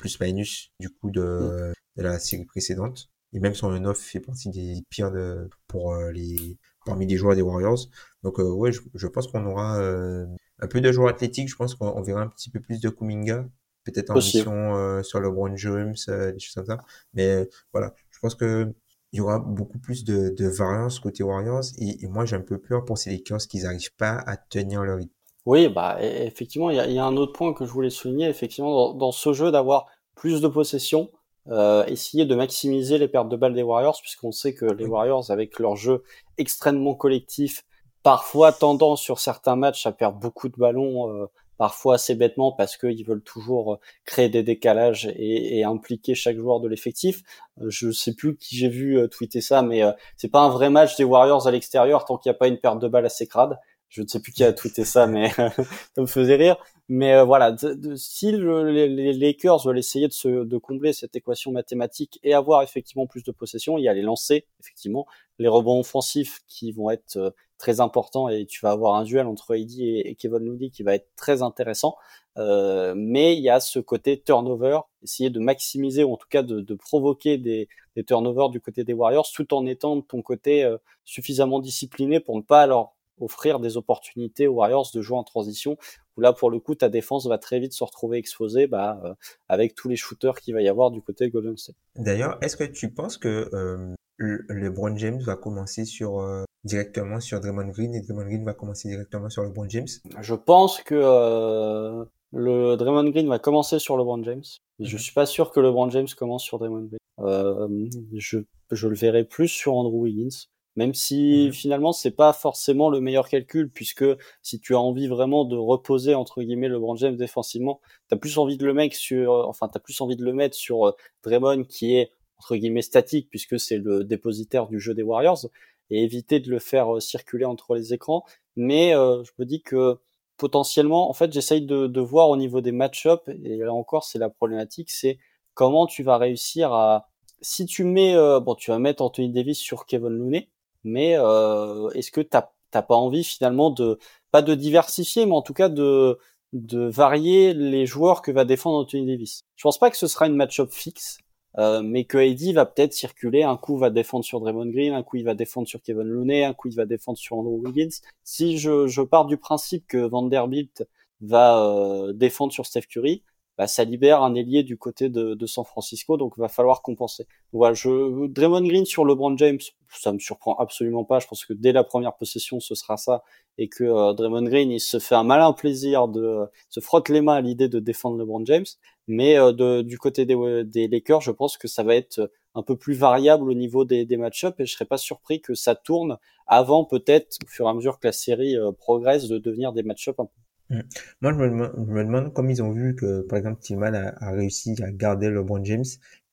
plus-minus 0.00 0.72
du 0.80 0.90
coup 0.90 1.10
de, 1.10 1.20
mm. 1.20 1.72
de, 1.96 2.02
la 2.02 2.18
série 2.18 2.44
précédente. 2.44 3.10
Et 3.32 3.38
même 3.38 3.54
son 3.54 3.84
off 3.84 3.98
fait 3.98 4.20
partie 4.20 4.50
des 4.50 4.82
pires 4.88 5.12
de, 5.12 5.48
pour 5.68 5.94
euh, 5.94 6.10
les 6.10 6.58
parmi 6.84 7.06
les 7.06 7.16
joueurs 7.16 7.36
des 7.36 7.42
Warriors. 7.42 7.78
Donc 8.24 8.40
euh, 8.40 8.50
ouais, 8.50 8.72
je, 8.72 8.80
je 8.94 9.06
pense 9.06 9.28
qu'on 9.28 9.44
aura 9.46 9.78
euh, 9.78 10.26
un 10.58 10.66
peu 10.66 10.80
de 10.80 10.90
joueurs 10.90 11.10
athlétiques. 11.10 11.48
Je 11.48 11.56
pense 11.56 11.74
qu'on 11.74 12.02
verra 12.02 12.22
un 12.22 12.28
petit 12.28 12.50
peu 12.50 12.60
plus 12.60 12.80
de 12.80 12.88
Kuminga, 12.88 13.46
peut-être 13.84 14.10
en 14.10 14.14
mission 14.14 15.02
sur 15.04 15.20
le 15.20 15.30
Brown 15.30 15.56
James, 15.56 15.94
des 16.08 16.38
choses 16.40 16.54
comme 16.54 16.66
ça. 16.66 16.78
Mais 17.14 17.48
voilà, 17.72 17.94
je 18.10 18.18
pense 18.18 18.34
que 18.34 18.74
il 19.12 19.18
y 19.18 19.20
aura 19.20 19.38
beaucoup 19.38 19.78
plus 19.78 20.04
de, 20.04 20.30
de 20.30 20.46
variance 20.46 21.00
côté 21.00 21.22
Warriors 21.22 21.64
et, 21.78 22.04
et 22.04 22.08
moi 22.08 22.24
j'ai 22.24 22.36
un 22.36 22.40
peu 22.40 22.58
peur 22.58 22.84
pour 22.84 22.98
ces 22.98 23.10
Lakers 23.10 23.40
qu'ils 23.48 23.64
n'arrivent 23.64 23.94
pas 23.96 24.22
à 24.26 24.36
tenir 24.36 24.82
leur 24.82 24.98
rythme. 24.98 25.12
Oui, 25.46 25.68
bah 25.68 25.96
e, 26.00 26.26
effectivement, 26.26 26.70
il 26.70 26.76
y 26.76 26.80
a, 26.80 26.86
y 26.86 26.98
a, 26.98 27.04
un 27.04 27.16
autre 27.16 27.32
point 27.32 27.54
que 27.54 27.64
je 27.64 27.70
voulais 27.70 27.90
souligner, 27.90 28.28
effectivement, 28.28 28.74
dans, 28.74 28.94
dans 28.94 29.12
ce 29.12 29.32
jeu 29.32 29.50
d'avoir 29.50 29.86
plus 30.14 30.40
de 30.40 30.48
possession, 30.48 31.10
euh, 31.48 31.84
essayer 31.86 32.26
de 32.26 32.34
maximiser 32.34 32.98
les 32.98 33.08
pertes 33.08 33.28
de 33.28 33.36
balles 33.36 33.54
des 33.54 33.62
Warriors, 33.62 33.98
puisqu'on 34.00 34.32
sait 34.32 34.54
que 34.54 34.66
les 34.66 34.86
Warriors, 34.86 35.30
avec 35.30 35.58
leur 35.58 35.76
jeu 35.76 36.02
extrêmement 36.36 36.94
collectif, 36.94 37.64
parfois 38.02 38.52
tendant 38.52 38.96
sur 38.96 39.18
certains 39.18 39.56
matchs 39.56 39.86
à 39.86 39.92
perdre 39.92 40.18
beaucoup 40.18 40.48
de 40.48 40.56
ballons, 40.56 41.10
euh, 41.10 41.26
parfois 41.60 41.96
assez 41.96 42.14
bêtement 42.14 42.52
parce 42.52 42.78
qu'ils 42.78 43.04
veulent 43.04 43.22
toujours 43.22 43.80
créer 44.06 44.30
des 44.30 44.42
décalages 44.42 45.12
et, 45.14 45.58
et 45.58 45.64
impliquer 45.64 46.14
chaque 46.14 46.38
joueur 46.38 46.58
de 46.58 46.68
l'effectif. 46.68 47.20
Euh, 47.60 47.66
je 47.68 47.90
sais 47.90 48.14
plus 48.14 48.34
qui 48.38 48.56
j'ai 48.56 48.70
vu 48.70 48.98
euh, 48.98 49.08
tweeter 49.08 49.42
ça, 49.42 49.60
mais 49.60 49.82
c'est 50.16 50.30
pas 50.30 50.40
un 50.40 50.48
vrai 50.48 50.70
match 50.70 50.96
des 50.96 51.04
Warriors 51.04 51.46
à 51.46 51.50
l'extérieur 51.50 52.06
tant 52.06 52.16
qu'il 52.16 52.30
n'y 52.30 52.34
a 52.34 52.38
pas 52.38 52.48
une 52.48 52.56
perte 52.56 52.78
de 52.78 52.88
balles 52.88 53.04
assez 53.04 53.26
crade 53.26 53.58
je 53.90 54.02
ne 54.02 54.06
sais 54.06 54.20
plus 54.20 54.32
qui 54.32 54.44
a 54.44 54.52
tweeté 54.52 54.84
ça, 54.84 55.06
mais 55.06 55.28
ça 55.36 55.52
me 55.98 56.06
faisait 56.06 56.36
rire. 56.36 56.56
Mais 56.88 57.14
euh, 57.14 57.24
voilà, 57.24 57.54
si 57.96 58.32
les, 58.32 59.12
Lakers 59.12 59.64
veulent 59.64 59.78
essayer 59.78 60.08
de, 60.08 60.12
se, 60.12 60.44
de 60.44 60.58
combler 60.58 60.92
cette 60.92 61.14
équation 61.14 61.52
mathématique 61.52 62.18
et 62.22 62.34
avoir 62.34 62.62
effectivement 62.62 63.06
plus 63.06 63.22
de 63.22 63.32
possession, 63.32 63.78
il 63.78 63.84
y 63.84 63.88
a 63.88 63.94
les 63.94 64.02
lancers, 64.02 64.42
effectivement, 64.60 65.06
les 65.38 65.48
rebonds 65.48 65.80
offensifs 65.80 66.40
qui 66.48 66.72
vont 66.72 66.90
être 66.90 67.16
euh, 67.16 67.30
très 67.58 67.80
importants 67.80 68.28
et 68.28 68.46
tu 68.46 68.60
vas 68.62 68.70
avoir 68.70 68.96
un 68.96 69.04
duel 69.04 69.26
entre 69.26 69.54
Heidi 69.54 69.98
et, 69.98 70.14
Kevin 70.14 70.38
Looney 70.38 70.70
qui 70.70 70.82
va 70.82 70.94
être 70.94 71.08
très 71.16 71.42
intéressant. 71.42 71.96
Euh, 72.38 72.94
mais 72.96 73.36
il 73.36 73.42
y 73.42 73.50
a 73.50 73.60
ce 73.60 73.78
côté 73.78 74.20
turnover, 74.20 74.80
essayer 75.02 75.30
de 75.30 75.40
maximiser 75.40 76.02
ou 76.04 76.14
en 76.14 76.16
tout 76.16 76.28
cas 76.30 76.42
de, 76.42 76.60
de 76.60 76.74
provoquer 76.74 77.38
des, 77.38 77.68
des 77.96 78.04
turnovers 78.04 78.48
du 78.50 78.60
côté 78.60 78.84
des 78.84 78.92
Warriors 78.92 79.28
tout 79.32 79.52
en 79.52 79.66
étant 79.66 79.96
de 79.96 80.02
ton 80.02 80.22
côté 80.22 80.64
euh, 80.64 80.78
suffisamment 81.04 81.60
discipliné 81.60 82.20
pour 82.20 82.36
ne 82.36 82.42
pas 82.42 82.62
alors 82.62 82.96
offrir 83.20 83.60
des 83.60 83.76
opportunités 83.76 84.46
aux 84.46 84.54
Warriors 84.54 84.88
de 84.94 85.00
jouer 85.00 85.18
en 85.18 85.24
transition, 85.24 85.76
où 86.16 86.20
là, 86.20 86.32
pour 86.32 86.50
le 86.50 86.58
coup, 86.58 86.74
ta 86.74 86.88
défense 86.88 87.26
va 87.26 87.38
très 87.38 87.60
vite 87.60 87.72
se 87.72 87.84
retrouver 87.84 88.18
exposée 88.18 88.66
bah, 88.66 89.00
euh, 89.04 89.14
avec 89.48 89.74
tous 89.74 89.88
les 89.88 89.96
shooters 89.96 90.40
qu'il 90.40 90.54
va 90.54 90.62
y 90.62 90.68
avoir 90.68 90.90
du 90.90 91.02
côté 91.02 91.28
Golden 91.30 91.56
State. 91.56 91.76
D'ailleurs, 91.96 92.38
est-ce 92.42 92.56
que 92.56 92.64
tu 92.64 92.90
penses 92.90 93.18
que 93.18 93.48
euh, 93.52 93.94
LeBron 94.18 94.96
James 94.96 95.20
va 95.20 95.36
commencer 95.36 95.84
sur 95.84 96.20
euh, 96.20 96.44
directement 96.64 97.20
sur 97.20 97.40
Draymond 97.40 97.68
Green 97.68 97.94
et 97.94 98.00
Draymond 98.00 98.26
Green 98.26 98.44
va 98.44 98.54
commencer 98.54 98.88
directement 98.88 99.30
sur 99.30 99.42
LeBron 99.42 99.68
James? 99.68 99.88
Je 100.20 100.34
pense 100.34 100.82
que 100.82 100.94
euh, 100.94 102.04
le 102.32 102.76
Draymond 102.76 103.10
Green 103.10 103.28
va 103.28 103.38
commencer 103.38 103.78
sur 103.78 103.96
LeBron 103.96 104.22
James. 104.24 104.44
Je 104.78 104.94
mhm. 104.94 104.98
suis 104.98 105.14
pas 105.14 105.26
sûr 105.26 105.52
que 105.52 105.60
LeBron 105.60 105.90
James 105.90 106.08
commence 106.16 106.44
sur 106.44 106.58
Draymond 106.58 106.88
Green. 106.88 107.90
Je, 108.14 108.38
je 108.70 108.88
le 108.88 108.94
verrai 108.94 109.24
plus 109.24 109.48
sur 109.48 109.74
Andrew 109.74 110.02
Wiggins. 110.02 110.48
Même 110.80 110.94
si 110.94 111.48
mmh 111.48 111.52
finalement 111.52 111.92
c'est 111.92 112.10
pas 112.10 112.32
forcément 112.32 112.88
le 112.88 113.02
meilleur 113.02 113.28
calcul, 113.28 113.70
puisque 113.70 114.06
si 114.40 114.60
tu 114.60 114.74
as 114.74 114.80
envie 114.80 115.08
vraiment 115.08 115.44
de 115.44 115.54
reposer 115.54 116.14
entre 116.14 116.42
guillemets 116.42 116.68
le 116.68 116.76
LeBron 116.76 116.96
James 116.96 117.16
défensivement, 117.16 117.82
t'as 118.08 118.16
plus 118.16 118.38
envie 118.38 118.56
de 118.56 118.64
le 118.64 118.72
mettre 118.72 118.96
sur, 118.96 119.46
enfin 119.46 119.68
t'as 119.68 119.78
plus 119.78 120.00
envie 120.00 120.16
de 120.16 120.24
le 120.24 120.32
mettre 120.32 120.56
sur 120.56 120.86
euh, 120.88 120.92
Draymond 121.22 121.64
qui 121.64 121.96
est 121.96 122.12
entre 122.38 122.56
guillemets 122.56 122.80
statique 122.80 123.28
puisque 123.28 123.60
c'est 123.60 123.76
le 123.76 124.04
dépositaire 124.04 124.68
du 124.68 124.80
jeu 124.80 124.94
des 124.94 125.02
Warriors 125.02 125.50
et 125.90 126.02
éviter 126.02 126.40
de 126.40 126.50
le 126.50 126.58
faire 126.58 126.96
euh, 126.96 127.00
circuler 127.00 127.44
entre 127.44 127.74
les 127.74 127.92
écrans. 127.92 128.24
Mais 128.56 128.94
euh, 128.94 129.22
je 129.22 129.32
me 129.38 129.44
dis 129.44 129.60
que 129.60 129.98
potentiellement, 130.38 131.10
en 131.10 131.12
fait, 131.12 131.30
j'essaye 131.30 131.60
de, 131.60 131.88
de 131.88 132.00
voir 132.00 132.30
au 132.30 132.38
niveau 132.38 132.62
des 132.62 132.72
match-up 132.72 133.28
et 133.28 133.58
là 133.58 133.74
encore 133.74 134.04
c'est 134.04 134.18
la 134.18 134.30
problématique, 134.30 134.90
c'est 134.90 135.18
comment 135.52 135.86
tu 135.86 136.04
vas 136.04 136.16
réussir 136.16 136.72
à 136.72 137.10
si 137.42 137.66
tu 137.66 137.84
mets 137.84 138.14
bon 138.40 138.54
tu 138.54 138.70
vas 138.70 138.78
mettre 138.78 139.02
Anthony 139.02 139.30
Davis 139.30 139.58
sur 139.58 139.84
Kevin 139.84 140.08
Looney 140.08 140.48
mais 140.84 141.16
euh, 141.18 141.90
est-ce 141.90 142.10
que 142.10 142.20
t'as 142.20 142.50
t'as 142.70 142.82
pas 142.82 142.94
envie 142.94 143.24
finalement 143.24 143.70
de 143.70 143.98
pas 144.30 144.42
de 144.42 144.54
diversifier, 144.54 145.26
mais 145.26 145.34
en 145.34 145.42
tout 145.42 145.54
cas 145.54 145.68
de 145.68 146.18
de 146.52 146.80
varier 146.80 147.54
les 147.54 147.86
joueurs 147.86 148.22
que 148.22 148.32
va 148.32 148.44
défendre 148.44 148.78
Anthony 148.78 149.06
Davis? 149.06 149.44
Je 149.56 149.62
pense 149.62 149.78
pas 149.78 149.90
que 149.90 149.96
ce 149.96 150.06
sera 150.06 150.26
une 150.26 150.36
match-up 150.36 150.70
fixe, 150.72 151.18
euh, 151.58 151.82
mais 151.82 152.04
que 152.04 152.18
AD 152.18 152.54
va 152.54 152.66
peut-être 152.66 152.92
circuler. 152.92 153.42
Un 153.42 153.56
coup, 153.56 153.76
va 153.76 153.90
défendre 153.90 154.24
sur 154.24 154.40
Draymond 154.40 154.66
Green, 154.66 154.92
un 154.92 155.02
coup, 155.02 155.16
il 155.16 155.24
va 155.24 155.34
défendre 155.34 155.68
sur 155.68 155.82
Kevin 155.82 156.04
Looney, 156.04 156.44
un 156.44 156.54
coup, 156.54 156.68
il 156.68 156.76
va 156.76 156.86
défendre 156.86 157.18
sur 157.18 157.36
Andrew 157.38 157.60
Wiggins. 157.64 158.00
Si 158.24 158.58
je, 158.58 158.86
je 158.86 159.02
pars 159.02 159.26
du 159.26 159.36
principe 159.36 159.86
que 159.86 159.98
Vanderbilt 159.98 160.86
va 161.20 161.64
euh, 161.64 162.12
défendre 162.12 162.52
sur 162.52 162.66
Steph 162.66 162.82
Curry, 162.88 163.22
bah, 163.58 163.66
ça 163.66 163.84
libère 163.84 164.22
un 164.22 164.34
ailier 164.34 164.62
du 164.62 164.78
côté 164.78 165.08
de, 165.08 165.34
de, 165.34 165.46
San 165.46 165.64
Francisco, 165.64 166.16
donc 166.16 166.38
va 166.38 166.48
falloir 166.48 166.82
compenser. 166.82 167.26
voilà, 167.52 167.74
je, 167.74 168.26
Draymond 168.28 168.62
Green 168.66 168.86
sur 168.86 169.04
LeBron 169.04 169.36
James, 169.36 169.58
ça 169.90 170.12
me 170.12 170.18
surprend 170.18 170.56
absolument 170.56 171.04
pas. 171.04 171.18
Je 171.18 171.26
pense 171.26 171.44
que 171.44 171.52
dès 171.52 171.72
la 171.72 171.84
première 171.84 172.16
possession, 172.16 172.60
ce 172.60 172.74
sera 172.74 172.96
ça, 172.96 173.22
et 173.58 173.68
que 173.68 173.84
euh, 173.84 174.12
Draymond 174.14 174.44
Green, 174.44 174.70
il 174.70 174.80
se 174.80 174.98
fait 174.98 175.14
un 175.14 175.24
malin 175.24 175.52
plaisir 175.52 176.08
de 176.08 176.46
se 176.68 176.80
frotte 176.80 177.08
les 177.08 177.20
mains 177.20 177.34
à 177.34 177.40
l'idée 177.40 177.68
de 177.68 177.80
défendre 177.80 178.16
LeBron 178.16 178.44
James. 178.46 178.66
Mais 179.06 179.36
euh, 179.36 179.52
de, 179.52 179.82
du 179.82 179.98
côté 179.98 180.24
des, 180.24 180.64
des, 180.64 180.88
Lakers, 180.88 181.20
je 181.20 181.30
pense 181.30 181.58
que 181.58 181.68
ça 181.68 181.82
va 181.82 181.96
être 181.96 182.30
un 182.54 182.62
peu 182.62 182.76
plus 182.76 182.94
variable 182.94 183.50
au 183.50 183.54
niveau 183.54 183.84
des, 183.84 184.06
des 184.06 184.16
match-ups, 184.16 184.58
et 184.58 184.66
je 184.66 184.72
serais 184.72 184.84
pas 184.86 184.98
surpris 184.98 185.40
que 185.40 185.54
ça 185.54 185.74
tourne 185.74 186.18
avant 186.46 186.84
peut-être, 186.84 187.38
au 187.44 187.48
fur 187.48 187.66
et 187.66 187.68
à 187.68 187.74
mesure 187.74 187.98
que 187.98 188.08
la 188.08 188.12
série 188.12 188.56
euh, 188.56 188.72
progresse, 188.72 189.28
de 189.28 189.38
devenir 189.38 189.72
des 189.72 189.82
match-ups 189.82 190.18
un 190.18 190.24
peu 190.24 190.32
Mm. 190.70 190.80
Moi, 191.20 191.32
je 191.32 191.38
me, 191.38 191.48
demande, 191.50 191.72
je 191.76 191.92
me, 191.92 192.04
demande, 192.04 192.32
comme 192.32 192.50
ils 192.50 192.62
ont 192.62 192.72
vu 192.72 192.94
que, 192.96 193.22
par 193.22 193.38
exemple, 193.38 193.60
Tillman 193.60 193.94
a, 193.94 194.14
a, 194.24 194.30
réussi 194.30 194.76
à 194.82 194.90
garder 194.90 195.28
LeBron 195.28 195.64
James, 195.64 195.84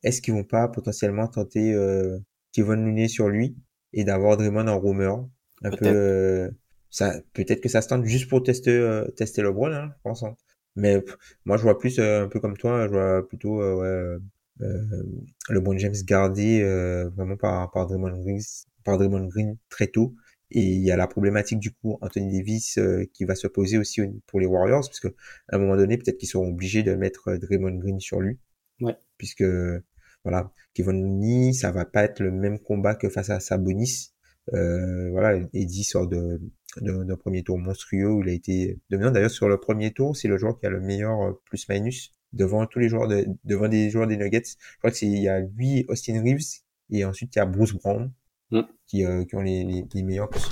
est-ce 0.03 0.21
qu'ils 0.21 0.33
vont 0.33 0.43
pas 0.43 0.67
potentiellement 0.67 1.27
tenter 1.27 1.73
euh, 1.73 2.19
Kevin 2.53 2.85
Looney 2.85 3.07
sur 3.07 3.29
lui 3.29 3.55
et 3.93 4.03
d'avoir 4.03 4.37
Draymond 4.37 4.67
en 4.67 4.79
roamer 4.79 5.13
un 5.63 5.71
peu 5.71 5.85
euh, 5.85 6.49
ça 6.89 7.13
peut-être 7.33 7.61
que 7.61 7.69
ça 7.69 7.81
se 7.81 7.87
tente 7.87 8.05
juste 8.05 8.29
pour 8.29 8.43
tester 8.43 8.71
euh, 8.71 9.05
tester 9.11 9.41
LeBron 9.41 9.71
hein, 9.71 9.89
je 9.95 10.01
pense 10.03 10.23
hein. 10.23 10.35
mais 10.75 11.03
moi 11.45 11.57
je 11.57 11.63
vois 11.63 11.77
plus 11.77 11.99
euh, 11.99 12.25
un 12.25 12.27
peu 12.27 12.39
comme 12.39 12.57
toi 12.57 12.87
je 12.87 12.91
vois 12.93 13.27
plutôt 13.27 13.61
euh, 13.61 14.19
ouais, 14.59 14.67
LeBron 15.49 15.77
James 15.77 15.95
gardé 16.05 16.63
vraiment 17.15 17.37
par 17.37 17.71
par 17.71 17.87
Draymond 17.87 18.21
Green 18.21 18.39
par 18.83 18.97
Draymond 18.97 19.27
Green 19.27 19.57
très 19.69 19.87
tôt 19.87 20.15
et 20.51 20.61
il 20.61 20.81
y 20.81 20.91
a 20.91 20.97
la 20.97 21.07
problématique 21.07 21.59
du 21.59 21.71
coup 21.71 21.97
Anthony 22.01 22.37
Davis 22.37 22.77
euh, 22.77 23.05
qui 23.13 23.25
va 23.25 23.35
se 23.35 23.47
poser 23.47 23.77
aussi 23.77 24.01
pour 24.27 24.39
les 24.39 24.45
Warriors, 24.45 24.87
puisque 24.87 25.13
à 25.49 25.55
un 25.55 25.59
moment 25.59 25.75
donné, 25.75 25.97
peut-être 25.97 26.17
qu'ils 26.17 26.29
seront 26.29 26.49
obligés 26.49 26.83
de 26.83 26.95
mettre 26.95 27.29
euh, 27.29 27.37
Draymond 27.37 27.77
Green 27.77 27.99
sur 27.99 28.21
lui. 28.21 28.39
Ouais. 28.81 28.95
Puisque 29.17 29.43
voilà, 30.23 30.51
Kevin 30.73 31.01
Looney, 31.01 31.53
ça 31.53 31.71
va 31.71 31.85
pas 31.85 32.03
être 32.03 32.19
le 32.19 32.31
même 32.31 32.59
combat 32.59 32.95
que 32.95 33.09
face 33.09 33.29
à 33.29 33.39
Sabonis. 33.39 34.13
Euh, 34.53 35.09
voilà, 35.11 35.39
Eddie 35.53 35.83
sort 35.83 36.07
de 36.07 36.39
d'un 36.81 37.15
premier 37.15 37.43
tour 37.43 37.57
monstrueux 37.57 38.11
où 38.11 38.21
il 38.21 38.29
a 38.29 38.33
été 38.33 38.79
dominant. 38.89 39.11
D'ailleurs, 39.11 39.31
sur 39.31 39.47
le 39.47 39.57
premier 39.57 39.93
tour, 39.93 40.15
c'est 40.15 40.27
le 40.27 40.37
joueur 40.37 40.59
qui 40.59 40.65
a 40.67 40.69
le 40.69 40.79
meilleur 40.79 41.21
euh, 41.21 41.41
plus-minus 41.45 42.11
devant 42.33 42.65
tous 42.67 42.79
les 42.79 42.89
joueurs 42.89 43.07
de, 43.07 43.25
devant 43.45 43.67
des 43.67 43.89
joueurs 43.89 44.05
des 44.05 44.17
Nuggets. 44.17 44.43
Je 44.45 44.77
crois 44.77 44.91
que 44.91 44.97
c'est 44.97 45.07
il 45.07 45.21
y 45.21 45.27
a 45.27 45.39
lui, 45.39 45.85
Austin 45.87 46.21
Reeves, 46.21 46.61
et 46.91 47.05
ensuite 47.05 47.35
il 47.35 47.39
y 47.39 47.41
a 47.41 47.45
Bruce 47.45 47.73
Brown 47.73 48.11
mm. 48.51 48.61
qui, 48.87 49.05
euh, 49.05 49.23
qui 49.25 49.35
ont 49.35 49.41
les, 49.41 49.63
les, 49.63 49.85
les 49.93 50.03
meilleurs 50.03 50.29
plus, 50.29 50.45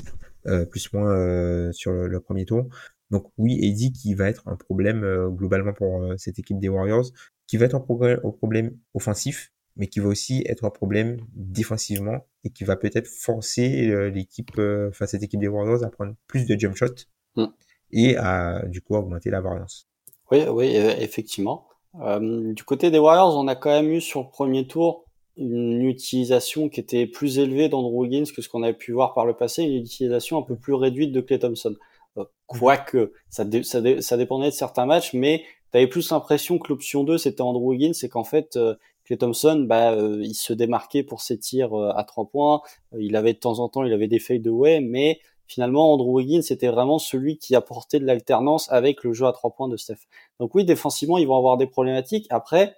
euh, 0.48 0.66
plus 0.66 0.92
moins 0.94 1.10
euh, 1.10 1.72
sur 1.72 1.92
le, 1.92 2.08
le, 2.08 2.20
premier 2.20 2.46
tour. 2.46 2.68
Donc 3.12 3.32
oui, 3.38 3.60
Eddie 3.62 3.92
qui 3.92 4.14
va 4.14 4.30
être 4.30 4.48
un 4.48 4.56
problème 4.56 5.04
euh, 5.04 5.30
globalement 5.30 5.74
pour 5.74 6.02
euh, 6.02 6.16
cette 6.18 6.40
équipe 6.40 6.60
des 6.60 6.70
Warriors, 6.70 7.06
qui 7.48 7.58
va 7.58 7.66
être 7.66 7.76
un, 7.76 7.80
progrès, 7.80 8.20
un 8.24 8.32
problème 8.32 8.78
offensif, 8.94 9.52
mais 9.76 9.88
qui 9.88 10.00
va 10.00 10.08
aussi 10.08 10.44
être 10.48 10.66
un 10.66 10.70
problème 10.70 11.18
défensivement 11.34 12.26
et 12.44 12.50
qui 12.50 12.64
va 12.64 12.76
peut-être 12.76 13.08
forcer 13.08 14.10
l'équipe, 14.10 14.52
enfin 14.90 15.06
cette 15.06 15.22
équipe 15.22 15.40
des 15.40 15.48
Warriors 15.48 15.84
à 15.84 15.90
prendre 15.90 16.16
plus 16.28 16.46
de 16.46 16.58
jump 16.58 16.76
shots 16.76 17.06
mm. 17.36 17.46
et 17.92 18.16
à 18.18 18.66
du 18.68 18.82
coup 18.82 18.96
augmenter 18.96 19.30
la 19.30 19.42
variance. 19.42 19.90
Oui, 20.32 20.46
oui, 20.50 20.76
effectivement. 20.76 21.68
Euh, 22.02 22.54
du 22.54 22.64
côté 22.64 22.92
des 22.92 23.00
Warriors, 23.00 23.38
on 23.38 23.48
a 23.48 23.56
quand 23.56 23.70
même 23.70 23.92
eu 23.92 24.02
sur 24.02 24.24
le 24.24 24.30
premier 24.30 24.68
tour 24.68 25.05
une 25.38 25.84
utilisation 25.84 26.70
qui 26.70 26.80
était 26.80 27.08
plus 27.08 27.40
élevée 27.40 27.70
d'Andrew 27.70 28.02
Wiggins 28.02 28.26
que 28.34 28.42
ce 28.42 28.50
qu'on 28.50 28.64
avait 28.64 28.74
pu 28.74 28.94
voir 28.94 29.14
par 29.14 29.26
le 29.26 29.34
passé, 29.34 29.64
une 29.64 29.84
utilisation 29.84 30.38
un 30.38 30.42
peu 30.42 30.56
plus 30.56 30.74
réduite 30.74 31.12
de 31.12 31.22
Clay 31.22 31.40
Thompson. 31.40 31.76
Euh, 32.18 32.24
quoique, 32.48 33.12
ça, 33.30 33.44
dé, 33.44 33.64
ça, 33.64 33.82
dé, 33.82 34.02
ça, 34.02 34.18
dépendait 34.18 34.48
de 34.48 34.54
certains 34.54 34.86
matchs, 34.86 35.14
mais 35.14 35.44
tu 35.72 35.78
avais 35.78 35.88
plus 35.88 36.10
l'impression 36.12 36.58
que 36.58 36.70
l'option 36.70 37.04
2, 37.04 37.18
c'était 37.18 37.42
Andrew 37.42 37.68
Wiggins, 37.70 37.94
c'est 37.94 38.08
qu'en 38.10 38.24
fait, 38.24 38.56
euh, 38.56 38.76
Clay 39.06 39.18
Thompson, 39.18 39.66
bah, 39.68 39.94
euh, 39.94 40.20
il 40.24 40.34
se 40.34 40.52
démarquait 40.52 41.04
pour 41.04 41.22
ses 41.22 41.38
tirs 41.38 41.74
euh, 41.74 41.92
à 41.96 42.04
trois 42.04 42.26
points, 42.26 42.62
euh, 42.94 42.98
il 43.02 43.16
avait 43.16 43.34
de 43.34 43.40
temps 43.40 43.60
en 43.60 43.70
temps, 43.70 43.84
il 43.84 43.94
avait 43.94 44.08
des 44.08 44.20
fades 44.20 44.42
de 44.42 44.50
way, 44.50 44.82
mais 44.82 45.20
finalement, 45.48 45.94
Andrew 45.94 46.16
Wiggins, 46.16 46.42
c'était 46.42 46.68
vraiment 46.68 46.98
celui 46.98 47.38
qui 47.38 47.56
apportait 47.56 48.00
de 48.00 48.06
l'alternance 48.06 48.72
avec 48.72 49.04
le 49.04 49.14
jeu 49.14 49.28
à 49.28 49.32
trois 49.32 49.52
points 49.52 49.70
de 49.70 49.78
Steph. 49.78 50.00
Donc 50.40 50.56
oui, 50.56 50.66
défensivement, 50.66 51.20
ils 51.20 51.28
vont 51.28 51.38
avoir 51.38 51.58
des 51.58 51.68
problématiques. 51.68 52.26
Après, 52.32 52.76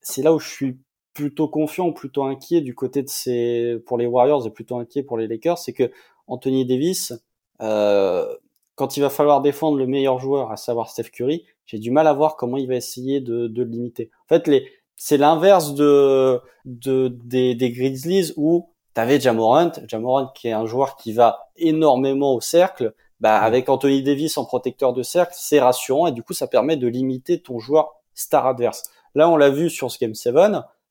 c'est 0.00 0.22
là 0.22 0.34
où 0.34 0.40
je 0.40 0.48
suis 0.48 0.78
plutôt 1.18 1.48
confiant, 1.48 1.90
plutôt 1.90 2.22
inquiet 2.22 2.60
du 2.60 2.76
côté 2.76 3.02
de 3.02 3.08
ces 3.08 3.78
pour 3.86 3.98
les 3.98 4.06
Warriors 4.06 4.46
et 4.46 4.50
plutôt 4.50 4.76
inquiet 4.76 5.02
pour 5.02 5.18
les 5.18 5.26
Lakers, 5.26 5.58
c'est 5.58 5.72
que 5.72 5.90
Anthony 6.28 6.64
Davis, 6.64 7.12
euh, 7.60 8.32
quand 8.76 8.96
il 8.96 9.00
va 9.00 9.10
falloir 9.10 9.40
défendre 9.40 9.78
le 9.78 9.88
meilleur 9.88 10.20
joueur, 10.20 10.52
à 10.52 10.56
savoir 10.56 10.88
Steph 10.88 11.10
Curry, 11.10 11.44
j'ai 11.66 11.80
du 11.80 11.90
mal 11.90 12.06
à 12.06 12.12
voir 12.12 12.36
comment 12.36 12.56
il 12.56 12.68
va 12.68 12.76
essayer 12.76 13.20
de, 13.20 13.48
de 13.48 13.62
le 13.64 13.68
limiter. 13.68 14.12
En 14.26 14.28
fait, 14.28 14.46
les, 14.46 14.70
c'est 14.94 15.16
l'inverse 15.16 15.74
de, 15.74 16.40
de 16.64 17.08
des, 17.08 17.56
des 17.56 17.72
Grizzlies 17.72 18.32
où 18.36 18.68
t'avais 18.94 19.18
Jamorant, 19.18 19.72
Jamorant 19.88 20.28
qui 20.28 20.46
est 20.46 20.52
un 20.52 20.66
joueur 20.66 20.94
qui 20.94 21.12
va 21.12 21.48
énormément 21.56 22.32
au 22.32 22.40
cercle. 22.40 22.94
Bah, 23.18 23.40
avec 23.40 23.68
Anthony 23.68 24.04
Davis 24.04 24.38
en 24.38 24.44
protecteur 24.44 24.92
de 24.92 25.02
cercle, 25.02 25.34
c'est 25.36 25.58
rassurant 25.58 26.06
et 26.06 26.12
du 26.12 26.22
coup, 26.22 26.32
ça 26.32 26.46
permet 26.46 26.76
de 26.76 26.86
limiter 26.86 27.42
ton 27.42 27.58
joueur 27.58 27.96
star 28.14 28.46
adverse. 28.46 28.84
Là, 29.16 29.28
on 29.28 29.36
l'a 29.36 29.50
vu 29.50 29.68
sur 29.68 29.90
ce 29.90 29.98
Game 29.98 30.14
7 30.14 30.32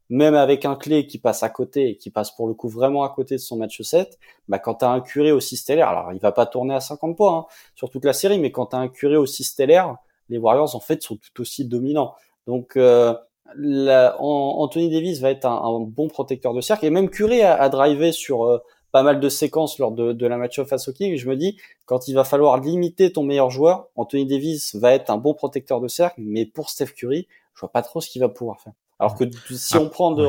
même 0.09 0.35
avec 0.35 0.65
un 0.65 0.75
clé 0.75 1.07
qui 1.07 1.17
passe 1.17 1.43
à 1.43 1.49
côté 1.49 1.97
qui 1.97 2.09
passe 2.09 2.31
pour 2.31 2.47
le 2.47 2.53
coup 2.53 2.69
vraiment 2.69 3.03
à 3.03 3.09
côté 3.09 3.35
de 3.35 3.41
son 3.41 3.57
match 3.57 3.81
7, 3.81 4.17
bah 4.47 4.59
quand 4.59 4.75
tu 4.75 4.85
as 4.85 4.89
un 4.89 5.01
curé 5.01 5.31
aussi 5.31 5.57
stellaire, 5.57 5.89
alors 5.89 6.13
il 6.13 6.19
va 6.19 6.31
pas 6.31 6.45
tourner 6.45 6.73
à 6.73 6.79
50 6.79 7.17
points 7.17 7.37
hein, 7.37 7.45
sur 7.75 7.89
toute 7.89 8.05
la 8.05 8.13
série, 8.13 8.39
mais 8.39 8.51
quand 8.51 8.67
tu 8.67 8.75
as 8.75 8.79
un 8.79 8.87
curé 8.87 9.17
aussi 9.17 9.43
stellaire, 9.43 9.97
les 10.29 10.37
Warriors 10.37 10.75
en 10.75 10.79
fait 10.79 11.01
sont 11.01 11.17
tout 11.17 11.41
aussi 11.41 11.65
dominants. 11.65 12.15
Donc 12.45 12.77
euh, 12.77 13.13
la, 13.55 14.15
Anthony 14.19 14.89
Davis 14.89 15.19
va 15.19 15.31
être 15.31 15.45
un, 15.45 15.79
bon 15.81 16.07
protecteur 16.07 16.53
de 16.53 16.61
cercle 16.61 16.85
et 16.85 16.89
même 16.89 17.09
Curry 17.09 17.41
a, 17.41 17.69
drivé 17.69 18.11
sur 18.11 18.45
euh, 18.45 18.59
pas 18.91 19.03
mal 19.03 19.19
de 19.19 19.29
séquences 19.29 19.79
lors 19.79 19.91
de, 19.91 20.13
de 20.13 20.27
la 20.27 20.37
match 20.37 20.61
face 20.63 20.87
au 20.87 20.93
King. 20.93 21.17
Je 21.17 21.29
me 21.29 21.35
dis 21.35 21.57
quand 21.85 22.07
il 22.07 22.13
va 22.13 22.23
falloir 22.23 22.59
limiter 22.59 23.11
ton 23.11 23.23
meilleur 23.23 23.49
joueur, 23.49 23.87
Anthony 23.95 24.25
Davis 24.25 24.75
va 24.75 24.93
être 24.93 25.09
un 25.09 25.17
bon 25.17 25.33
protecteur 25.33 25.81
de 25.81 25.87
cercle, 25.87 26.21
mais 26.21 26.45
pour 26.45 26.69
Steph 26.69 26.93
Curry, 26.95 27.27
je 27.53 27.61
vois 27.61 27.71
pas 27.71 27.81
trop 27.81 28.01
ce 28.01 28.09
qu'il 28.09 28.21
va 28.21 28.29
pouvoir 28.29 28.61
faire. 28.61 28.73
Alors 28.99 29.15
que 29.15 29.25
si 29.51 29.77
ah, 29.77 29.81
on 29.81 29.89
prend 29.89 30.11
de, 30.11 30.25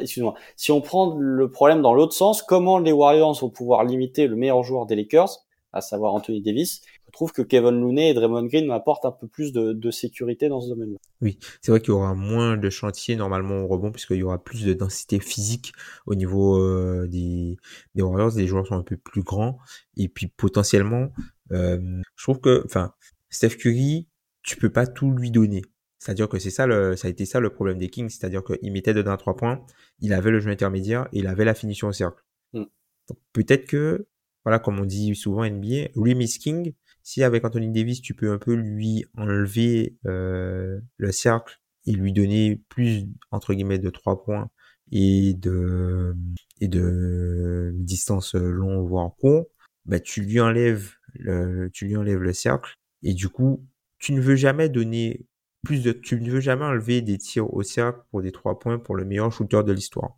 excuse-moi, 0.00 0.34
si 0.56 0.72
on 0.72 0.80
prend 0.80 1.14
le 1.16 1.50
problème 1.50 1.82
dans 1.82 1.94
l'autre 1.94 2.14
sens, 2.14 2.42
comment 2.42 2.78
les 2.78 2.92
Warriors 2.92 3.38
vont 3.40 3.50
pouvoir 3.50 3.84
limiter 3.84 4.26
le 4.26 4.34
meilleur 4.34 4.62
joueur 4.64 4.86
des 4.86 4.96
Lakers, 4.96 5.44
à 5.72 5.80
savoir 5.80 6.14
Anthony 6.14 6.40
Davis 6.40 6.80
Je 7.06 7.12
trouve 7.12 7.32
que 7.32 7.42
Kevin 7.42 7.80
Looney 7.80 8.10
et 8.10 8.14
Draymond 8.14 8.46
Green 8.46 8.70
apportent 8.72 9.04
un 9.04 9.12
peu 9.12 9.28
plus 9.28 9.52
de, 9.52 9.72
de 9.72 9.90
sécurité 9.90 10.48
dans 10.48 10.60
ce 10.60 10.68
domaine-là. 10.68 10.98
Oui, 11.20 11.38
c'est 11.60 11.70
vrai 11.70 11.80
qu'il 11.80 11.90
y 11.90 11.92
aura 11.92 12.14
moins 12.14 12.56
de 12.56 12.70
chantiers 12.70 13.14
normalement 13.14 13.62
au 13.62 13.66
rebond 13.68 13.92
puisqu'il 13.92 14.16
y 14.16 14.22
aura 14.22 14.42
plus 14.42 14.64
de 14.64 14.72
densité 14.72 15.20
physique 15.20 15.72
au 16.06 16.14
niveau 16.14 16.60
euh, 16.60 17.06
des, 17.06 17.56
des 17.94 18.02
Warriors. 18.02 18.32
Les 18.36 18.46
joueurs 18.46 18.66
sont 18.66 18.76
un 18.76 18.82
peu 18.82 18.96
plus 18.96 19.22
grands 19.22 19.58
et 19.96 20.08
puis 20.08 20.26
potentiellement, 20.26 21.08
euh, 21.52 21.78
je 22.16 22.22
trouve 22.24 22.40
que, 22.40 22.62
enfin, 22.64 22.92
Steph 23.30 23.56
Curry, 23.58 24.08
tu 24.42 24.56
peux 24.56 24.70
pas 24.70 24.86
tout 24.86 25.10
lui 25.10 25.30
donner. 25.30 25.62
C'est-à-dire 25.98 26.28
que 26.28 26.38
c'est 26.38 26.50
ça 26.50 26.66
le, 26.66 26.96
ça 26.96 27.08
a 27.08 27.10
été 27.10 27.24
ça 27.24 27.40
le 27.40 27.50
problème 27.50 27.78
des 27.78 27.88
Kings, 27.88 28.08
c'est-à-dire 28.08 28.42
qu'il 28.44 28.72
mettait 28.72 28.94
dedans 28.94 29.16
trois 29.16 29.36
points, 29.36 29.64
il 30.00 30.12
avait 30.12 30.30
le 30.30 30.40
jeu 30.40 30.50
intermédiaire 30.50 31.08
et 31.12 31.18
il 31.18 31.26
avait 31.26 31.44
la 31.44 31.54
finition 31.54 31.88
au 31.88 31.92
cercle. 31.92 32.22
Mm. 32.52 32.64
Donc 33.08 33.18
peut-être 33.32 33.66
que, 33.66 34.06
voilà, 34.44 34.58
comme 34.58 34.78
on 34.78 34.84
dit 34.84 35.14
souvent 35.14 35.44
NBA, 35.44 35.88
Remis 35.96 36.38
King, 36.40 36.72
si 37.02 37.22
avec 37.22 37.44
Anthony 37.44 37.72
Davis 37.72 38.00
tu 38.00 38.14
peux 38.14 38.30
un 38.30 38.38
peu 38.38 38.54
lui 38.54 39.04
enlever 39.16 39.96
euh, 40.06 40.78
le 40.98 41.10
cercle 41.10 41.58
et 41.86 41.92
lui 41.92 42.12
donner 42.12 42.62
plus 42.68 43.06
entre 43.30 43.54
guillemets 43.54 43.78
de 43.78 43.90
trois 43.90 44.22
points 44.22 44.50
et 44.92 45.34
de 45.34 46.14
et 46.60 46.68
de 46.68 47.72
distance 47.74 48.34
long 48.34 48.82
voire 48.82 49.14
court, 49.16 49.46
bah 49.86 50.00
tu 50.00 50.20
lui 50.20 50.38
enlèves 50.38 50.92
le, 51.14 51.70
tu 51.72 51.86
lui 51.86 51.96
enlèves 51.96 52.20
le 52.20 52.32
cercle 52.34 52.76
et 53.02 53.14
du 53.14 53.28
coup 53.30 53.66
tu 53.98 54.12
ne 54.12 54.20
veux 54.20 54.36
jamais 54.36 54.68
donner 54.68 55.26
plus 55.62 55.82
de, 55.82 55.92
tu 55.92 56.20
ne 56.20 56.30
veux 56.30 56.40
jamais 56.40 56.64
enlever 56.64 57.02
des 57.02 57.18
tirs 57.18 57.52
au 57.52 57.62
cercle 57.62 58.00
pour 58.10 58.22
des 58.22 58.32
trois 58.32 58.58
points 58.58 58.78
pour 58.78 58.96
le 58.96 59.04
meilleur 59.04 59.32
shooter 59.32 59.62
de 59.64 59.72
l'histoire. 59.72 60.16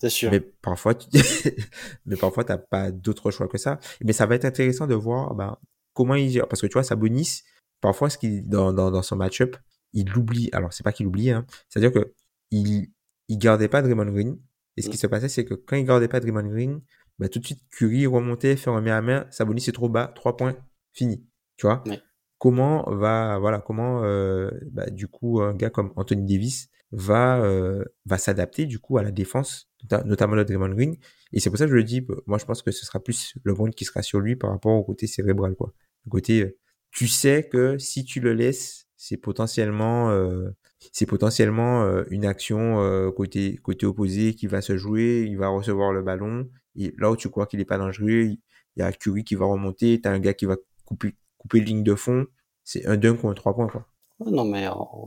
C'est 0.00 0.10
sûr. 0.10 0.30
Mais 0.30 0.40
parfois, 0.40 0.94
tu... 0.94 1.08
mais 2.06 2.16
parfois, 2.16 2.44
t'as 2.44 2.58
pas 2.58 2.90
d'autre 2.92 3.30
choix 3.30 3.48
que 3.48 3.58
ça. 3.58 3.80
Mais 4.04 4.12
ça 4.12 4.26
va 4.26 4.36
être 4.36 4.44
intéressant 4.44 4.86
de 4.86 4.94
voir, 4.94 5.34
ben, 5.34 5.56
comment 5.92 6.14
il 6.14 6.30
gère. 6.30 6.46
Parce 6.46 6.60
que 6.60 6.66
tu 6.66 6.74
vois, 6.74 6.84
Sabonis, 6.84 7.42
parfois, 7.80 8.08
ce 8.08 8.18
qu'il, 8.18 8.48
dans, 8.48 8.72
dans, 8.72 8.90
dans 8.90 9.02
son 9.02 9.16
match-up, 9.16 9.56
il 9.92 10.08
l'oublie. 10.08 10.50
Alors, 10.52 10.72
c'est 10.72 10.84
pas 10.84 10.92
qu'il 10.92 11.06
oublie, 11.06 11.30
hein. 11.30 11.44
C'est-à-dire 11.68 11.92
que, 11.92 12.12
il, 12.50 12.92
il 13.28 13.38
gardait 13.38 13.68
pas 13.68 13.82
Draymond 13.82 14.12
Green. 14.12 14.38
Et 14.76 14.82
ce 14.82 14.88
qui 14.88 14.96
se 14.96 15.08
passait, 15.08 15.28
c'est 15.28 15.44
que 15.44 15.54
quand 15.54 15.76
il 15.76 15.84
gardait 15.84 16.06
pas 16.06 16.20
Draymond 16.20 16.48
Green, 16.48 16.80
bah, 17.18 17.28
tout 17.28 17.40
de 17.40 17.44
suite, 17.44 17.60
Curry 17.70 18.06
remontait, 18.06 18.56
fait 18.56 18.70
un 18.70 18.80
main 18.80 18.96
à 18.96 19.02
main, 19.02 19.26
Sabonis 19.30 19.64
est 19.68 19.72
trop 19.72 19.88
bas, 19.88 20.12
trois 20.14 20.36
points, 20.36 20.56
fini. 20.92 21.26
Tu 21.56 21.66
vois? 21.66 21.82
Ouais. 21.86 22.00
Comment 22.38 22.84
va, 22.90 23.38
voilà, 23.38 23.60
comment, 23.60 24.04
euh, 24.04 24.50
bah, 24.70 24.88
du 24.90 25.08
coup, 25.08 25.40
un 25.40 25.54
gars 25.54 25.70
comme 25.70 25.92
Anthony 25.96 26.24
Davis 26.24 26.68
va, 26.92 27.42
euh, 27.42 27.84
va 28.06 28.18
s'adapter, 28.18 28.66
du 28.66 28.78
coup, 28.78 28.98
à 28.98 29.02
la 29.02 29.10
défense, 29.10 29.68
notamment 30.04 30.34
le 30.34 30.44
Draymond 30.44 30.74
Green. 30.74 30.96
Et 31.32 31.40
c'est 31.40 31.50
pour 31.50 31.58
ça 31.58 31.64
que 31.66 31.70
je 31.70 31.76
le 31.76 31.84
dis, 31.84 32.06
moi, 32.26 32.38
je 32.38 32.44
pense 32.44 32.62
que 32.62 32.70
ce 32.70 32.86
sera 32.86 33.00
plus 33.00 33.34
le 33.42 33.54
monde 33.54 33.74
qui 33.74 33.84
sera 33.84 34.02
sur 34.02 34.20
lui 34.20 34.36
par 34.36 34.50
rapport 34.50 34.72
au 34.72 34.84
côté 34.84 35.06
cérébral, 35.06 35.54
quoi. 35.54 35.72
Le 36.06 36.10
côté, 36.10 36.56
tu 36.90 37.08
sais 37.08 37.48
que 37.48 37.76
si 37.76 38.04
tu 38.04 38.20
le 38.20 38.32
laisses, 38.32 38.86
c'est 38.96 39.16
potentiellement, 39.16 40.10
c'est 40.92 41.06
potentiellement 41.06 42.02
une 42.10 42.24
action 42.24 43.12
côté 43.12 43.56
côté 43.58 43.86
opposé 43.86 44.34
qui 44.34 44.46
va 44.46 44.62
se 44.62 44.76
jouer, 44.76 45.24
il 45.28 45.36
va 45.36 45.48
recevoir 45.48 45.92
le 45.92 46.02
ballon. 46.02 46.48
Et 46.76 46.94
là 46.98 47.10
où 47.10 47.16
tu 47.16 47.28
crois 47.28 47.46
qu'il 47.46 47.60
est 47.60 47.64
pas 47.64 47.78
dangereux, 47.78 48.22
il 48.22 48.40
y 48.76 48.82
a 48.82 48.92
Curry 48.92 49.24
qui 49.24 49.34
va 49.34 49.44
remonter, 49.44 50.00
tu 50.00 50.08
as 50.08 50.12
un 50.12 50.18
gars 50.18 50.34
qui 50.34 50.46
va 50.46 50.56
couper 50.84 51.14
couper 51.38 51.60
ligne 51.60 51.82
de 51.82 51.94
fond. 51.94 52.26
C'est 52.64 52.86
un 52.86 52.96
dunk 52.96 53.24
ou 53.24 53.28
un 53.28 53.34
trois 53.34 53.54
points 53.54 53.68
quoi. 53.68 53.86
Non 54.26 54.44
mais 54.44 54.66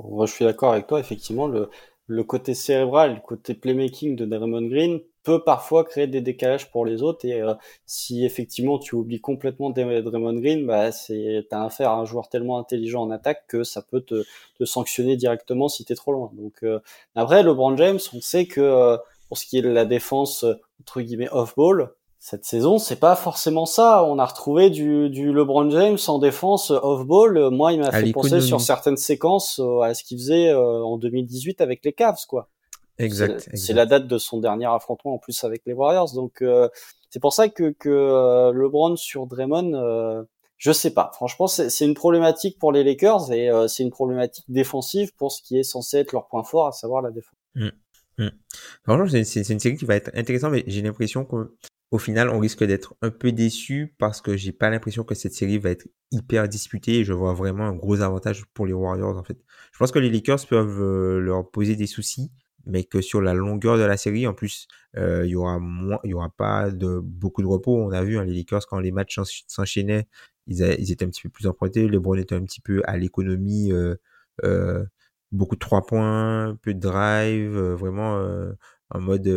moi 0.09 0.25
je 0.25 0.31
suis 0.31 0.45
d'accord 0.45 0.71
avec 0.71 0.87
toi. 0.87 0.99
Effectivement, 0.99 1.47
le 1.47 1.69
le 2.07 2.23
côté 2.23 2.53
cérébral, 2.53 3.15
le 3.15 3.21
côté 3.21 3.53
playmaking 3.53 4.15
de 4.17 4.25
Draymond 4.25 4.67
Green 4.67 4.99
peut 5.23 5.43
parfois 5.43 5.85
créer 5.85 6.07
des 6.07 6.19
décalages 6.19 6.69
pour 6.71 6.85
les 6.85 7.03
autres 7.03 7.25
et 7.25 7.41
euh, 7.41 7.53
si 7.85 8.25
effectivement 8.25 8.79
tu 8.79 8.95
oublies 8.95 9.21
complètement 9.21 9.69
Draymond 9.69 10.39
Green, 10.39 10.65
bah 10.65 10.91
c'est 10.91 11.47
t'as 11.49 11.63
affaire 11.65 11.91
à 11.91 11.95
un 11.95 12.05
joueur 12.05 12.27
tellement 12.27 12.57
intelligent 12.59 13.03
en 13.03 13.11
attaque 13.11 13.45
que 13.47 13.63
ça 13.63 13.81
peut 13.81 14.01
te, 14.01 14.23
te 14.57 14.65
sanctionner 14.65 15.15
directement 15.15 15.69
si 15.69 15.85
t'es 15.85 15.95
trop 15.95 16.11
loin. 16.11 16.31
Donc 16.33 16.63
euh, 16.63 16.79
après 17.15 17.43
LeBron 17.43 17.77
James, 17.77 17.99
on 18.13 18.21
sait 18.21 18.45
que 18.45 18.61
euh, 18.61 18.97
pour 19.29 19.37
ce 19.37 19.45
qui 19.45 19.57
est 19.57 19.61
de 19.61 19.69
la 19.69 19.85
défense 19.85 20.45
entre 20.81 21.01
guillemets 21.01 21.29
off 21.31 21.55
ball, 21.55 21.91
cette 22.23 22.45
saison, 22.45 22.77
c'est 22.77 22.99
pas 22.99 23.15
forcément 23.15 23.65
ça. 23.65 24.05
On 24.05 24.19
a 24.19 24.25
retrouvé 24.25 24.69
du, 24.69 25.09
du 25.09 25.33
LeBron 25.33 25.69
James 25.71 25.97
en 26.07 26.19
défense 26.19 26.69
off-ball. 26.69 27.49
Moi, 27.49 27.73
il 27.73 27.79
m'a 27.79 27.91
fait 27.91 28.11
penser 28.11 28.39
sur 28.41 28.61
certaines 28.61 28.95
séquences 28.95 29.59
à 29.83 29.93
ce 29.93 30.03
qu'il 30.03 30.19
faisait 30.19 30.53
en 30.53 30.97
2018 30.97 31.61
avec 31.61 31.83
les 31.83 31.93
Cavs, 31.93 32.25
quoi. 32.27 32.47
Exact. 32.97 33.49
C'est 33.53 33.73
la 33.73 33.85
date 33.85 34.07
de 34.07 34.17
son 34.17 34.39
dernier 34.39 34.67
affrontement 34.67 35.15
en 35.15 35.17
plus 35.17 35.43
avec 35.43 35.63
les 35.65 35.73
Warriors. 35.73 36.13
Donc 36.13 36.41
euh, 36.41 36.69
c'est 37.09 37.19
pour 37.19 37.33
ça 37.33 37.49
que, 37.49 37.71
que 37.71 37.89
euh, 37.89 38.53
LeBron 38.53 38.95
sur 38.95 39.27
Draymond, 39.27 39.73
euh, 39.73 40.23
je 40.57 40.71
sais 40.71 40.93
pas. 40.93 41.11
Franchement, 41.13 41.47
c'est 41.47 41.85
une 41.85 41.93
problématique 41.93 42.59
pour 42.59 42.71
les 42.71 42.83
Lakers 42.83 43.31
et 43.31 43.49
euh, 43.49 43.67
c'est 43.67 43.83
une 43.83 43.89
problématique 43.89 44.45
défensive 44.47 45.13
pour 45.15 45.31
ce 45.31 45.41
qui 45.41 45.57
est 45.57 45.63
censé 45.63 45.97
être 45.97 46.13
leur 46.13 46.27
point 46.27 46.43
fort, 46.43 46.67
à 46.67 46.71
savoir 46.71 47.01
la 47.01 47.11
défense. 47.11 47.35
Mmh. 47.55 47.69
Mmh. 48.17 48.29
Franchement, 48.83 49.23
c'est 49.23 49.49
une 49.49 49.59
série 49.59 49.75
qui 49.75 49.85
va 49.85 49.95
être 49.95 50.11
intéressante, 50.13 50.51
mais 50.51 50.63
j'ai 50.67 50.81
l'impression 50.81 51.25
qu'au 51.91 51.97
final, 51.97 52.29
on 52.29 52.39
risque 52.39 52.63
d'être 52.63 52.95
un 53.01 53.09
peu 53.11 53.31
déçu 53.31 53.93
parce 53.99 54.21
que 54.21 54.37
j'ai 54.37 54.51
pas 54.51 54.69
l'impression 54.69 55.03
que 55.03 55.15
cette 55.15 55.33
série 55.33 55.59
va 55.59 55.71
être 55.71 55.87
hyper 56.11 56.47
disputée 56.47 56.99
et 56.99 57.03
je 57.03 57.13
vois 57.13 57.33
vraiment 57.33 57.65
un 57.65 57.73
gros 57.73 58.01
avantage 58.01 58.45
pour 58.53 58.65
les 58.65 58.73
Warriors 58.73 59.17
en 59.17 59.23
fait. 59.23 59.37
Je 59.73 59.77
pense 59.77 59.91
que 59.91 59.99
les 59.99 60.09
Lakers 60.09 60.45
peuvent 60.47 61.19
leur 61.19 61.49
poser 61.51 61.75
des 61.75 61.87
soucis, 61.87 62.31
mais 62.65 62.83
que 62.83 63.01
sur 63.01 63.21
la 63.21 63.33
longueur 63.33 63.77
de 63.77 63.83
la 63.83 63.97
série, 63.97 64.27
en 64.27 64.33
plus, 64.33 64.67
euh, 64.97 65.25
il 65.25 65.31
y 65.31 65.35
aura 65.35 65.59
moins, 65.59 65.99
y 66.03 66.13
aura 66.13 66.29
pas 66.29 66.71
de 66.71 66.99
beaucoup 66.99 67.41
de 67.41 67.47
repos. 67.47 67.77
On 67.77 67.91
a 67.91 68.03
vu 68.03 68.17
hein, 68.17 68.23
les 68.25 68.33
Lakers 68.33 68.67
quand 68.67 68.79
les 68.79 68.91
matchs 68.91 69.19
s'enchaînaient, 69.47 70.07
ils, 70.47 70.91
étaient 70.91 71.05
un 71.05 71.09
petit 71.09 71.23
peu 71.23 71.29
plus 71.29 71.47
empruntés. 71.47 71.87
LeBron 71.87 72.15
était 72.15 72.35
un 72.35 72.43
petit 72.43 72.61
peu 72.61 72.81
à 72.85 72.97
l'économie, 72.97 73.71
euh, 73.71 73.95
euh, 74.43 74.85
beaucoup 75.31 75.55
de 75.55 75.59
trois 75.59 75.85
points, 75.85 76.57
peu 76.61 76.73
de 76.73 76.79
drive, 76.79 77.57
euh, 77.57 77.75
vraiment 77.75 78.17
euh, 78.17 78.53
en 78.93 78.99
mode 78.99 79.27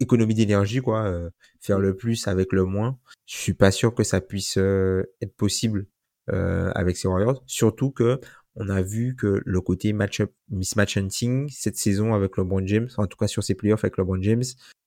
économie 0.00 0.34
d'énergie, 0.34 0.80
quoi. 0.80 1.30
faire 1.60 1.78
le 1.78 1.96
plus 1.96 2.28
avec 2.28 2.52
le 2.52 2.64
moins. 2.64 2.98
Je 3.26 3.36
suis 3.36 3.54
pas 3.54 3.70
sûr 3.70 3.94
que 3.94 4.04
ça 4.04 4.20
puisse 4.20 4.56
être 4.56 5.34
possible 5.36 5.86
avec 6.28 6.96
ces 6.96 7.08
Warriors, 7.08 7.42
surtout 7.46 7.90
que 7.90 8.20
on 8.56 8.68
a 8.68 8.82
vu 8.82 9.16
que 9.16 9.42
le 9.44 9.60
côté 9.60 9.92
match-up, 9.92 10.32
mismatch 10.50 10.96
hunting 10.96 11.48
cette 11.50 11.76
saison 11.76 12.14
avec 12.14 12.36
LeBron 12.36 12.66
James, 12.66 12.88
en 12.96 13.06
tout 13.06 13.16
cas 13.16 13.26
sur 13.26 13.42
ses 13.42 13.54
playoffs 13.54 13.84
avec 13.84 13.98
LeBron 13.98 14.20
James, 14.22 14.44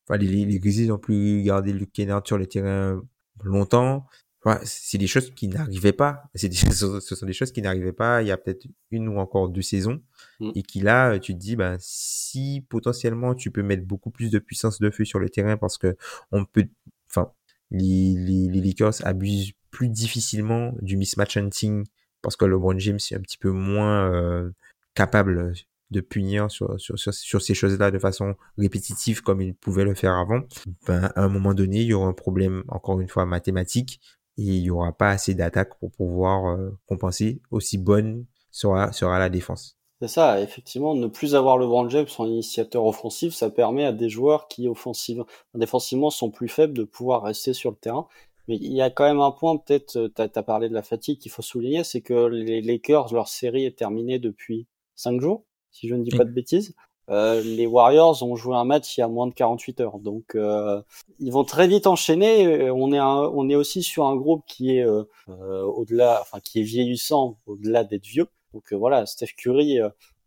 enfin, 0.07 0.17
les, 0.17 0.45
les 0.45 0.59
Grizzlies 0.59 0.91
ont 0.91 0.97
pu 0.97 1.41
garder 1.43 1.73
Luke 1.73 1.91
Kennard 1.91 2.25
sur 2.25 2.37
le 2.37 2.45
terrain 2.45 3.01
longtemps. 3.43 4.05
Enfin, 4.43 4.59
c'est 4.63 4.97
des 4.97 5.07
choses 5.07 5.31
qui 5.31 5.47
n'arrivaient 5.49 5.93
pas. 5.93 6.23
C'est 6.35 6.53
ce 6.53 6.99
sont 6.99 7.25
des 7.25 7.33
choses 7.33 7.51
qui 7.51 7.61
n'arrivaient 7.61 7.93
pas 7.93 8.21
il 8.21 8.27
y 8.27 8.31
a 8.31 8.37
peut-être 8.37 8.67
une 8.91 9.07
ou 9.09 9.17
encore 9.17 9.49
deux 9.49 9.61
saisons. 9.61 10.01
Mm. 10.39 10.51
Et 10.55 10.63
qui 10.63 10.79
là, 10.79 11.17
tu 11.19 11.33
te 11.33 11.39
dis, 11.39 11.55
ben, 11.55 11.77
si 11.79 12.65
potentiellement 12.69 13.35
tu 13.35 13.51
peux 13.51 13.63
mettre 13.63 13.85
beaucoup 13.85 14.11
plus 14.11 14.31
de 14.31 14.39
puissance 14.39 14.79
de 14.79 14.89
feu 14.89 15.05
sur 15.05 15.19
le 15.19 15.29
terrain 15.29 15.57
parce 15.57 15.77
que 15.77 15.95
on 16.31 16.45
peut, 16.45 16.67
enfin, 17.09 17.31
les, 17.71 18.15
les, 18.49 18.75
abusent 19.03 19.53
plus 19.71 19.89
difficilement 19.89 20.73
du 20.81 20.97
mismatch 20.97 21.37
hunting 21.37 21.85
parce 22.21 22.35
que 22.35 22.45
LeBron 22.45 22.77
James 22.79 22.99
est 23.11 23.15
un 23.15 23.21
petit 23.21 23.37
peu 23.37 23.51
moins 23.51 24.11
euh, 24.11 24.51
capable 24.93 25.53
de 25.91 26.01
punir 26.01 26.51
sur, 26.51 26.79
sur, 26.79 26.97
sur, 26.99 27.41
ces 27.41 27.53
choses-là 27.53 27.91
de 27.91 27.99
façon 27.99 28.35
répétitive 28.57 29.21
comme 29.21 29.41
il 29.41 29.53
pouvait 29.55 29.85
le 29.85 29.95
faire 29.95 30.13
avant, 30.13 30.41
ben, 30.85 31.11
à 31.15 31.23
un 31.23 31.29
moment 31.29 31.53
donné, 31.53 31.81
il 31.81 31.87
y 31.87 31.93
aura 31.93 32.07
un 32.07 32.13
problème, 32.13 32.63
encore 32.67 32.99
une 32.99 33.07
fois, 33.07 33.25
mathématique, 33.25 34.01
et 34.37 34.43
il 34.43 34.61
n'y 34.61 34.69
aura 34.69 34.91
pas 34.91 35.11
assez 35.11 35.33
d'attaques 35.33 35.79
pour 35.79 35.91
pouvoir 35.91 36.47
euh, 36.47 36.77
compenser. 36.85 37.41
Aussi 37.51 37.77
bonne 37.77 38.25
sera, 38.51 38.91
sera 38.91 39.17
la 39.19 39.29
défense. 39.29 39.76
C'est 40.01 40.07
ça, 40.07 40.41
effectivement, 40.41 40.93
ne 40.93 41.07
plus 41.07 41.35
avoir 41.35 41.57
LeBron 41.57 41.89
James 41.89 42.07
en 42.19 42.27
initiateur 42.27 42.85
offensif, 42.85 43.33
ça 43.33 43.49
permet 43.49 43.83
à 43.83 43.91
des 43.91 44.09
joueurs 44.09 44.47
qui 44.47 44.67
offensivement, 44.67 45.25
défensivement 45.55 46.11
sont 46.11 46.29
plus 46.29 46.47
faibles 46.47 46.77
de 46.77 46.83
pouvoir 46.83 47.23
rester 47.23 47.53
sur 47.53 47.71
le 47.71 47.77
terrain 47.77 48.07
mais 48.47 48.55
il 48.57 48.73
y 48.73 48.81
a 48.81 48.89
quand 48.89 49.03
même 49.05 49.19
un 49.19 49.31
point, 49.31 49.57
peut-être, 49.57 49.97
euh, 49.97 50.09
tu 50.15 50.21
as, 50.21 50.43
parlé 50.43 50.69
de 50.69 50.73
la 50.73 50.83
fatigue 50.83 51.19
qu'il 51.19 51.31
faut 51.31 51.41
souligner, 51.41 51.83
c'est 51.83 52.01
que 52.01 52.27
les 52.27 52.61
Lakers, 52.61 53.13
leur 53.13 53.27
série 53.27 53.65
est 53.65 53.77
terminée 53.77 54.19
depuis 54.19 54.67
5 54.95 55.19
jours, 55.21 55.43
si 55.71 55.87
je 55.87 55.95
ne 55.95 56.03
dis 56.03 56.15
pas 56.15 56.23
de 56.23 56.31
bêtises. 56.31 56.73
Euh, 57.09 57.41
les 57.41 57.65
Warriors 57.65 58.21
ont 58.23 58.35
joué 58.35 58.55
un 58.55 58.65
match 58.65 58.97
il 58.97 58.99
y 58.99 59.03
a 59.03 59.07
moins 59.07 59.27
de 59.27 59.33
48 59.33 59.79
heures, 59.79 59.99
donc 59.99 60.35
euh, 60.35 60.81
ils 61.19 61.31
vont 61.31 61.45
très 61.45 61.67
vite 61.67 61.87
enchaîner. 61.87 62.69
On 62.69 62.91
est, 62.91 62.99
on 62.99 63.49
est 63.49 63.55
aussi 63.55 63.81
sur 63.81 64.07
un 64.07 64.15
groupe 64.15 64.43
qui 64.45 64.77
est 64.77 64.85
euh, 64.85 65.03
au-delà, 65.29 66.19
enfin 66.21 66.39
qui 66.41 66.59
est 66.59 66.63
vieillissant, 66.63 67.37
au-delà 67.45 67.85
d'être 67.85 68.05
vieux. 68.05 68.27
Donc 68.53 68.73
voilà, 68.73 69.05
Steph 69.05 69.33
Curry, 69.37 69.79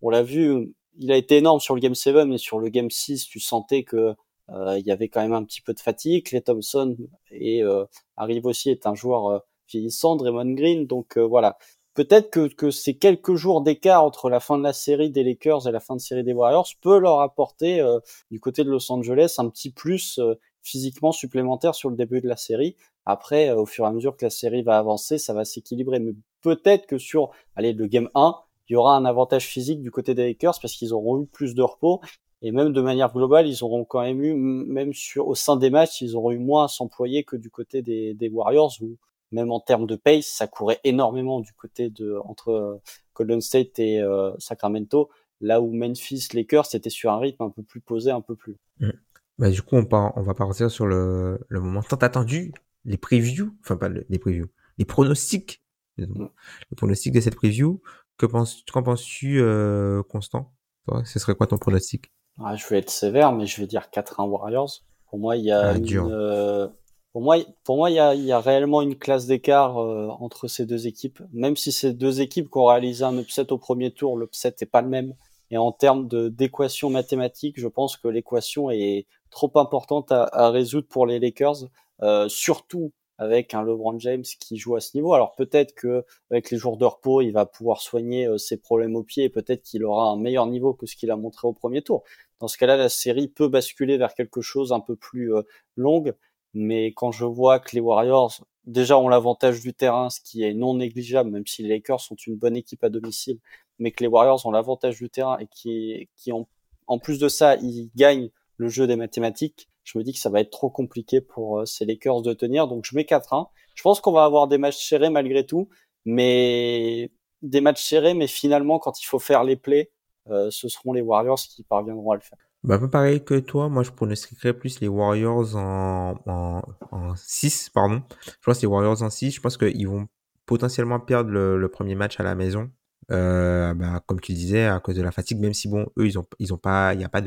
on 0.02 0.10
l'a 0.10 0.22
vu, 0.22 0.74
il 0.98 1.12
a 1.12 1.16
été 1.16 1.38
énorme 1.38 1.60
sur 1.60 1.74
le 1.74 1.80
Game 1.80 1.94
7, 1.94 2.26
mais 2.26 2.38
sur 2.38 2.58
le 2.58 2.68
Game 2.68 2.90
6, 2.90 3.26
tu 3.26 3.40
sentais 3.40 3.84
que 3.84 4.14
euh, 4.52 4.78
il 4.78 4.86
y 4.86 4.90
avait 4.90 5.08
quand 5.08 5.20
même 5.20 5.32
un 5.32 5.44
petit 5.44 5.60
peu 5.60 5.74
de 5.74 5.80
fatigue. 5.80 6.26
Clay 6.26 6.40
Thompson 6.40 6.96
et 7.30 7.62
euh, 7.62 7.84
arrive 8.16 8.46
aussi 8.46 8.70
est 8.70 8.86
un 8.86 8.94
joueur 8.94 9.26
euh, 9.26 9.38
vieillissant, 9.68 10.16
Draymond 10.16 10.54
Green. 10.54 10.86
Donc 10.86 11.18
voilà, 11.18 11.58
peut-être 11.94 12.30
que, 12.30 12.48
que 12.48 12.70
ces 12.70 12.96
quelques 12.96 13.34
jours 13.34 13.62
d'écart 13.62 14.04
entre 14.04 14.28
la 14.28 14.40
fin 14.40 14.58
de 14.58 14.62
la 14.62 14.72
série 14.72 15.10
des 15.10 15.22
Lakers 15.22 15.68
et 15.68 15.72
la 15.72 15.80
fin 15.80 15.94
de 15.94 16.00
série 16.00 16.24
des 16.24 16.32
Warriors 16.32 16.68
peut 16.80 16.98
leur 16.98 17.20
apporter 17.20 17.84
du 18.30 18.40
côté 18.40 18.64
de 18.64 18.70
Los 18.70 18.90
Angeles 18.90 19.36
un 19.38 19.48
petit 19.48 19.70
plus 19.70 20.20
physiquement 20.62 21.12
supplémentaire 21.12 21.74
sur 21.74 21.88
le 21.88 21.96
début 21.96 22.20
de 22.20 22.28
la 22.28 22.36
série. 22.36 22.76
Après, 23.06 23.50
au 23.52 23.66
fur 23.66 23.84
et 23.84 23.88
à 23.88 23.92
mesure 23.92 24.16
que 24.16 24.26
la 24.26 24.30
série 24.30 24.62
va 24.62 24.78
avancer, 24.78 25.18
ça 25.18 25.34
va 25.34 25.44
s'équilibrer. 25.44 25.98
Mais 26.00 26.14
peut-être 26.42 26.86
que 26.86 26.98
sur 26.98 27.30
allez, 27.56 27.72
le 27.72 27.86
game 27.86 28.08
1, 28.14 28.36
il 28.68 28.74
y 28.74 28.76
aura 28.76 28.96
un 28.96 29.04
avantage 29.04 29.46
physique 29.46 29.82
du 29.82 29.90
côté 29.90 30.14
des 30.14 30.26
Lakers 30.28 30.58
parce 30.60 30.74
qu'ils 30.74 30.94
auront 30.94 31.22
eu 31.22 31.26
plus 31.26 31.54
de 31.54 31.62
repos 31.62 32.00
et 32.42 32.52
même 32.52 32.72
de 32.72 32.80
manière 32.80 33.12
globale, 33.12 33.46
ils 33.46 33.62
auront 33.62 33.84
quand 33.84 34.00
même 34.00 34.22
eu, 34.22 34.34
même 34.34 34.94
sur, 34.94 35.28
au 35.28 35.34
sein 35.34 35.56
des 35.56 35.70
matchs, 35.70 36.00
ils 36.00 36.16
auront 36.16 36.30
eu 36.30 36.38
moins 36.38 36.64
à 36.64 36.68
s'employer 36.68 37.22
que 37.22 37.36
du 37.36 37.50
côté 37.50 37.82
des, 37.82 38.14
des 38.14 38.28
Warriors, 38.28 38.72
où 38.80 38.96
même 39.30 39.52
en 39.52 39.60
termes 39.60 39.86
de 39.86 39.96
pace, 39.96 40.26
ça 40.26 40.46
courait 40.46 40.80
énormément 40.82 41.40
du 41.40 41.52
côté 41.52 41.90
de 41.90 42.18
entre 42.24 42.48
euh, 42.48 42.80
Golden 43.14 43.40
State 43.40 43.78
et 43.78 44.00
euh, 44.00 44.32
Sacramento, 44.38 45.10
là 45.40 45.60
où 45.60 45.72
Memphis, 45.72 46.28
Lakers, 46.32 46.66
c'était 46.66 46.90
sur 46.90 47.12
un 47.12 47.18
rythme 47.18 47.42
un 47.42 47.50
peu 47.50 47.62
plus 47.62 47.80
posé, 47.80 48.10
un 48.10 48.22
peu 48.22 48.34
plus. 48.34 48.56
Mmh. 48.80 48.90
Bah, 49.38 49.50
du 49.50 49.62
coup, 49.62 49.76
on, 49.76 49.84
part, 49.84 50.12
on 50.16 50.22
va 50.22 50.34
partir 50.34 50.70
sur 50.70 50.86
le, 50.86 51.40
le 51.48 51.60
moment 51.60 51.82
tant 51.82 51.96
attendu, 51.96 52.52
les 52.84 52.96
previews, 52.96 53.56
enfin 53.60 53.76
pas 53.76 53.88
les 53.88 54.18
previews, 54.18 54.48
les 54.78 54.84
pronostics, 54.84 55.62
mmh. 55.98 56.24
le 56.70 56.76
pronostic 56.76 57.12
de 57.12 57.20
cette 57.20 57.36
preview. 57.36 57.80
Que 58.16 58.26
penses, 58.26 58.62
qu'en 58.70 58.82
penses-tu, 58.82 59.40
euh, 59.40 60.02
Constant? 60.02 60.52
Toi, 60.86 61.02
ce 61.06 61.18
serait 61.18 61.34
quoi 61.34 61.46
ton 61.46 61.56
pronostic? 61.56 62.12
Ah, 62.38 62.54
je 62.56 62.66
vais 62.68 62.78
être 62.78 62.90
sévère, 62.90 63.32
mais 63.32 63.46
je 63.46 63.60
vais 63.60 63.66
dire 63.66 63.88
4-1 63.92 64.28
Warriors. 64.28 64.82
Pour 65.08 65.18
moi, 65.18 65.36
il 65.36 65.44
y 65.44 65.50
a 65.50 65.70
ah, 65.70 65.76
une, 65.76 66.08
euh, 66.10 66.68
pour 67.12 67.22
moi, 67.22 67.36
pour 67.64 67.76
moi, 67.76 67.90
il 67.90 67.94
y 67.94 67.98
a, 67.98 68.14
il 68.14 68.24
y 68.24 68.32
a 68.32 68.40
réellement 68.40 68.82
une 68.82 68.96
classe 68.96 69.26
d'écart 69.26 69.78
euh, 69.78 70.08
entre 70.20 70.48
ces 70.48 70.64
deux 70.64 70.86
équipes. 70.86 71.22
Même 71.32 71.56
si 71.56 71.72
ces 71.72 71.92
deux 71.92 72.20
équipes 72.20 72.50
qui 72.50 72.58
ont 72.58 72.66
réalisé 72.66 73.04
un 73.04 73.18
upset 73.18 73.52
au 73.52 73.58
premier 73.58 73.90
tour, 73.90 74.16
l'upset 74.16 74.54
n'est 74.60 74.66
pas 74.66 74.82
le 74.82 74.88
même. 74.88 75.14
Et 75.50 75.58
en 75.58 75.72
termes 75.72 76.06
de 76.06 76.28
d'équation 76.28 76.90
mathématique, 76.90 77.58
je 77.58 77.66
pense 77.66 77.96
que 77.96 78.06
l'équation 78.06 78.70
est 78.70 79.06
trop 79.30 79.50
importante 79.56 80.12
à, 80.12 80.24
à, 80.32 80.50
résoudre 80.50 80.86
pour 80.88 81.06
les 81.06 81.18
Lakers, 81.18 81.68
euh, 82.02 82.28
surtout 82.28 82.92
avec 83.18 83.52
un 83.52 83.62
LeBron 83.62 83.98
James 83.98 84.22
qui 84.22 84.56
joue 84.56 84.76
à 84.76 84.80
ce 84.80 84.96
niveau. 84.96 85.12
Alors 85.12 85.34
peut-être 85.34 85.74
que 85.74 86.04
avec 86.30 86.50
les 86.50 86.56
jours 86.56 86.78
de 86.78 86.86
repos, 86.86 87.20
il 87.20 87.32
va 87.32 87.44
pouvoir 87.44 87.80
soigner 87.82 88.26
euh, 88.26 88.38
ses 88.38 88.56
problèmes 88.56 88.96
au 88.96 89.02
pied 89.02 89.24
et 89.24 89.28
peut-être 89.28 89.62
qu'il 89.62 89.84
aura 89.84 90.06
un 90.08 90.16
meilleur 90.16 90.46
niveau 90.46 90.72
que 90.72 90.86
ce 90.86 90.96
qu'il 90.96 91.10
a 91.10 91.16
montré 91.16 91.46
au 91.46 91.52
premier 91.52 91.82
tour. 91.82 92.02
Dans 92.40 92.48
ce 92.48 92.56
cas-là, 92.56 92.76
la 92.76 92.88
série 92.88 93.28
peut 93.28 93.48
basculer 93.48 93.98
vers 93.98 94.14
quelque 94.14 94.40
chose 94.40 94.72
un 94.72 94.80
peu 94.80 94.96
plus 94.96 95.34
euh, 95.34 95.42
longue. 95.76 96.14
mais 96.54 96.88
quand 96.94 97.12
je 97.12 97.24
vois 97.26 97.60
que 97.60 97.74
les 97.74 97.80
Warriors 97.80 98.42
déjà 98.64 98.98
ont 98.98 99.08
l'avantage 99.08 99.60
du 99.60 99.74
terrain, 99.74 100.10
ce 100.10 100.20
qui 100.20 100.42
est 100.42 100.54
non 100.54 100.74
négligeable, 100.74 101.30
même 101.30 101.46
si 101.46 101.62
les 101.62 101.68
Lakers 101.68 102.00
sont 102.00 102.16
une 102.16 102.36
bonne 102.36 102.56
équipe 102.56 102.84
à 102.84 102.88
domicile, 102.88 103.38
mais 103.78 103.92
que 103.92 104.02
les 104.02 104.08
Warriors 104.08 104.44
ont 104.46 104.50
l'avantage 104.50 104.98
du 104.98 105.10
terrain 105.10 105.38
et 105.38 105.46
qui, 105.46 106.08
qui 106.16 106.32
ont, 106.32 106.46
en 106.86 106.98
plus 106.98 107.18
de 107.18 107.28
ça, 107.28 107.56
ils 107.56 107.90
gagnent 107.96 108.30
le 108.56 108.68
jeu 108.68 108.86
des 108.86 108.96
mathématiques, 108.96 109.69
je 109.90 109.98
me 109.98 110.04
dis 110.04 110.12
que 110.12 110.18
ça 110.20 110.30
va 110.30 110.40
être 110.40 110.50
trop 110.50 110.70
compliqué 110.70 111.20
pour 111.20 111.60
euh, 111.60 111.64
ces 111.64 111.84
Lakers 111.84 112.22
de 112.22 112.32
tenir. 112.32 112.68
Donc 112.68 112.84
je 112.84 112.94
mets 112.94 113.02
4-1. 113.02 113.48
Je 113.74 113.82
pense 113.82 114.00
qu'on 114.00 114.12
va 114.12 114.24
avoir 114.24 114.46
des 114.46 114.58
matchs 114.58 114.86
serrés 114.86 115.10
malgré 115.10 115.44
tout, 115.44 115.68
mais 116.04 117.10
des 117.42 117.60
matchs 117.60 117.82
serrés, 117.82 118.14
mais 118.14 118.26
finalement, 118.28 118.78
quand 118.78 119.00
il 119.00 119.06
faut 119.06 119.18
faire 119.18 119.42
les 119.42 119.56
plays, 119.56 119.90
euh, 120.28 120.48
ce 120.50 120.68
seront 120.68 120.92
les 120.92 121.00
Warriors 121.00 121.40
qui 121.40 121.64
parviendront 121.64 122.12
à 122.12 122.14
le 122.14 122.20
faire. 122.20 122.38
Bah, 122.62 122.76
un 122.76 122.78
peu 122.78 122.90
pareil 122.90 123.24
que 123.24 123.38
toi, 123.38 123.68
moi 123.68 123.82
je 123.82 123.90
pronostiquerais 123.90 124.52
plus 124.52 124.80
les 124.80 124.88
Warriors 124.88 125.56
en, 125.56 126.14
en, 126.26 126.62
en 126.92 127.16
6, 127.16 127.70
pardon. 127.70 128.02
Je 128.26 128.44
pense 128.44 128.60
les 128.60 128.68
Warriors 128.68 129.02
en 129.02 129.10
6, 129.10 129.32
je 129.32 129.40
pense 129.40 129.56
qu'ils 129.56 129.88
vont 129.88 130.06
potentiellement 130.46 131.00
perdre 131.00 131.30
le, 131.30 131.68
premier 131.68 131.94
match 131.96 132.20
à 132.20 132.22
la 132.22 132.34
maison. 132.34 132.70
Euh, 133.10 133.74
bah, 133.74 134.00
comme 134.06 134.20
tu 134.20 134.34
disais, 134.34 134.66
à 134.66 134.78
cause 134.78 134.94
de 134.94 135.02
la 135.02 135.10
fatigue, 135.10 135.40
même 135.40 135.54
si 135.54 135.68
bon, 135.68 135.86
eux, 135.98 136.06
ils 136.06 136.56
pas, 136.62 136.94
il 136.94 136.98
n'y 136.98 137.04
a 137.04 137.08
pas 137.08 137.22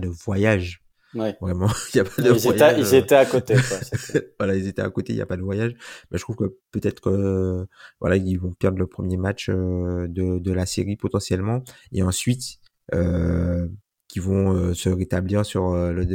de 0.00 0.08
voyage. 0.08 0.85
Ouais. 1.16 1.36
Vraiment, 1.40 1.68
il 1.94 1.96
y 1.96 2.00
a 2.00 2.04
pas 2.04 2.22
de 2.22 2.32
ils 2.32 2.38
voyage. 2.38 2.72
Étaient, 2.72 2.80
ils 2.80 2.94
étaient 2.94 3.14
à 3.14 3.26
côté, 3.26 3.54
quoi. 3.54 4.20
voilà, 4.38 4.54
ils 4.54 4.66
étaient 4.68 4.82
à 4.82 4.90
côté, 4.90 5.12
il 5.12 5.16
n'y 5.16 5.22
a 5.22 5.26
pas 5.26 5.36
de 5.36 5.42
voyage. 5.42 5.74
Mais 6.10 6.18
je 6.18 6.22
trouve 6.22 6.36
que 6.36 6.56
peut-être 6.70 7.00
que, 7.00 7.66
voilà, 8.00 8.16
ils 8.16 8.36
vont 8.36 8.52
perdre 8.52 8.78
le 8.78 8.86
premier 8.86 9.16
match 9.16 9.48
euh, 9.48 10.06
de, 10.08 10.38
de 10.38 10.52
la 10.52 10.66
série 10.66 10.96
potentiellement. 10.96 11.62
Et 11.92 12.02
ensuite, 12.02 12.58
euh, 12.94 13.66
qui 14.08 14.20
vont 14.20 14.54
euh, 14.54 14.74
se 14.74 14.88
rétablir 14.88 15.44
sur 15.44 15.70
euh, 15.70 15.92
le, 15.92 16.06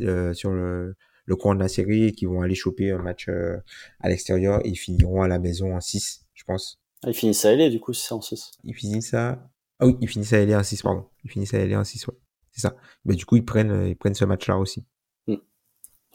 euh, 0.00 0.34
sur 0.34 0.50
le, 0.52 0.96
le 1.24 1.36
coin 1.36 1.54
de 1.54 1.60
la 1.60 1.68
série 1.68 2.04
et 2.04 2.12
qui 2.12 2.24
vont 2.24 2.42
aller 2.42 2.54
choper 2.54 2.90
un 2.92 2.98
match 3.02 3.28
à 4.00 4.08
l'extérieur 4.08 4.64
et 4.64 4.70
ils 4.70 4.76
finiront 4.76 5.22
à 5.22 5.28
la 5.28 5.38
maison 5.38 5.74
en 5.74 5.80
6, 5.80 6.26
je 6.34 6.44
pense. 6.44 6.80
Ah, 7.02 7.10
ils 7.10 7.14
finissent 7.14 7.44
à 7.44 7.50
aller 7.50 7.70
du 7.70 7.80
coup, 7.80 7.92
c'est 7.92 8.14
en 8.14 8.20
6. 8.20 8.52
Ils 8.64 8.74
finissent 8.74 9.14
à... 9.14 9.50
Ah 9.80 9.86
oui, 9.86 9.96
ils 10.00 10.08
finissent 10.08 10.32
à 10.32 10.38
aller 10.38 10.54
en 10.54 10.62
6, 10.62 10.82
pardon. 10.82 11.06
Ils 11.24 11.30
finissent 11.30 11.54
à 11.54 11.60
aller 11.60 11.76
en 11.76 11.84
6, 11.84 12.06
ouais. 12.06 12.14
C'est 12.52 12.60
ça. 12.60 12.76
Mais 13.04 13.14
du 13.14 13.26
coup, 13.26 13.36
ils 13.36 13.44
prennent, 13.44 13.86
ils 13.86 13.96
prennent 13.96 14.14
ce 14.14 14.24
match-là 14.24 14.58
aussi. 14.58 14.84
Hmm. 15.26 15.36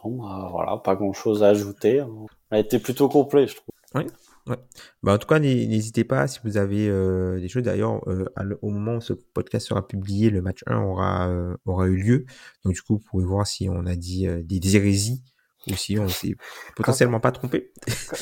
Bon, 0.04 0.22
bah, 0.22 0.50
voilà, 0.52 0.78
pas 0.78 0.96
grand-chose 0.96 1.44
à 1.44 1.50
ajouter. 1.50 2.02
On 2.02 2.28
a 2.52 2.60
été 2.60 2.80
plutôt 2.80 3.10
complet, 3.10 3.48
je 3.48 3.56
trouve. 3.56 3.74
Oui, 3.96 4.06
Ouais. 4.48 4.56
Bah, 5.04 5.14
en 5.14 5.18
tout 5.18 5.28
cas, 5.28 5.40
n'hésitez 5.40 6.04
pas 6.04 6.28
si 6.28 6.40
vous 6.44 6.58
avez 6.58 6.88
euh, 6.88 7.40
des 7.40 7.50
choses. 7.50 7.64
D'ailleurs, 7.64 8.02
euh, 8.08 8.26
au 8.62 8.70
moment 8.70 8.96
où 8.96 9.02
ce 9.02 9.14
podcast 9.14 9.68
sera 9.68 9.86
publié, 9.86 10.30
le 10.30 10.42
match 10.42 10.64
1 10.68 10.82
aura, 10.82 11.30
euh, 11.30 11.56
aura 11.66 11.88
eu 11.88 11.98
lieu. 11.98 12.26
Donc, 12.64 12.74
du 12.74 12.82
coup, 12.82 12.94
vous 12.94 13.04
pouvez 13.04 13.26
voir 13.26 13.46
si 13.46 13.68
on 13.70 13.86
a 13.86 13.96
dit 13.96 14.28
euh, 14.28 14.42
des 14.44 14.76
hérésies 14.76 15.22
ou 15.70 15.76
si 15.76 15.98
on 16.00 16.08
s'est 16.08 16.36
potentiellement 16.76 17.20
pas 17.20 17.32
trompé. 17.32 17.72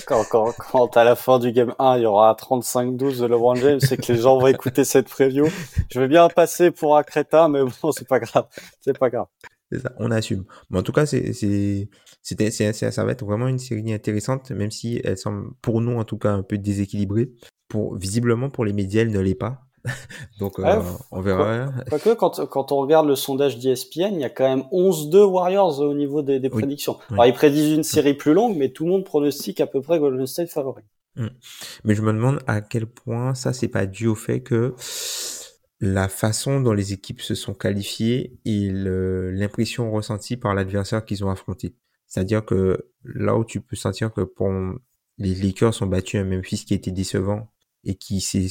Quand, 0.08 0.24
quand, 0.30 0.54
quand, 0.72 0.98
à 0.98 1.04
la 1.04 1.16
fin 1.16 1.40
du 1.40 1.52
game 1.52 1.74
1, 1.80 1.98
il 1.98 2.04
y 2.04 2.06
aura 2.06 2.34
35-12 2.34 3.22
de 3.22 3.26
LeBron 3.26 3.56
James, 3.56 3.80
c'est 3.80 3.98
que 3.98 4.12
les 4.12 4.20
gens 4.20 4.38
vont 4.40 4.48
écouter 4.48 4.84
cette 4.84 5.10
preview. 5.10 5.48
Je 5.92 6.00
vais 6.00 6.08
bien 6.08 6.28
passer 6.30 6.72
pour 6.72 6.98
un 6.98 7.04
crétin, 7.04 7.50
mais 7.50 7.62
bon, 7.82 7.92
c'est 7.92 8.08
pas 8.08 8.20
grave. 8.20 8.48
C'est 8.82 8.98
pas 8.98 9.10
grave. 9.10 9.28
C'est 9.72 9.80
ça, 9.80 9.92
on 9.98 10.12
assume. 10.12 10.46
Mais 10.70 10.80
en 10.80 10.84
tout 10.84 10.92
cas, 10.92 11.06
c'est, 11.06 11.34
c'est, 11.34 11.90
c'était, 12.22 12.52
c'est, 12.52 12.72
ça 12.74 13.04
va 13.04 13.12
être 13.12 13.26
vraiment 13.26 13.48
une 13.48 13.60
série 13.60 13.94
intéressante, 13.94 14.52
même 14.52 14.72
si 14.72 15.02
elle 15.04 15.18
semble, 15.18 15.50
pour 15.62 15.82
nous 15.82 15.98
en 15.98 16.04
tout 16.04 16.18
cas, 16.18 16.32
un 16.32 16.44
peu 16.44 16.58
déséquilibrée. 16.58 17.32
Pour, 17.68 17.98
visiblement, 17.98 18.50
pour 18.50 18.64
les 18.64 18.74
médias, 18.74 19.02
elle 19.02 19.12
ne 19.12 19.20
l'est 19.20 19.36
pas. 19.36 19.62
Donc, 20.40 20.60
euh, 20.60 20.82
on 21.12 21.22
verra. 21.22 21.68
Quoique, 21.90 22.14
quand, 22.14 22.46
quand 22.48 22.72
on 22.72 22.78
regarde 22.78 23.08
le 23.08 23.16
sondage 23.16 23.60
d'ESPN, 23.60 24.14
il 24.14 24.20
y 24.20 24.24
a 24.24 24.30
quand 24.30 24.48
même 24.48 24.66
11-2 24.72 25.24
Warriors 25.24 25.80
au 25.80 25.94
niveau 25.94 26.22
des, 26.22 26.40
des 26.40 26.50
prédictions. 26.50 26.98
Alors, 27.12 27.26
ils 27.26 27.34
prédisent 27.34 27.74
une 27.74 27.84
série 27.84 28.14
plus 28.14 28.34
longue, 28.34 28.58
mais 28.58 28.70
tout 28.70 28.86
le 28.86 28.92
monde 28.92 29.06
pronostique 29.06 29.62
à 29.62 29.68
peu 29.68 29.82
près 29.82 30.00
Golden 30.00 30.26
State 30.26 30.50
favori. 30.50 30.84
Hum. 31.18 31.30
Mais 31.84 31.96
je 31.96 32.02
me 32.02 32.12
demande 32.12 32.40
à 32.48 32.62
quel 32.62 32.88
point 32.88 33.36
ça, 33.36 33.54
c'est 33.54 33.70
pas 33.70 33.86
dû 33.86 34.08
au 34.08 34.16
fait 34.16 34.42
que 34.42 34.76
la 35.80 36.08
façon 36.08 36.62
dont 36.62 36.74
les 36.74 36.94
équipes 36.94 37.22
se 37.22 37.36
sont 37.36 37.54
qualifiées 37.54 38.38
et 38.46 38.70
l'impression 38.72 39.92
ressentie 39.92 40.38
par 40.38 40.54
l'adversaire 40.54 41.06
qu'ils 41.06 41.24
ont 41.24 41.30
affronté. 41.30 41.76
C'est-à-dire 42.08 42.46
que 42.46 42.90
là 43.04 43.36
où 43.36 43.46
tu 43.46 43.62
peux 43.62 43.76
sentir 43.76 44.14
que 44.14 44.22
pour 44.22 44.50
les 45.18 45.36
Lakers 45.36 45.82
ont 45.82 45.88
battu 45.88 46.18
un 46.18 46.26
Memphis 46.26 46.66
qui 46.66 46.74
était 46.74 46.92
décevant 46.92 47.50
et 47.84 47.96
qui 47.96 48.22
s'est 48.22 48.48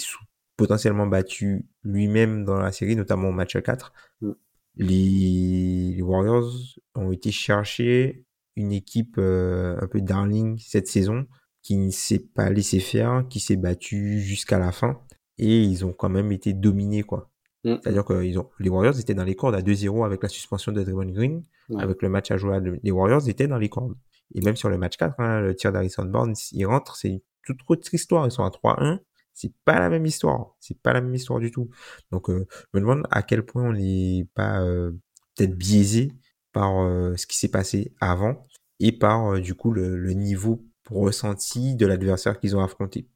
potentiellement 0.56 1.06
battu 1.06 1.66
lui-même 1.82 2.44
dans 2.44 2.58
la 2.58 2.72
série, 2.72 2.96
notamment 2.96 3.28
au 3.28 3.32
match 3.32 3.60
4, 3.60 3.92
mm. 4.20 4.30
les, 4.76 6.02
Warriors 6.02 6.52
ont 6.94 7.12
été 7.12 7.30
chercher 7.30 8.24
une 8.56 8.72
équipe 8.72 9.16
euh, 9.18 9.76
un 9.80 9.86
peu 9.86 10.00
darling 10.00 10.58
cette 10.58 10.86
saison 10.86 11.26
qui 11.62 11.76
ne 11.76 11.90
s'est 11.90 12.20
pas 12.20 12.50
laissé 12.50 12.78
faire, 12.78 13.24
qui 13.28 13.40
s'est 13.40 13.56
battu 13.56 14.20
jusqu'à 14.20 14.58
la 14.58 14.70
fin 14.70 15.00
et 15.38 15.62
ils 15.62 15.84
ont 15.84 15.92
quand 15.92 16.08
même 16.08 16.30
été 16.30 16.52
dominés 16.52 17.02
quoi. 17.02 17.30
Mm. 17.64 17.76
C'est-à-dire 17.82 18.04
que 18.04 18.22
ils 18.22 18.38
ont, 18.38 18.48
les 18.60 18.68
Warriors 18.68 18.98
étaient 19.00 19.14
dans 19.14 19.24
les 19.24 19.34
cordes 19.34 19.54
à 19.54 19.62
2-0 19.62 20.04
avec 20.04 20.22
la 20.22 20.28
suspension 20.28 20.72
de 20.72 20.82
Draymond 20.82 21.12
Green, 21.12 21.42
avec 21.78 22.02
le 22.02 22.08
match 22.08 22.30
à 22.30 22.36
jouer. 22.36 22.58
Les 22.82 22.90
Warriors 22.90 23.28
étaient 23.28 23.48
dans 23.48 23.58
les 23.58 23.68
cordes. 23.68 23.94
Et 24.34 24.40
même 24.40 24.56
sur 24.56 24.68
le 24.68 24.78
match 24.78 24.96
4, 24.96 25.14
hein, 25.18 25.40
le 25.40 25.54
tir 25.54 25.72
d'Harrison 25.72 26.04
Barnes, 26.04 26.34
il 26.52 26.66
rentre, 26.66 26.96
c'est 26.96 27.08
une 27.08 27.20
toute 27.44 27.58
autre 27.68 27.92
histoire. 27.94 28.26
Ils 28.26 28.30
sont 28.30 28.44
à 28.44 28.50
3-1. 28.50 29.00
C'est 29.34 29.52
pas 29.64 29.80
la 29.80 29.90
même 29.90 30.06
histoire. 30.06 30.54
C'est 30.60 30.78
pas 30.80 30.92
la 30.92 31.00
même 31.00 31.14
histoire 31.14 31.40
du 31.40 31.50
tout. 31.50 31.68
Donc, 32.12 32.30
euh, 32.30 32.46
je 32.50 32.78
me 32.78 32.80
demande 32.80 33.02
à 33.10 33.22
quel 33.22 33.44
point 33.44 33.64
on 33.68 33.72
n'est 33.72 34.26
pas 34.34 34.62
euh, 34.62 34.92
peut-être 35.34 35.56
biaisé 35.56 36.12
par 36.52 36.80
euh, 36.80 37.16
ce 37.16 37.26
qui 37.26 37.36
s'est 37.36 37.50
passé 37.50 37.92
avant 38.00 38.46
et 38.78 38.92
par 38.92 39.40
du 39.40 39.54
coup 39.54 39.72
le, 39.72 40.12
niveau 40.12 40.62
ressenti 40.88 41.74
de 41.74 41.86
l'adversaire 41.86 42.38
qu'ils 42.38 42.56
ont 42.56 42.62
affronté. 42.62 43.08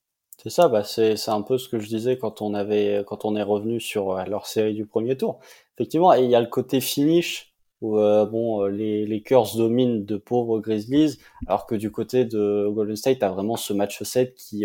C'est 0.43 0.51
ça, 0.51 0.69
bah 0.69 0.85
c'est 0.85 1.17
un 1.29 1.43
peu 1.43 1.59
ce 1.59 1.69
que 1.69 1.79
je 1.79 1.89
disais 1.89 2.17
quand 2.17 2.43
on 2.43 2.55
avait 2.55 3.03
quand 3.07 3.25
on 3.25 3.35
est 3.35 3.43
revenu 3.43 3.81
sur 3.81 4.15
leur 4.27 4.47
série 4.47 4.75
du 4.75 4.87
premier 4.87 5.17
tour. 5.17 5.41
Effectivement, 5.77 6.13
il 6.13 6.31
y 6.31 6.37
a 6.37 6.41
le 6.41 6.47
côté 6.47 6.81
finish 6.81 7.53
où 7.81 7.97
bon 7.97 8.65
les 8.67 9.05
les 9.05 9.25
dominent 9.57 10.05
de 10.05 10.17
pauvres 10.17 10.61
Grizzlies, 10.61 11.19
alors 11.49 11.67
que 11.67 11.75
du 11.75 11.91
côté 11.91 12.25
de 12.25 12.69
Golden 12.69 12.97
State, 12.97 13.23
a 13.25 13.31
vraiment 13.31 13.57
ce 13.57 13.73
match 13.73 14.01
7 14.01 14.35
qui 14.35 14.65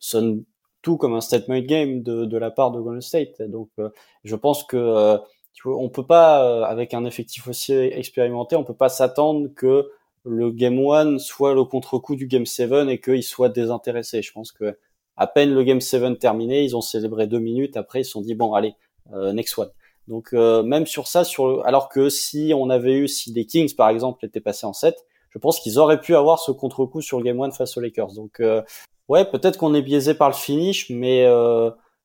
sonne 0.00 0.44
tout 0.84 0.96
comme 0.96 1.14
un 1.14 1.20
statement 1.20 1.58
game 1.58 2.02
de 2.04 2.24
de 2.24 2.38
la 2.38 2.52
part 2.52 2.70
de 2.70 2.80
Golden 2.80 3.00
State. 3.00 3.42
Donc 3.42 3.70
je 4.22 4.36
pense 4.36 4.62
que 4.62 5.18
tu 5.52 5.68
vois, 5.68 5.78
on 5.78 5.88
peut 5.88 6.06
pas 6.06 6.64
avec 6.66 6.94
un 6.94 7.04
effectif 7.04 7.48
aussi 7.48 7.72
expérimenté, 7.72 8.54
on 8.54 8.62
peut 8.62 8.74
pas 8.74 8.88
s'attendre 8.88 9.48
que 9.56 9.90
le 10.24 10.50
game 10.50 10.78
1 10.78 11.18
soit 11.18 11.54
le 11.54 11.64
contre-coup 11.64 12.16
du 12.16 12.26
game 12.26 12.46
7 12.46 12.88
et 12.88 13.00
qu'il 13.00 13.22
soit 13.22 13.48
désintéressé. 13.48 14.22
Je 14.22 14.32
pense 14.32 14.52
que 14.52 14.76
à 15.16 15.26
peine 15.26 15.54
le 15.54 15.62
Game 15.62 15.80
7 15.80 16.18
terminé, 16.18 16.64
ils 16.64 16.76
ont 16.76 16.80
célébré 16.80 17.26
deux 17.26 17.38
minutes. 17.38 17.76
Après, 17.76 18.00
ils 18.00 18.04
se 18.04 18.12
sont 18.12 18.20
dit 18.20 18.34
bon, 18.34 18.52
allez, 18.54 18.74
euh, 19.12 19.32
next 19.32 19.56
one. 19.58 19.70
Donc 20.08 20.30
euh, 20.32 20.62
même 20.62 20.86
sur 20.86 21.06
ça, 21.06 21.24
sur 21.24 21.64
alors 21.64 21.88
que 21.88 22.08
si 22.08 22.52
on 22.54 22.68
avait 22.68 22.94
eu, 22.94 23.08
si 23.08 23.32
les 23.32 23.46
Kings 23.46 23.74
par 23.74 23.88
exemple 23.88 24.24
étaient 24.24 24.40
passés 24.40 24.66
en 24.66 24.72
7, 24.72 24.96
je 25.30 25.38
pense 25.38 25.60
qu'ils 25.60 25.78
auraient 25.78 26.00
pu 26.00 26.14
avoir 26.14 26.38
ce 26.38 26.52
contre-coup 26.52 27.00
sur 27.00 27.18
le 27.18 27.24
Game 27.24 27.40
1 27.40 27.52
face 27.52 27.76
aux 27.76 27.80
Lakers. 27.80 28.12
Donc 28.12 28.40
euh, 28.40 28.62
ouais, 29.08 29.24
peut-être 29.24 29.58
qu'on 29.58 29.74
est 29.74 29.82
biaisé 29.82 30.14
par 30.14 30.28
le 30.28 30.34
finish, 30.34 30.90
mais 30.90 31.24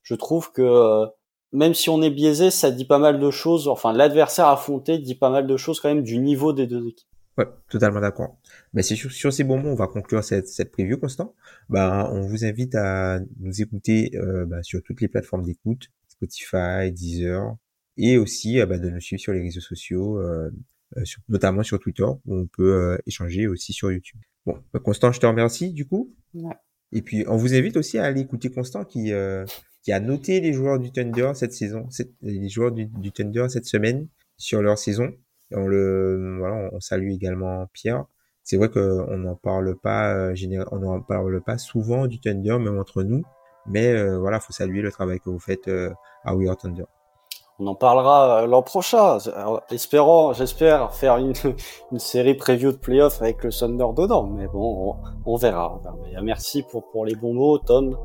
je 0.03 0.15
trouve 0.15 0.51
que 0.51 1.05
même 1.51 1.73
si 1.73 1.89
on 1.89 2.01
est 2.01 2.09
biaisé, 2.09 2.51
ça 2.51 2.71
dit 2.71 2.85
pas 2.85 2.99
mal 2.99 3.19
de 3.19 3.31
choses. 3.31 3.67
Enfin, 3.67 3.93
l'adversaire 3.93 4.47
affronté 4.47 4.99
dit 4.99 5.15
pas 5.15 5.29
mal 5.29 5.47
de 5.47 5.57
choses 5.57 5.79
quand 5.79 5.89
même 5.89 6.03
du 6.03 6.17
niveau 6.19 6.53
des 6.53 6.67
deux 6.67 6.87
équipes. 6.87 7.07
Ouais, 7.37 7.47
totalement 7.69 8.01
d'accord. 8.01 8.37
Mais 8.73 8.83
c'est 8.83 8.95
sur, 8.95 9.11
sur, 9.11 9.31
ces 9.31 9.45
bons 9.45 9.57
mots, 9.59 9.69
on 9.69 9.75
va 9.75 9.87
conclure 9.87 10.23
cette, 10.23 10.49
cette 10.49 10.71
preview, 10.71 10.97
Constant. 10.97 11.33
Bah, 11.69 12.09
on 12.11 12.21
vous 12.27 12.43
invite 12.43 12.75
à 12.75 13.19
nous 13.39 13.61
écouter 13.61 14.11
euh, 14.15 14.45
bah, 14.45 14.61
sur 14.61 14.83
toutes 14.83 14.99
les 14.99 15.07
plateformes 15.07 15.43
d'écoute, 15.43 15.87
Spotify, 16.09 16.91
Deezer, 16.91 17.55
et 17.95 18.17
aussi 18.17 18.59
euh, 18.59 18.65
bah, 18.65 18.77
de 18.77 18.89
nous 18.89 18.99
suivre 18.99 19.21
sur 19.21 19.31
les 19.31 19.41
réseaux 19.41 19.61
sociaux, 19.61 20.19
euh, 20.19 20.51
euh 20.97 21.03
notamment 21.29 21.63
sur 21.63 21.79
Twitter, 21.79 22.03
où 22.03 22.35
on 22.35 22.45
peut 22.45 22.73
euh, 22.73 22.97
échanger 23.07 23.47
aussi 23.47 23.71
sur 23.71 23.89
YouTube. 23.89 24.19
Bon, 24.45 24.61
bah, 24.73 24.81
Constant, 24.81 25.13
je 25.13 25.21
te 25.21 25.25
remercie 25.25 25.71
du 25.71 25.87
coup. 25.87 26.13
Ouais. 26.33 26.55
Et 26.91 27.01
puis, 27.01 27.25
on 27.27 27.37
vous 27.37 27.53
invite 27.53 27.77
aussi 27.77 27.97
à 27.97 28.05
aller 28.05 28.21
écouter 28.21 28.49
Constant 28.49 28.83
qui, 28.83 29.11
qui 29.83 29.91
a 29.91 29.99
noté 29.99 30.39
les 30.41 30.53
joueurs 30.53 30.79
du 30.79 30.91
Thunder 30.91 31.31
cette 31.35 31.53
saison, 31.53 31.87
les 32.21 32.49
joueurs 32.49 32.71
du 32.71 33.11
Thunder 33.11 33.45
cette 33.49 33.65
semaine 33.65 34.07
sur 34.37 34.61
leur 34.61 34.77
saison 34.77 35.11
on 35.51 35.67
le, 35.67 36.37
voilà, 36.37 36.69
on 36.73 36.79
salue 36.79 37.11
également 37.11 37.67
Pierre. 37.73 38.05
C'est 38.43 38.57
vrai 38.57 38.69
qu'on 38.69 39.17
n'en 39.17 39.35
parle 39.35 39.75
pas, 39.77 40.13
euh, 40.13 40.35
on 40.71 40.79
n'en 40.79 41.01
parle 41.01 41.41
pas 41.41 41.57
souvent 41.57 42.07
du 42.07 42.19
Thunder, 42.19 42.57
même 42.59 42.79
entre 42.79 43.03
nous. 43.03 43.23
Mais 43.67 43.93
euh, 43.93 44.17
voilà, 44.17 44.39
faut 44.39 44.53
saluer 44.53 44.81
le 44.81 44.91
travail 44.91 45.19
que 45.19 45.29
vous 45.29 45.39
faites 45.39 45.67
euh, 45.67 45.93
à 46.23 46.35
We 46.35 46.49
Are 46.49 46.57
Thunder. 46.57 46.85
On 47.61 47.67
en 47.67 47.75
parlera 47.75 48.45
l'an 48.47 48.61
prochain. 48.61 49.17
espérons, 49.69 50.31
j'espère 50.31 50.93
faire 50.93 51.17
une, 51.17 51.33
une 51.91 51.99
série 51.99 52.33
preview 52.33 52.71
de 52.71 52.77
playoff 52.77 53.21
avec 53.21 53.43
le 53.43 53.51
Thunder 53.51 53.87
dedans. 53.95 54.23
Mais 54.23 54.47
bon, 54.47 54.95
on, 55.25 55.35
verra. 55.35 55.81
Merci 56.23 56.63
pour, 56.63 56.89
pour 56.89 57.05
les 57.05 57.15
bons 57.15 57.33
mots, 57.33 57.57
Tom. 57.57 57.97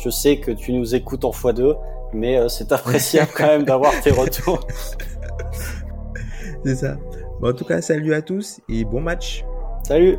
Je 0.00 0.10
sais 0.10 0.38
que 0.38 0.50
tu 0.50 0.72
nous 0.72 0.96
écoutes 0.96 1.24
en 1.24 1.30
x2, 1.30 1.76
mais 2.12 2.48
c'est 2.48 2.72
appréciable 2.72 3.30
quand 3.36 3.46
même 3.46 3.62
d'avoir 3.62 3.92
tes 4.00 4.10
retours. 4.10 4.60
C'est 6.64 6.76
ça. 6.76 6.96
Bon, 7.40 7.50
en 7.50 7.52
tout 7.52 7.64
cas, 7.64 7.80
salut 7.80 8.12
à 8.12 8.22
tous 8.22 8.60
et 8.68 8.84
bon 8.84 9.00
match. 9.00 9.44
Salut 9.84 10.18